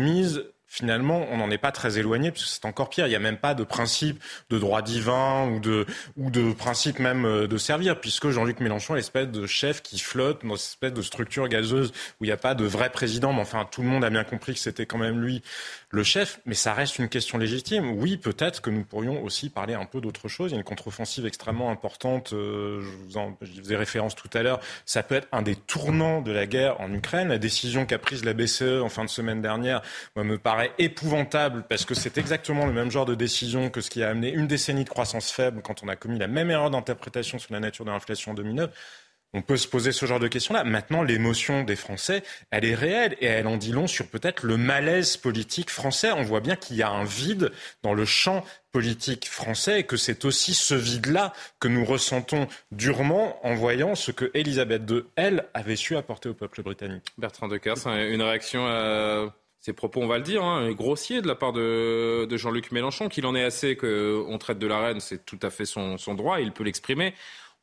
[0.73, 3.05] finalement, on n'en est pas très éloigné, parce que c'est encore pire.
[3.05, 5.85] Il n'y a même pas de principe de droit divin ou de,
[6.17, 9.99] ou de principe même euh, de servir, puisque Jean-Luc Mélenchon est l'espèce de chef qui
[9.99, 13.33] flotte dans cette espèce de structure gazeuse où il n'y a pas de vrai président.
[13.33, 15.43] Mais enfin, tout le monde a bien compris que c'était quand même lui
[15.93, 16.41] le chef.
[16.45, 17.91] Mais ça reste une question légitime.
[17.91, 20.51] Oui, peut-être que nous pourrions aussi parler un peu d'autre chose.
[20.51, 22.33] Il y a une contre-offensive extrêmement importante.
[22.33, 24.59] Euh, je, vous en, je faisais référence tout à l'heure.
[24.85, 27.27] Ça peut être un des tournants de la guerre en Ukraine.
[27.27, 29.81] La décision qu'a prise la BCE en fin de semaine dernière
[30.15, 34.01] me paraît épouvantable parce que c'est exactement le même genre de décision que ce qui
[34.01, 37.37] a amené une décennie de croissance faible quand on a commis la même erreur d'interprétation
[37.37, 38.71] sur la nature de l'inflation en 2009.
[39.35, 40.63] On peut se poser ce genre de questions-là.
[40.63, 44.57] Maintenant, l'émotion des Français, elle est réelle et elle en dit long sur peut-être le
[44.57, 46.11] malaise politique français.
[46.11, 47.51] On voit bien qu'il y a un vide
[47.81, 53.43] dans le champ politique français et que c'est aussi ce vide-là que nous ressentons durement
[53.45, 57.05] en voyant ce que Elisabeth II, elle, avait su apporter au peuple britannique.
[57.17, 61.35] Bertrand Decars, une réaction à ces propos, on va le dire, hein, grossiers de la
[61.35, 65.39] part de, Jean-Luc Mélenchon, qu'il en est assez qu'on traite de la reine, c'est tout
[65.41, 67.13] à fait son droit, il peut l'exprimer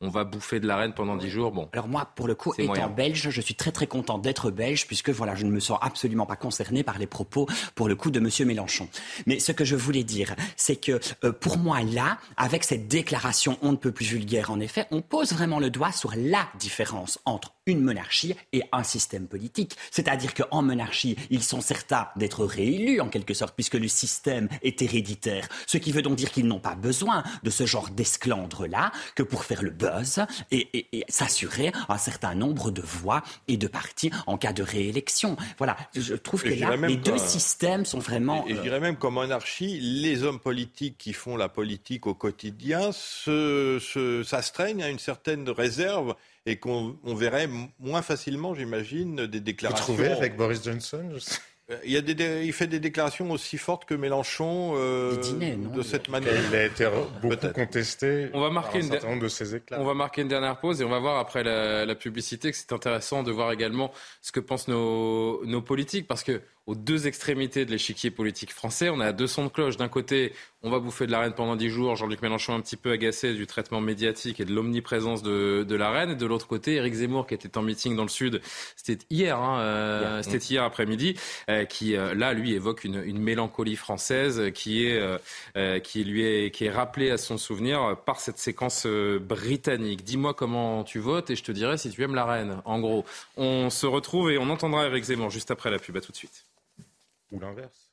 [0.01, 1.51] on va bouffer de la reine pendant dix jours.
[1.51, 1.69] Bon.
[1.73, 2.89] Alors moi, pour le coup, étant moyen.
[2.89, 6.25] belge, je suis très très content d'être belge puisque voilà, je ne me sens absolument
[6.25, 8.87] pas concerné par les propos, pour le coup, de Monsieur Mélenchon.
[9.27, 13.57] Mais ce que je voulais dire, c'est que euh, pour moi là, avec cette déclaration,
[13.61, 14.51] on ne peut plus vulgaire.
[14.51, 18.83] En effet, on pose vraiment le doigt sur la différence entre une monarchie et un
[18.83, 19.75] système politique.
[19.91, 24.81] C'est-à-dire qu'en monarchie, ils sont certains d'être réélus en quelque sorte, puisque le système est
[24.81, 25.47] héréditaire.
[25.67, 29.45] Ce qui veut donc dire qu'ils n'ont pas besoin de ce genre d'esclandre-là que pour
[29.45, 34.11] faire le buzz et, et, et s'assurer un certain nombre de voix et de partis
[34.27, 35.37] en cas de réélection.
[35.57, 38.45] Voilà, je trouve que là, les deux systèmes sont vraiment...
[38.47, 42.91] Et, je dirais même qu'en monarchie, les hommes politiques qui font la politique au quotidien
[42.91, 47.49] se, se, s'astreignent à une certaine réserve et qu'on on verrait
[47.79, 49.93] moins facilement, j'imagine, des déclarations.
[49.93, 51.09] Vous trouvez avec Boris Johnson
[51.83, 55.69] il, y a des, il fait des déclarations aussi fortes que Mélenchon euh, dîners, non,
[55.69, 56.33] de cette manière.
[56.49, 56.87] Il a été
[57.21, 58.29] beaucoup contesté.
[58.33, 59.79] On va marquer un une certain nombre de ses éclats.
[59.79, 62.57] On va marquer une dernière pause et on va voir après la, la publicité que
[62.57, 63.91] c'est intéressant de voir également
[64.21, 68.89] ce que pensent nos, nos politiques parce que aux deux extrémités de l'échiquier politique français.
[68.89, 69.77] On a deux sons de cloche.
[69.77, 70.33] D'un côté,
[70.63, 71.95] on va bouffer de la reine pendant dix jours.
[71.95, 75.89] Jean-Luc Mélenchon un petit peu agacé du traitement médiatique et de l'omniprésence de, de, la
[75.89, 76.11] reine.
[76.11, 78.41] Et de l'autre côté, Éric Zemmour qui était en meeting dans le Sud,
[78.75, 81.15] c'était hier, hein, euh, c'était hier après-midi,
[81.49, 85.01] euh, qui euh, là, lui, évoque une, une mélancolie française qui est,
[85.83, 90.03] qui lui est, qui est rappelée à son souvenir par cette séquence britannique.
[90.03, 92.61] Dis-moi comment tu votes et je te dirai si tu aimes la reine.
[92.65, 93.05] En gros,
[93.35, 95.97] on se retrouve et on entendra Éric Zemmour juste après la pub.
[95.97, 96.45] À tout de suite
[97.31, 97.91] ou l'inverse.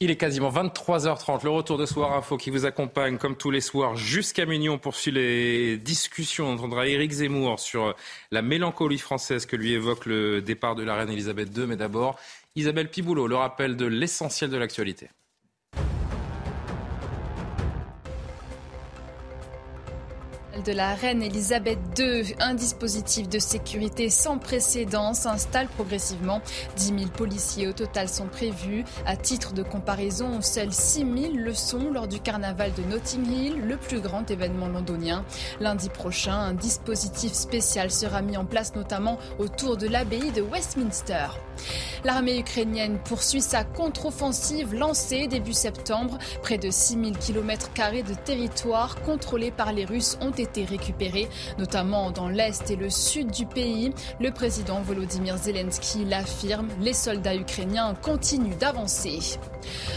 [0.00, 3.60] Il est quasiment 23h30, le retour de Soir Info qui vous accompagne comme tous les
[3.60, 4.68] soirs jusqu'à minuit.
[4.68, 6.48] On poursuit les discussions.
[6.48, 7.94] On entendra Éric Zemmour sur
[8.32, 11.66] la mélancolie française que lui évoque le départ de la reine Elisabeth II.
[11.66, 12.18] Mais d'abord,
[12.56, 15.08] Isabelle Piboulot, le rappel de l'essentiel de l'actualité.–
[20.64, 22.34] de la reine Elisabeth II.
[22.40, 26.40] Un dispositif de sécurité sans précédent s'installe progressivement.
[26.76, 28.84] 10 000 policiers au total sont prévus.
[29.06, 33.60] À titre de comparaison, seuls 6 000 le sont lors du carnaval de Notting Hill,
[33.66, 35.24] le plus grand événement londonien.
[35.60, 41.28] Lundi prochain, un dispositif spécial sera mis en place notamment autour de l'abbaye de Westminster.
[42.04, 46.18] L'armée ukrainienne poursuit sa contre-offensive lancée début septembre.
[46.42, 52.10] Près de 6 000 km de territoire contrôlés par les Russes ont été récupérés, notamment
[52.10, 53.92] dans l'est et le sud du pays.
[54.20, 59.18] Le président Volodymyr Zelensky l'affirme, les soldats ukrainiens continuent d'avancer.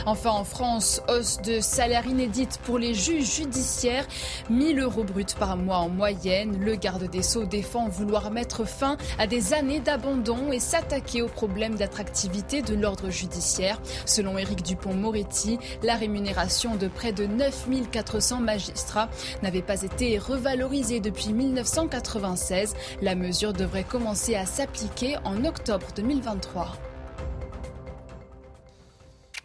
[0.05, 4.05] Enfin, en France, hausse de salaire inédite pour les juges judiciaires,
[4.49, 6.57] 1000 euros bruts par mois en moyenne.
[6.59, 11.27] Le garde des Sceaux défend vouloir mettre fin à des années d'abandon et s'attaquer aux
[11.27, 13.81] problèmes d'attractivité de l'ordre judiciaire.
[14.05, 19.09] Selon Éric Dupont-Moretti, la rémunération de près de 9400 magistrats
[19.41, 22.75] n'avait pas été revalorisée depuis 1996.
[23.01, 26.73] La mesure devrait commencer à s'appliquer en octobre 2023.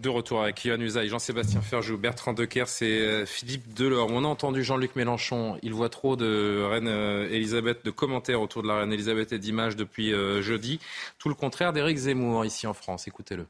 [0.01, 4.11] De retour avec Yann Usaï, Jean-Sébastien Ferjou, Bertrand Decker, c'est euh, Philippe Delors.
[4.11, 5.59] On a entendu Jean-Luc Mélenchon.
[5.63, 9.39] Il voit trop de reine euh, Elisabeth, de commentaires autour de la reine Elisabeth et
[9.39, 10.81] d'images depuis euh, jeudi.
[11.19, 13.09] Tout le contraire d'Éric Zemmour ici en France.
[13.09, 13.47] Écoutez-le.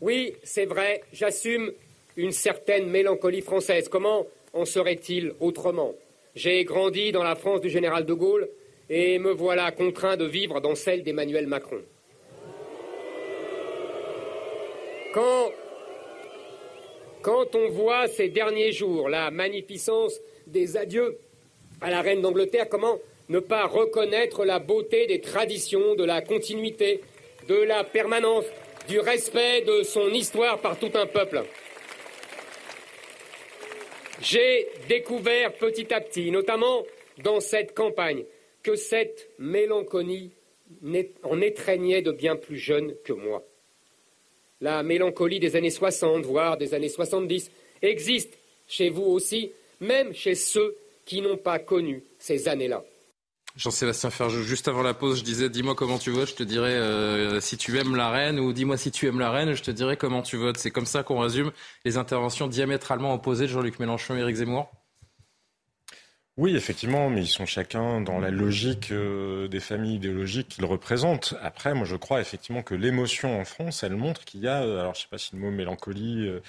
[0.00, 1.72] Oui, c'est vrai, j'assume
[2.16, 3.88] une certaine mélancolie française.
[3.88, 5.94] Comment en serait-il autrement?
[6.34, 8.48] J'ai grandi dans la France du général de Gaulle
[8.90, 11.80] et me voilà contraint de vivre dans celle d'Emmanuel Macron.
[15.12, 15.52] Quand,
[17.22, 21.18] quand on voit ces derniers jours la magnificence des adieux
[21.80, 22.98] à la reine d'Angleterre, comment
[23.28, 27.00] ne pas reconnaître la beauté des traditions, de la continuité,
[27.48, 28.44] de la permanence,
[28.88, 31.42] du respect de son histoire par tout un peuple?
[34.20, 36.84] J'ai découvert petit à petit, notamment
[37.22, 38.24] dans cette campagne,
[38.62, 40.30] que cette mélancolie
[41.22, 43.44] en étreignait de bien plus jeunes que moi
[44.60, 47.50] la mélancolie des années 60, voire des années 70,
[47.82, 52.84] existe chez vous aussi, même chez ceux qui n'ont pas connu ces années-là.
[53.58, 56.74] Jean-Sébastien Ferjou, juste avant la pause, je disais dis-moi comment tu votes, je te dirais
[56.74, 59.72] euh, si tu aimes la reine, ou dis-moi si tu aimes la reine, je te
[59.72, 60.58] dirais comment tu votes.
[60.58, 61.50] C'est comme ça qu'on résume
[61.84, 64.70] les interventions diamétralement opposées de Jean-Luc Mélenchon et Éric Zemmour
[66.38, 71.34] oui, effectivement, mais ils sont chacun dans la logique euh, des familles idéologiques qu'ils représentent.
[71.42, 74.78] Après, moi, je crois effectivement que l'émotion en France, elle montre qu'il y a, euh,
[74.78, 76.40] alors je sais pas si le mot mélancolie, euh,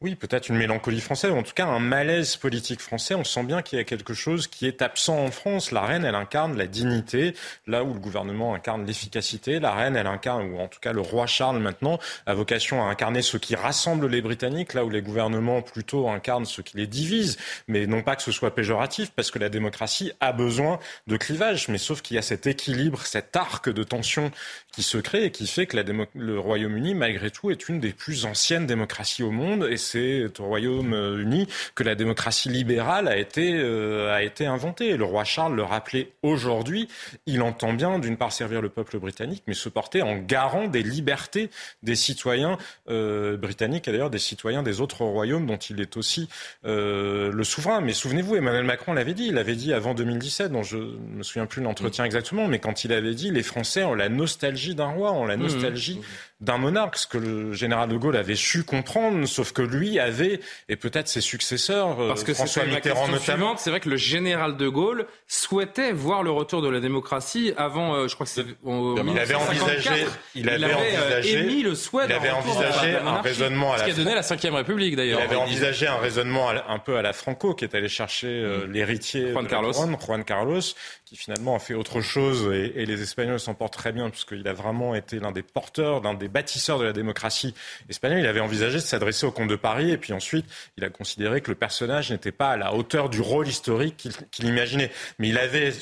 [0.00, 3.14] oui, peut-être une mélancolie française, ou en tout cas un malaise politique français.
[3.14, 5.72] On sent bien qu'il y a quelque chose qui est absent en France.
[5.72, 7.34] La reine, elle incarne la dignité,
[7.66, 9.60] là où le gouvernement incarne l'efficacité.
[9.60, 12.86] La reine, elle incarne, ou en tout cas le roi Charles maintenant, a vocation à
[12.86, 16.86] incarner ce qui rassemble les Britanniques, là où les gouvernements plutôt incarnent ce qui les
[16.86, 17.36] divise.
[17.68, 21.68] Mais non pas que ce soit péjoratif, parce que la démocratie a besoin de clivage.
[21.68, 24.30] Mais sauf qu'il y a cet équilibre, cet arc de tension
[24.72, 25.76] qui se crée et qui fait que
[26.14, 29.68] le Royaume-Uni, malgré tout, est une des plus anciennes démocraties au monde.
[29.70, 34.96] Et c'est au Royaume-Uni que la démocratie libérale a été, euh, a été inventée.
[34.96, 36.88] le roi Charles le rappelait aujourd'hui.
[37.26, 40.82] Il entend bien, d'une part, servir le peuple britannique, mais se porter en garant des
[40.82, 41.50] libertés
[41.82, 42.58] des citoyens
[42.88, 46.28] euh, britanniques et d'ailleurs des citoyens des autres royaumes dont il est aussi
[46.64, 47.80] euh, le souverain.
[47.80, 51.22] Mais souvenez-vous, Emmanuel Macron l'avait dit, il avait dit avant 2017, dont je ne me
[51.22, 54.88] souviens plus l'entretien exactement, mais quand il avait dit les Français ont la nostalgie d'un
[54.88, 55.42] roi, ont la mmh.
[55.42, 56.00] nostalgie
[56.40, 60.40] d'un monarque, ce que le général de Gaulle avait su comprendre, sauf que lui avait,
[60.68, 63.56] et peut-être ses successeurs, euh, Parce que François Mitterrand notamment.
[63.56, 67.94] C'est vrai que le général de Gaulle souhaitait voir le retour de la démocratie avant,
[67.94, 72.12] euh, je crois que c'est il avait envisagé, il avait, euh, émis le souhait il
[72.12, 75.20] avait envisagé un raisonnement à la, ce qui a donné la Ve République d'ailleurs.
[75.20, 78.72] Il avait envisagé un raisonnement un peu à la Franco, qui est allé chercher mm.
[78.72, 79.72] l'héritier Juan Carlos.
[79.72, 80.60] Juan Carlos,
[81.04, 84.46] qui finalement a fait autre chose et, et les Espagnols s'en portent très bien puisqu'il
[84.48, 87.54] a vraiment été l'un des porteurs, l'un des bâtisseur de la démocratie
[87.88, 90.46] espagnole, il avait envisagé de s'adresser au comte de Paris et puis ensuite
[90.76, 94.46] il a considéré que le personnage n'était pas à la hauteur du rôle historique qu'il
[94.46, 94.90] imaginait.
[95.18, 95.72] Mais il avait,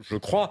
[0.00, 0.50] je crois,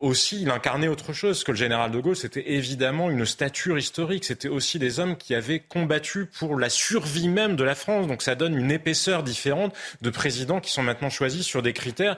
[0.00, 2.14] aussi, il incarnait autre chose que le général de Gaulle.
[2.14, 4.24] C'était évidemment une stature historique.
[4.24, 8.06] C'était aussi des hommes qui avaient combattu pour la survie même de la France.
[8.06, 12.16] Donc ça donne une épaisseur différente de présidents qui sont maintenant choisis sur des critères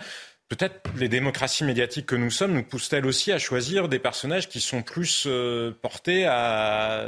[0.51, 4.61] Peut-être les démocraties médiatiques que nous sommes nous poussent-elles aussi à choisir des personnages qui
[4.61, 7.05] sont plus euh, portés à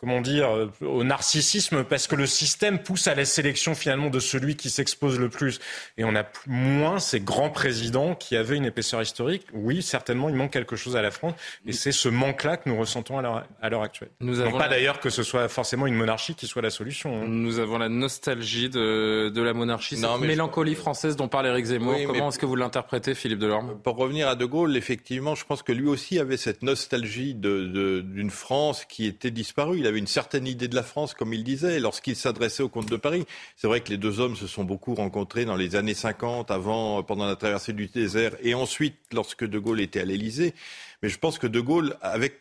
[0.00, 4.20] comment dire, euh, au narcissisme parce que le système pousse à la sélection finalement de
[4.20, 5.58] celui qui s'expose le plus.
[5.96, 9.46] Et on a moins ces grands présidents qui avaient une épaisseur historique.
[9.52, 11.34] Oui, certainement, il manque quelque chose à la France.
[11.66, 14.10] Et c'est ce manque-là que nous ressentons à l'heure actuelle.
[14.20, 17.22] Nous avons pas d'ailleurs que ce soit forcément une monarchie qui soit la solution.
[17.22, 17.26] Hein.
[17.26, 21.96] Nous avons la nostalgie de, de la monarchie, cette mélancolie française dont parle Éric Zemmour.
[22.06, 23.78] Comment est-ce que vous l'interprétez, Philippe Delorme?
[23.82, 28.12] Pour revenir à De Gaulle, effectivement, je pense que lui aussi avait cette nostalgie d'une
[28.12, 31.80] de, France qui était disparue avait une certaine idée de la France, comme il disait,
[31.80, 33.24] lorsqu'il s'adressait au comte de Paris.
[33.56, 37.02] C'est vrai que les deux hommes se sont beaucoup rencontrés dans les années 50, avant,
[37.02, 40.54] pendant la traversée du désert, et ensuite lorsque De Gaulle était à l'Élysée.
[41.02, 41.96] Mais je pense que De Gaulle,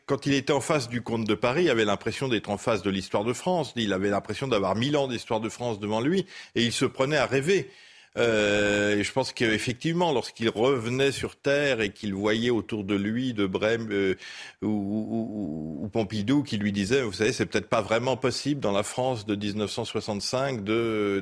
[0.06, 2.90] quand il était en face du comte de Paris, avait l'impression d'être en face de
[2.90, 3.74] l'histoire de France.
[3.76, 6.26] Il avait l'impression d'avoir mille ans d'histoire de France devant lui,
[6.56, 7.70] et il se prenait à rêver.
[8.18, 13.34] Euh, et je pense qu'effectivement, lorsqu'il revenait sur Terre et qu'il voyait autour de lui
[13.34, 14.16] de Brême euh,
[14.64, 19.26] ou, Pompidou qui lui disait, vous savez, c'est peut-être pas vraiment possible dans la France
[19.26, 20.64] de 1965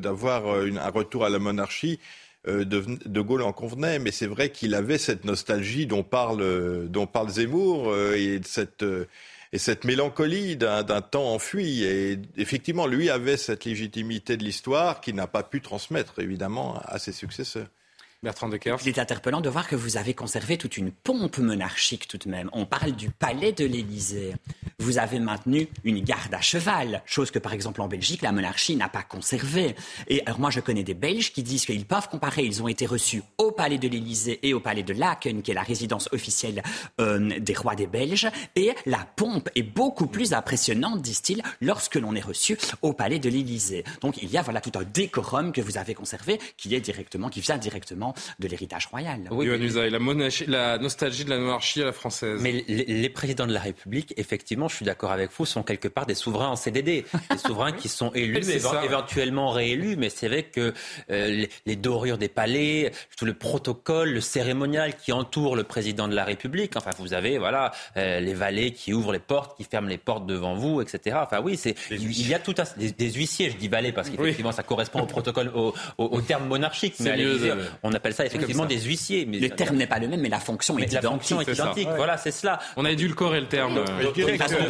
[0.02, 2.00] d'avoir un retour à la monarchie.
[2.48, 6.88] Euh, de, de, Gaulle en convenait, mais c'est vrai qu'il avait cette nostalgie dont parle,
[6.90, 8.86] dont parle Zemmour et cette
[9.52, 11.84] et cette mélancolie d'un temps enfui.
[11.84, 17.00] Et effectivement, lui avait cette légitimité de l'histoire qu'il n'a pas pu transmettre, évidemment, à
[17.00, 17.68] ses successeurs.
[18.24, 22.08] Bertrand de Il est interpellant de voir que vous avez conservé toute une pompe monarchique
[22.08, 22.50] tout de même.
[22.54, 24.34] On parle du palais de l'Élysée.
[24.80, 28.76] Vous avez maintenu une garde à cheval, chose que par exemple en Belgique, la monarchie
[28.76, 29.76] n'a pas conservée.
[30.08, 32.86] Et alors moi je connais des Belges qui disent qu'ils peuvent comparer, ils ont été
[32.86, 36.64] reçus au palais de l'Élysée et au palais de Laken, qui est la résidence officielle
[37.00, 42.16] euh, des rois des Belges, et la pompe est beaucoup plus impressionnante, disent-ils, lorsque l'on
[42.16, 43.84] est reçu au palais de l'Élysée.
[44.02, 47.30] Donc il y a voilà tout un décorum que vous avez conservé, qui est directement,
[47.30, 49.22] qui vient directement de l'héritage royal.
[49.32, 49.90] Oui, la,
[50.48, 52.40] la, nostalgie de la monarchie à la française.
[52.42, 56.06] Mais les, présidents de la République, effectivement, je suis d'accord avec vous, sont quelque part
[56.06, 57.06] des souverains en CDD.
[57.30, 58.50] Des souverains qui sont élus,
[58.84, 60.74] éventuellement réélus, mais c'est vrai que
[61.12, 66.16] euh, les, dorures des palais, tout le protocole, le cérémonial qui entoure le président de
[66.16, 69.88] la République, enfin, vous avez, voilà, euh, les valets qui ouvrent les portes, qui ferment
[69.88, 71.18] les portes devant vous, etc.
[71.22, 74.52] Enfin, oui, c'est, il y a tout à, des, huissiers, je dis valets parce qu'effectivement,
[74.52, 77.16] ça correspond au protocole, au, terme monarchique, mais
[77.84, 79.26] on appelle ça effectivement des huissiers.
[79.26, 81.88] Mais le terme n'est pas le même, mais la fonction est identique.
[81.96, 82.60] Voilà, c'est cela.
[82.78, 83.84] On a édulcoré le terme.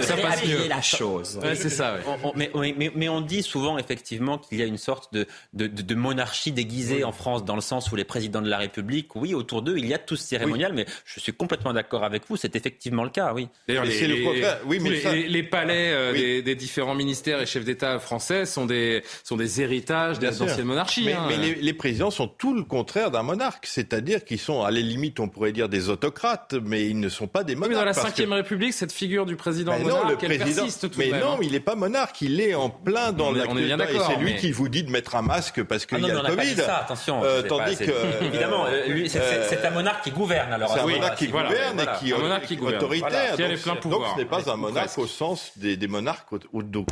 [0.01, 0.67] ça passe mieux.
[0.67, 1.39] la chose.
[1.55, 1.97] c'est ça.
[2.35, 2.51] mais,
[2.95, 7.11] mais, on dit souvent effectivement qu'il y a une sorte de, de, monarchie déguisée en
[7.11, 9.93] France, dans le sens où les présidents de la République, oui, autour d'eux, il y
[9.93, 13.33] a tout ce cérémonial, mais je suis complètement d'accord avec vous, c'est effectivement le cas,
[13.33, 13.47] oui.
[13.67, 19.37] D'ailleurs, les, les, palais euh, des, différents ministères et chefs d'État français sont des, sont
[19.37, 21.05] des héritages des anciennes monarchies.
[21.05, 21.27] Mais, hein.
[21.61, 25.29] les, présidents sont tout le contraire d'un monarques, c'est-à-dire qu'ils sont, à la limite, on
[25.29, 27.71] pourrait dire des autocrates, mais ils ne sont pas des monarques.
[27.71, 31.21] Oui, dans la Ve République, cette figure du président monarque, elle persiste tout mais même.
[31.21, 31.39] non, hein.
[31.41, 34.67] il n'est pas monarque, il est en plein dans la Et c'est lui qui vous
[34.67, 36.55] dit de mettre un masque parce qu'il ah y a le Covid.
[36.55, 37.23] ça, attention.
[37.23, 40.73] Euh, tandis que évidemment, euh, lui, c'est un monarque qui gouverne alors.
[40.73, 43.37] C'est un monarque qui gouverne et qui est autoritaire.
[43.37, 46.27] Donc ce n'est pas un monarque au sens des monarques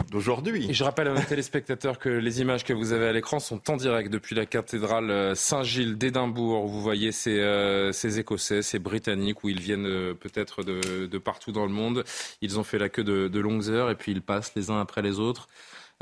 [0.09, 0.69] d'aujourd'hui.
[0.71, 3.75] Je rappelle à nos téléspectateurs que les images que vous avez à l'écran sont en
[3.75, 9.43] direct depuis la cathédrale euh, Saint-Gilles d'Édimbourg vous voyez ces, euh, ces Écossais, ces Britanniques,
[9.43, 12.03] où ils viennent euh, peut-être de, partout dans le monde.
[12.41, 15.01] Ils ont fait la queue de longues heures et puis ils passent les uns après
[15.01, 15.47] les autres.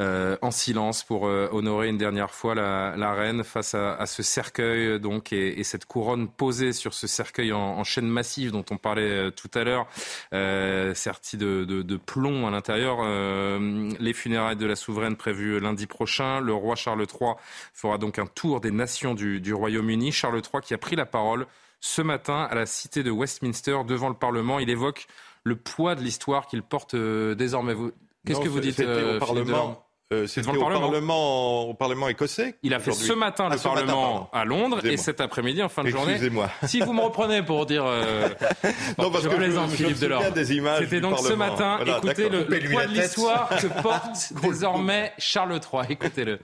[0.01, 4.07] Euh, en silence pour euh, honorer une dernière fois la, la reine face à, à,
[4.07, 8.51] ce cercueil donc et, et, cette couronne posée sur ce cercueil en, en chaîne massive
[8.51, 9.85] dont on parlait tout à l'heure,
[10.33, 13.03] euh, serti de, de, de, plomb à l'intérieur.
[13.99, 16.39] les funérailles de la souveraine prévues lundi prochain.
[16.39, 17.33] Le roi Charles III
[17.73, 20.11] fera donc un tour des nations du, du Royaume-Uni.
[20.11, 21.45] Charles III qui a pris la parole
[21.79, 24.57] ce matin à la cité de Westminster devant le Parlement.
[24.57, 25.05] Il évoque
[25.43, 27.75] le poids de l'histoire qu'il porte désormais.
[28.25, 31.61] Qu'est-ce que vous dites au Parlement euh, C'était au Parlement.
[31.69, 32.55] au Parlement écossais.
[32.63, 35.83] Il a fait ce matin le ah, Parlement à Londres et cet après-midi en fin
[35.83, 36.13] de journée.
[36.13, 36.49] Excusez-moi.
[36.63, 37.85] Si vous me reprenez pour dire.
[37.85, 38.27] Euh...
[38.97, 40.23] non, parce je que plaisante, je, Philippe Delors.
[40.23, 41.79] C'était donc ce matin.
[41.85, 45.83] écoutez le, poids de l'histoire que porte désormais Charles III.
[45.89, 46.39] Écoutez-le.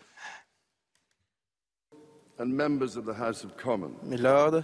[4.03, 4.61] Mes lords,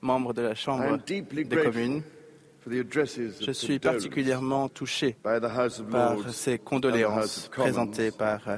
[0.00, 2.02] membres de la Chambre des communes,
[2.66, 8.56] je suis particulièrement touché par ces condoléances présentées par euh,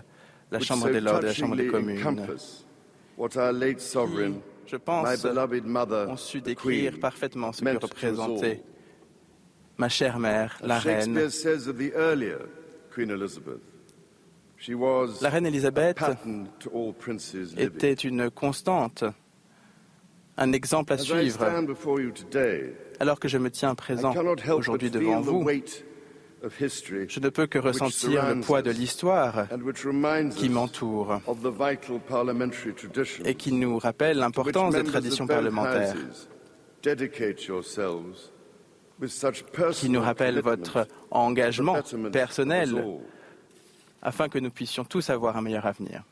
[0.51, 1.99] la Chambre des Lords et la Chambre des communes.
[4.67, 8.63] je pense, ont su décrire parfaitement ce que représentait
[9.77, 11.19] ma chère mère, la reine.
[15.21, 16.01] La reine Elisabeth
[17.57, 19.05] était une constante,
[20.37, 21.45] un exemple à suivre.
[23.01, 24.15] Alors que je me tiens présent
[24.53, 25.49] aujourd'hui devant vous,
[27.09, 29.47] Je ne peux que ressentir le poids de l'histoire
[30.37, 31.21] qui m'entoure
[33.25, 35.95] et qui nous rappelle l'importance des traditions parlementaires,
[39.73, 41.77] qui nous rappelle votre engagement
[42.13, 42.75] personnel
[44.03, 46.03] afin que nous puissions tous avoir un meilleur avenir.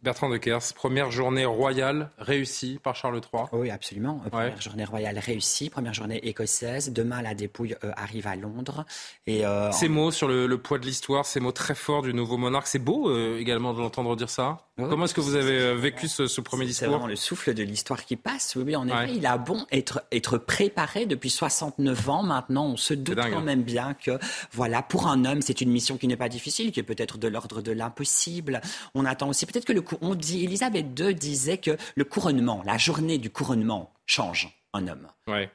[0.00, 3.46] Bertrand de Kers, première journée royale réussie par Charles III.
[3.50, 4.22] Oui, absolument.
[4.30, 6.92] Première journée royale réussie, première journée écossaise.
[6.92, 8.84] Demain, la dépouille euh, arrive à Londres.
[9.26, 12.36] Et, euh, ces mots sur le, poids de l'histoire, ces mots très forts du nouveau
[12.36, 14.58] monarque, c'est beau euh, également de l'entendre dire ça.
[14.76, 16.86] Comment est-ce que vous avez vécu ce, premier discours?
[16.86, 18.54] C'est vraiment le souffle de l'histoire qui passe.
[18.54, 22.66] Oui, en effet, il a bon être, être préparé depuis 69 ans maintenant.
[22.66, 23.40] On se doute quand hein.
[23.40, 24.20] même bien que,
[24.52, 27.26] voilà, pour un homme, c'est une mission qui n'est pas difficile, qui est peut-être de
[27.26, 28.60] l'ordre de l'impossible.
[28.94, 32.78] On attend aussi peut-être que le on dit, Elisabeth II disait que le couronnement, la
[32.78, 35.08] journée du couronnement change un homme.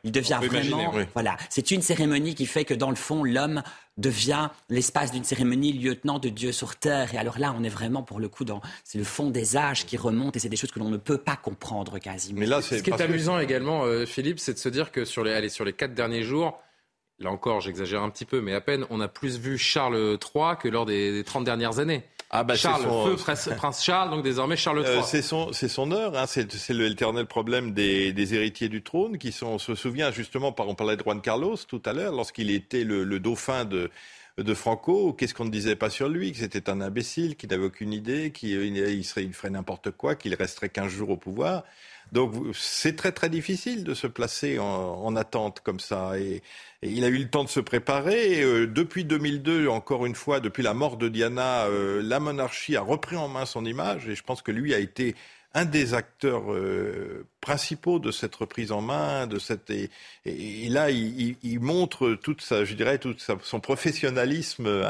[0.03, 3.61] Il devient vraiment, voilà, c'est une cérémonie qui fait que dans le fond, l'homme
[3.97, 7.14] devient l'espace d'une cérémonie lieutenant de Dieu sur terre.
[7.14, 9.85] Et alors là, on est vraiment pour le coup dans, c'est le fond des âges
[9.85, 12.39] qui remonte et c'est des choses que l'on ne peut pas comprendre quasiment.
[12.39, 15.23] Mais là, ce qui est amusant également, euh, Philippe, c'est de se dire que sur
[15.23, 16.60] les, allez, sur les quatre derniers jours,
[17.23, 20.57] là encore, j'exagère un petit peu, mais à peine, on a plus vu Charles III
[20.59, 22.03] que lors des, des 30 dernières années.
[22.35, 23.15] Ah bah Charles, feu,
[23.55, 24.87] prince, Charles, donc désormais Charles III.
[24.87, 26.17] Euh, c'est son, c'est son heure.
[26.17, 26.25] Hein.
[26.25, 29.45] C'est, l'éternel problème des, des, héritiers du trône qui sont.
[29.45, 32.83] On se souvient justement, par, on parlait de Juan Carlos tout à l'heure, lorsqu'il était
[32.83, 33.91] le, le dauphin de
[34.39, 36.31] de Franco, qu'est-ce qu'on ne disait pas sur lui?
[36.31, 40.15] Que c'était un imbécile, qu'il n'avait aucune idée, qu'il il serait, il ferait n'importe quoi,
[40.15, 41.63] qu'il resterait 15 jours au pouvoir.
[42.14, 46.19] Donc c'est très très difficile de se placer en, attente comme ça.
[46.19, 46.44] Et,
[46.84, 48.44] il a eu le temps de se préparer.
[48.44, 52.81] Euh, depuis 2002, encore une fois, depuis la mort de Diana, euh, la monarchie a
[52.81, 54.07] repris en main son image.
[54.07, 55.15] Et je pense que lui a été
[55.56, 59.27] un des acteurs euh, principaux de cette reprise en main,
[60.26, 64.84] et, là il, montre toute sa, je dirais, tout son professionnalisme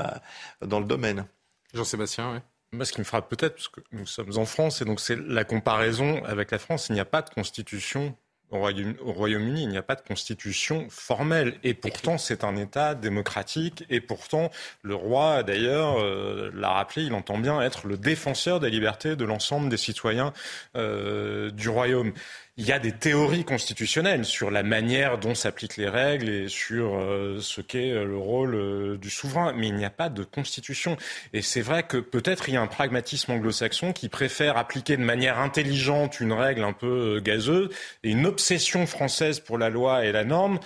[0.62, 1.26] dans le domaine.
[1.74, 2.40] Jean-Sébastien, oui.
[2.74, 5.16] Moi, ce qui me frappe peut-être, parce que nous sommes en France, et donc c'est
[5.16, 6.88] la comparaison avec la France.
[6.90, 8.16] Il n'y a pas de constitution
[8.54, 11.56] au Royaume-Uni, il n'y a pas de constitution formelle.
[11.64, 13.84] Et pourtant, c'est un État démocratique.
[13.90, 14.52] Et pourtant,
[14.84, 19.26] le roi, d'ailleurs, euh, l'a rappelé, il entend bien être le défenseur des libertés de
[19.26, 20.34] l'ensemble des citoyens
[20.76, 22.14] euh, du Royaume
[22.56, 26.96] il y a des théories constitutionnelles sur la manière dont s'appliquent les règles et sur
[26.96, 30.24] euh, ce qu'est euh, le rôle euh, du souverain, mais il n'y a pas de
[30.24, 30.96] constitution.
[31.34, 35.04] Et c'est vrai que peut-être il y a un pragmatisme anglo-saxon qui préfère appliquer de
[35.04, 37.70] manière intelligente une règle un peu gazeuse
[38.04, 40.60] et une obsession française pour la loi et la norme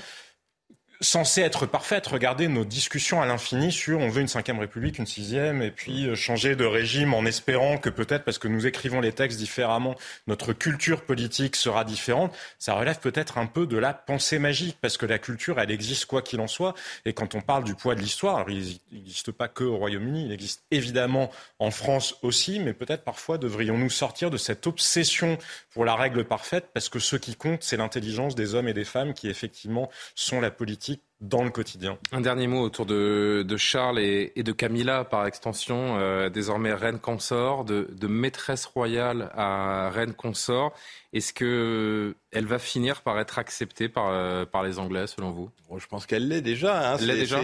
[1.01, 2.07] censée être parfaite.
[2.07, 6.07] Regardez nos discussions à l'infini sur on veut une cinquième république, une sixième, et puis
[6.07, 9.95] euh, changer de régime en espérant que peut-être parce que nous écrivons les textes différemment,
[10.27, 12.35] notre culture politique sera différente.
[12.57, 16.05] Ça relève peut-être un peu de la pensée magique parce que la culture, elle existe
[16.05, 16.73] quoi qu'il en soit.
[17.05, 20.31] Et quand on parle du poids de l'histoire, il n'existe pas que au Royaume-Uni, il
[20.31, 21.29] existe évidemment
[21.59, 25.37] en France aussi, mais peut-être parfois devrions-nous sortir de cette obsession
[25.71, 28.85] pour la règle parfaite parce que ce qui compte, c'est l'intelligence des hommes et des
[28.85, 30.86] femmes qui effectivement sont la politique
[31.19, 31.97] dans le quotidien.
[32.11, 37.65] Un dernier mot autour de, Charles et, de Camilla, par extension, euh, désormais reine consort,
[37.65, 40.73] de, maîtresse royale à reine consort.
[41.13, 45.49] Est-ce qu'elle va finir par être acceptée par, euh, par les Anglais, selon vous?
[45.77, 46.93] Je pense qu'elle l'est déjà.
[46.93, 46.97] Hein.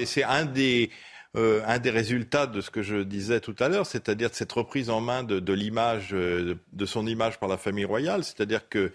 [0.05, 0.89] C'est un des...
[1.35, 4.51] Euh, un des résultats de ce que je disais tout à l'heure, c'est-à-dire de cette
[4.51, 8.91] reprise en main de, de l'image, de, son image par la famille royale, c'est-à-dire que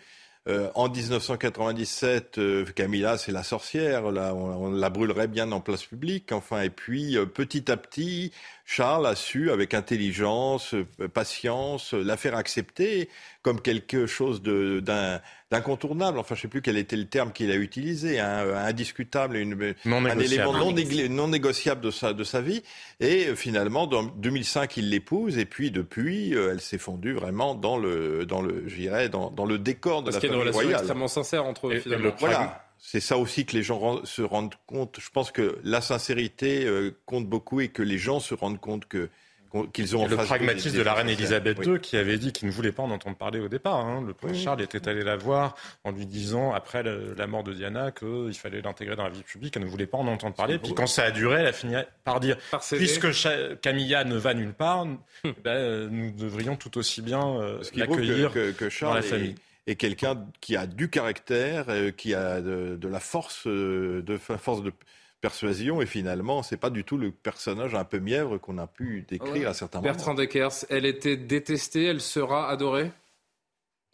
[0.48, 4.10] euh, en 1997, euh, Camilla, c'est la sorcière.
[4.10, 6.32] Là, on, la brûlerait bien en place publique.
[6.32, 8.32] Enfin, et puis euh, petit à petit,
[8.70, 10.74] Charles a su, avec intelligence,
[11.15, 13.09] patience, la faire accepter
[13.40, 16.19] comme quelque chose d'incontournable.
[16.19, 19.74] Enfin, je ne sais plus quel était le terme qu'il a utilisé, hein, indiscutable, une,
[19.86, 22.62] un élément non, négociable de sa, de sa vie.
[23.01, 27.78] Et finalement, dans 2005, il l'épouse, et puis depuis, euh, elle s'est fondue vraiment dans
[27.78, 28.66] le, dans le,
[29.09, 30.53] dans, dans le décor de la famille royale.
[30.53, 32.12] Parce qu'il y a une relation extrêmement sincère entre eux, finalement.
[32.19, 32.68] voilà.
[32.78, 34.98] C'est ça aussi que les gens se rendent compte.
[35.00, 38.86] Je pense que la sincérité euh, compte beaucoup et que les gens se rendent compte
[38.86, 39.10] que
[39.72, 42.72] qu'ils ont Le pragmatisme de la reine Elisabeth II qui avait dit qu'il ne voulait
[42.72, 43.76] pas en entendre parler au départ.
[43.76, 44.05] Hein.
[44.06, 47.90] Le prince Charles était allé la voir en lui disant, après la mort de Diana,
[47.90, 49.56] qu'il fallait l'intégrer dans la vie publique.
[49.56, 50.59] Elle ne voulait pas en entendre parler.
[50.59, 51.74] Puis quand ça a duré, elle a fini
[52.05, 52.36] par dire,
[52.72, 53.09] puisque
[53.60, 54.98] Camilla ne va nulle part, hum.
[55.42, 59.30] ben, nous devrions tout aussi bien euh, l'accueillir que, Charles dans la famille.
[59.30, 64.62] Est, quelqu'un qui a du caractère, euh, qui a de, la force, euh, de force
[64.62, 64.73] de
[65.20, 69.05] persuasion et finalement c'est pas du tout le personnage un peu mièvre qu'on a pu
[69.09, 69.93] décrire à certains moments.
[69.93, 72.93] Bertrand Deckers, elle était détestée, elle sera adorée?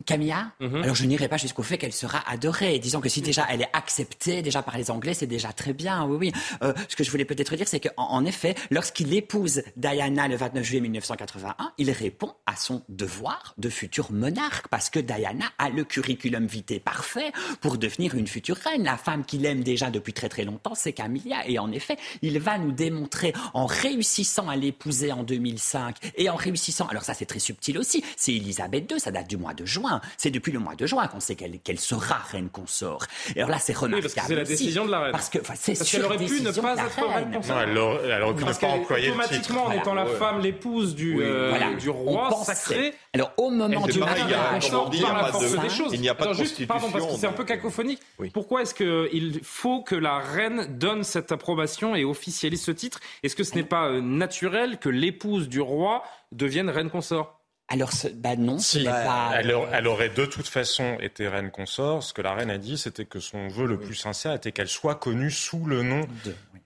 [0.07, 0.83] Camilla mhm.
[0.83, 2.79] Alors je n'irai pas jusqu'au fait qu'elle sera adorée.
[2.79, 6.05] Disons que si déjà elle est acceptée déjà par les Anglais, c'est déjà très bien.
[6.05, 6.33] Oui, oui.
[6.63, 10.37] Euh, ce que je voulais peut-être dire, c'est qu'en en effet, lorsqu'il épouse Diana le
[10.37, 15.71] 29 juillet 1981, il répond à son devoir de futur monarque parce que Diana a
[15.71, 18.85] le curriculum vitae parfait pour devenir une future reine.
[18.85, 21.49] La femme qu'il aime déjà depuis très très longtemps, c'est Camilla.
[21.49, 26.37] Et en effet, il va nous démontrer en réussissant à l'épouser en 2005 et en
[26.37, 29.65] réussissant, alors ça c'est très subtil aussi, c'est Elisabeth II, ça date du mois de
[29.65, 29.84] juin
[30.17, 33.07] c'est depuis le mois de juin qu'on sait qu'elle sera reine consort.
[33.35, 34.03] Et alors là, c'est remarquable.
[34.03, 35.13] parce que c'est la décision de la reine.
[35.13, 37.61] Parce que c'est qu'elle aurait pu ne pas être reine consort.
[37.61, 39.25] elle, aurait, pu ne pas employer le titre.
[39.25, 42.95] Automatiquement, en étant la femme, l'épouse du, euh, du roi sacré.
[43.13, 45.93] Alors au moment du mariage, par la force des choses.
[45.93, 46.67] Il n'y a pas de constitution.
[46.67, 48.01] Pardon, parce que c'est un peu cacophonique.
[48.33, 53.01] Pourquoi est-ce qu'il faut que la reine donne cette approbation et officialise ce titre?
[53.23, 56.03] Est-ce que ce n'est pas euh, naturel que l'épouse du roi
[56.33, 57.44] devienne reine consort?
[57.69, 59.33] Alors, bah non, pas...
[59.39, 62.03] elle, aurait de toute façon été reine consort.
[62.03, 64.69] Ce que la reine a dit, c'était que son vœu le plus sincère était qu'elle
[64.69, 66.03] soit connue sous le nom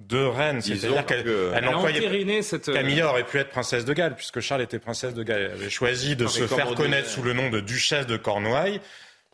[0.00, 0.60] de, reine.
[0.60, 1.24] C'est-à-dire qu'elle
[1.64, 2.72] n'employait cette...
[2.72, 5.42] Camilla aurait pu être princesse de Galles, puisque Charles était princesse de Galles.
[5.42, 8.80] Elle avait choisi de se faire connaître sous le nom de duchesse de Cornouailles.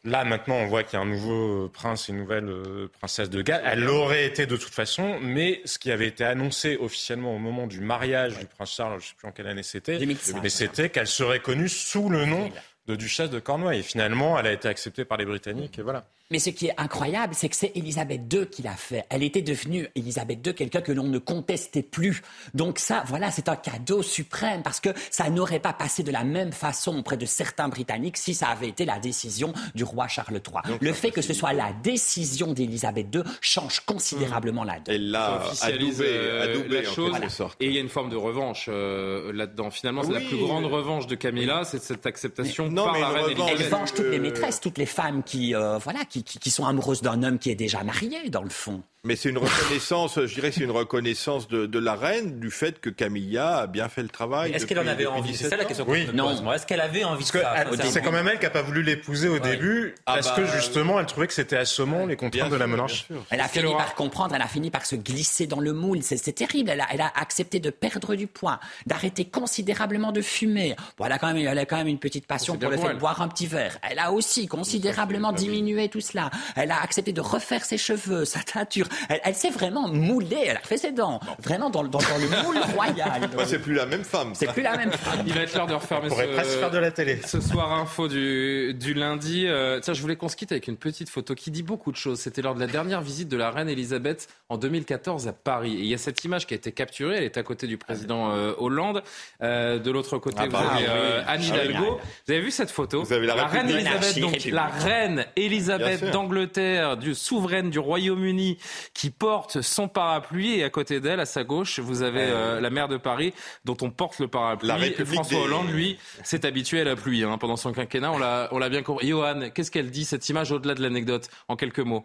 [0.05, 3.31] Là, maintenant, on voit qu'il y a un nouveau prince et une nouvelle euh, princesse
[3.31, 3.63] de Galles.
[3.65, 7.67] Elle l'aurait été de toute façon, mais ce qui avait été annoncé officiellement au moment
[7.67, 9.99] du mariage du prince Charles, je ne sais plus en quelle année c'était,
[10.43, 12.51] mais c'était qu'elle serait connue sous le nom
[12.87, 13.81] de duchesse de Cornouailles.
[13.81, 16.07] Et finalement, elle a été acceptée par les Britanniques, et voilà.
[16.31, 19.05] Mais ce qui est incroyable, c'est que c'est Elisabeth II qui l'a fait.
[19.11, 22.23] Elle était devenue, Elisabeth II, quelqu'un que l'on ne contestait plus.
[22.55, 26.25] Donc ça, voilà, c'est un cadeau suprême parce que ça n'aurait pas passé de la
[26.25, 30.41] même façon auprès de certains Britanniques si ça avait été la décision du roi Charles
[30.41, 30.79] III.
[30.81, 34.95] le fait que ce soit la décision d'Elisabeth II change considérablement la donne.
[34.95, 37.15] Elle l'a adoubé, euh, la chose.
[37.61, 39.71] Et il y a une forme de revanche euh, là-dedans.
[39.71, 43.69] Finalement, c'est la plus grande revanche de Camilla, c'est cette acceptation par la reine Elle
[43.69, 47.23] venge toutes les maîtresses, toutes les femmes qui, euh, voilà, qui qui, sont amoureuses d'un
[47.23, 48.83] homme qui est déjà marié, dans le fond.
[49.05, 52.89] Mais c'est une reconnaissance, je dirais, c'est une reconnaissance de, la reine du fait que
[52.89, 54.53] Camilla a bien fait le travail.
[54.53, 56.09] Est-ce qu'elle en avait envie C'est ça la question oui.
[56.15, 56.53] non.
[56.53, 59.29] Est-ce qu'elle avait envie de ça C'est quand même elle qui n'a pas voulu l'épouser
[59.29, 62.57] au début ah parce que bah, justement, elle trouvait que c'était assommant les contraintes de
[62.57, 63.07] la monarchie.
[63.31, 65.99] Elle a fini par comprendre, elle a fini par se glisser dans le moule.
[66.03, 66.71] C'est terrible.
[66.71, 70.77] Elle a, elle a, accepté de perdre du poids, d'arrêter considérablement de fumer.
[70.97, 72.95] Bon, elle a quand même, elle a quand même une petite passion pour le fait
[72.95, 73.79] de boire un petit verre.
[73.83, 76.31] Elle a aussi considérablement diminué tout cela.
[76.57, 78.89] Elle a accepté de refaire ses cheveux, sa teinture.
[79.09, 83.29] Elle, s'est vraiment moulée, elle a fait ses dents, vraiment dans, dans, le moule royal.
[83.47, 84.33] c'est plus la même femme.
[84.35, 85.25] C'est plus la même femme.
[85.27, 87.21] Il va être l'heure de refermer ce, faire de la télé.
[87.27, 89.47] ce soir info du, du lundi.
[89.47, 91.97] Euh, tiens, je voulais qu'on se quitte avec une petite photo qui dit beaucoup de
[91.97, 92.21] choses.
[92.21, 95.75] C'était lors de la dernière visite de la reine Elisabeth en 2014 à Paris.
[95.75, 97.17] Et il y a cette image qui a été capturée.
[97.17, 99.03] Elle est à côté du président euh, Hollande.
[99.43, 100.87] Euh, de l'autre côté, ah, vous bah avez
[101.27, 102.01] Anne Hidalgo.
[102.27, 103.03] Vous avez vu cette photo?
[103.03, 108.59] Vous avez la, reine Elisabeth, donc la reine Elisabeth d'Angleterre, du souveraine du Royaume-Uni,
[108.93, 112.71] qui porte son parapluie et à côté d'elle, à sa gauche, vous avez euh, la
[112.71, 113.33] maire de Paris
[113.65, 114.69] dont on porte le parapluie.
[114.69, 118.13] La François Hollande, lui, s'est habitué à la pluie hein, pendant son quinquennat.
[118.13, 119.09] On l'a, on l'a bien compris.
[119.09, 122.05] Johan, qu'est-ce qu'elle dit cette image au-delà de l'anecdote en quelques mots?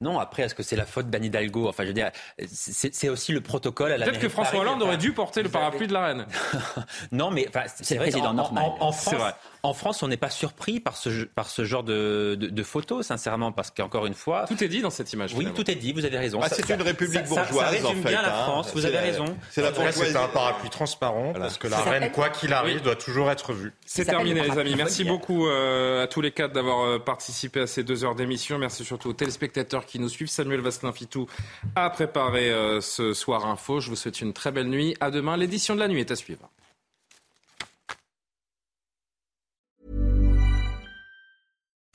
[0.00, 1.68] Non, après, est-ce que c'est la faute d'Anne Hidalgo?
[1.68, 2.12] Enfin, je veux dire,
[2.46, 5.88] c'est aussi le protocole à la Peut-être que François Hollande aurait dû porter le parapluie
[5.88, 6.26] de la reine.
[7.12, 8.64] non, mais c'est vrai, président normal.
[8.78, 9.14] En, France,
[9.62, 13.52] en France, on n'est pas surpris par ce, par ce genre de, de, photos, sincèrement,
[13.52, 14.44] parce qu'encore une fois.
[14.46, 15.34] Tout est dit dans cette image.
[15.34, 16.40] Oui, tout est dit, vous avez raison.
[16.42, 17.48] Ah, c'est une république bourgeoise.
[17.50, 18.44] Ça, résume bien la hein.
[18.44, 19.36] France, vous avez raison.
[19.50, 23.72] C'est un parapluie transparent, parce que la reine, quoi qu'il arrive, doit toujours être vue.
[23.86, 24.74] C'est terminé, les amis.
[24.76, 28.58] Merci beaucoup euh, à tous les quatre d'avoir euh, participé à ces deux heures d'émission.
[28.58, 30.28] Merci surtout aux téléspectateurs qui nous suivent.
[30.28, 31.26] Samuel Vasselin-Fitou
[31.74, 33.80] a préparé euh, ce soir info.
[33.80, 34.96] Je vous souhaite une très belle nuit.
[35.00, 35.36] À demain.
[35.36, 36.50] L'édition de la nuit est à suivre.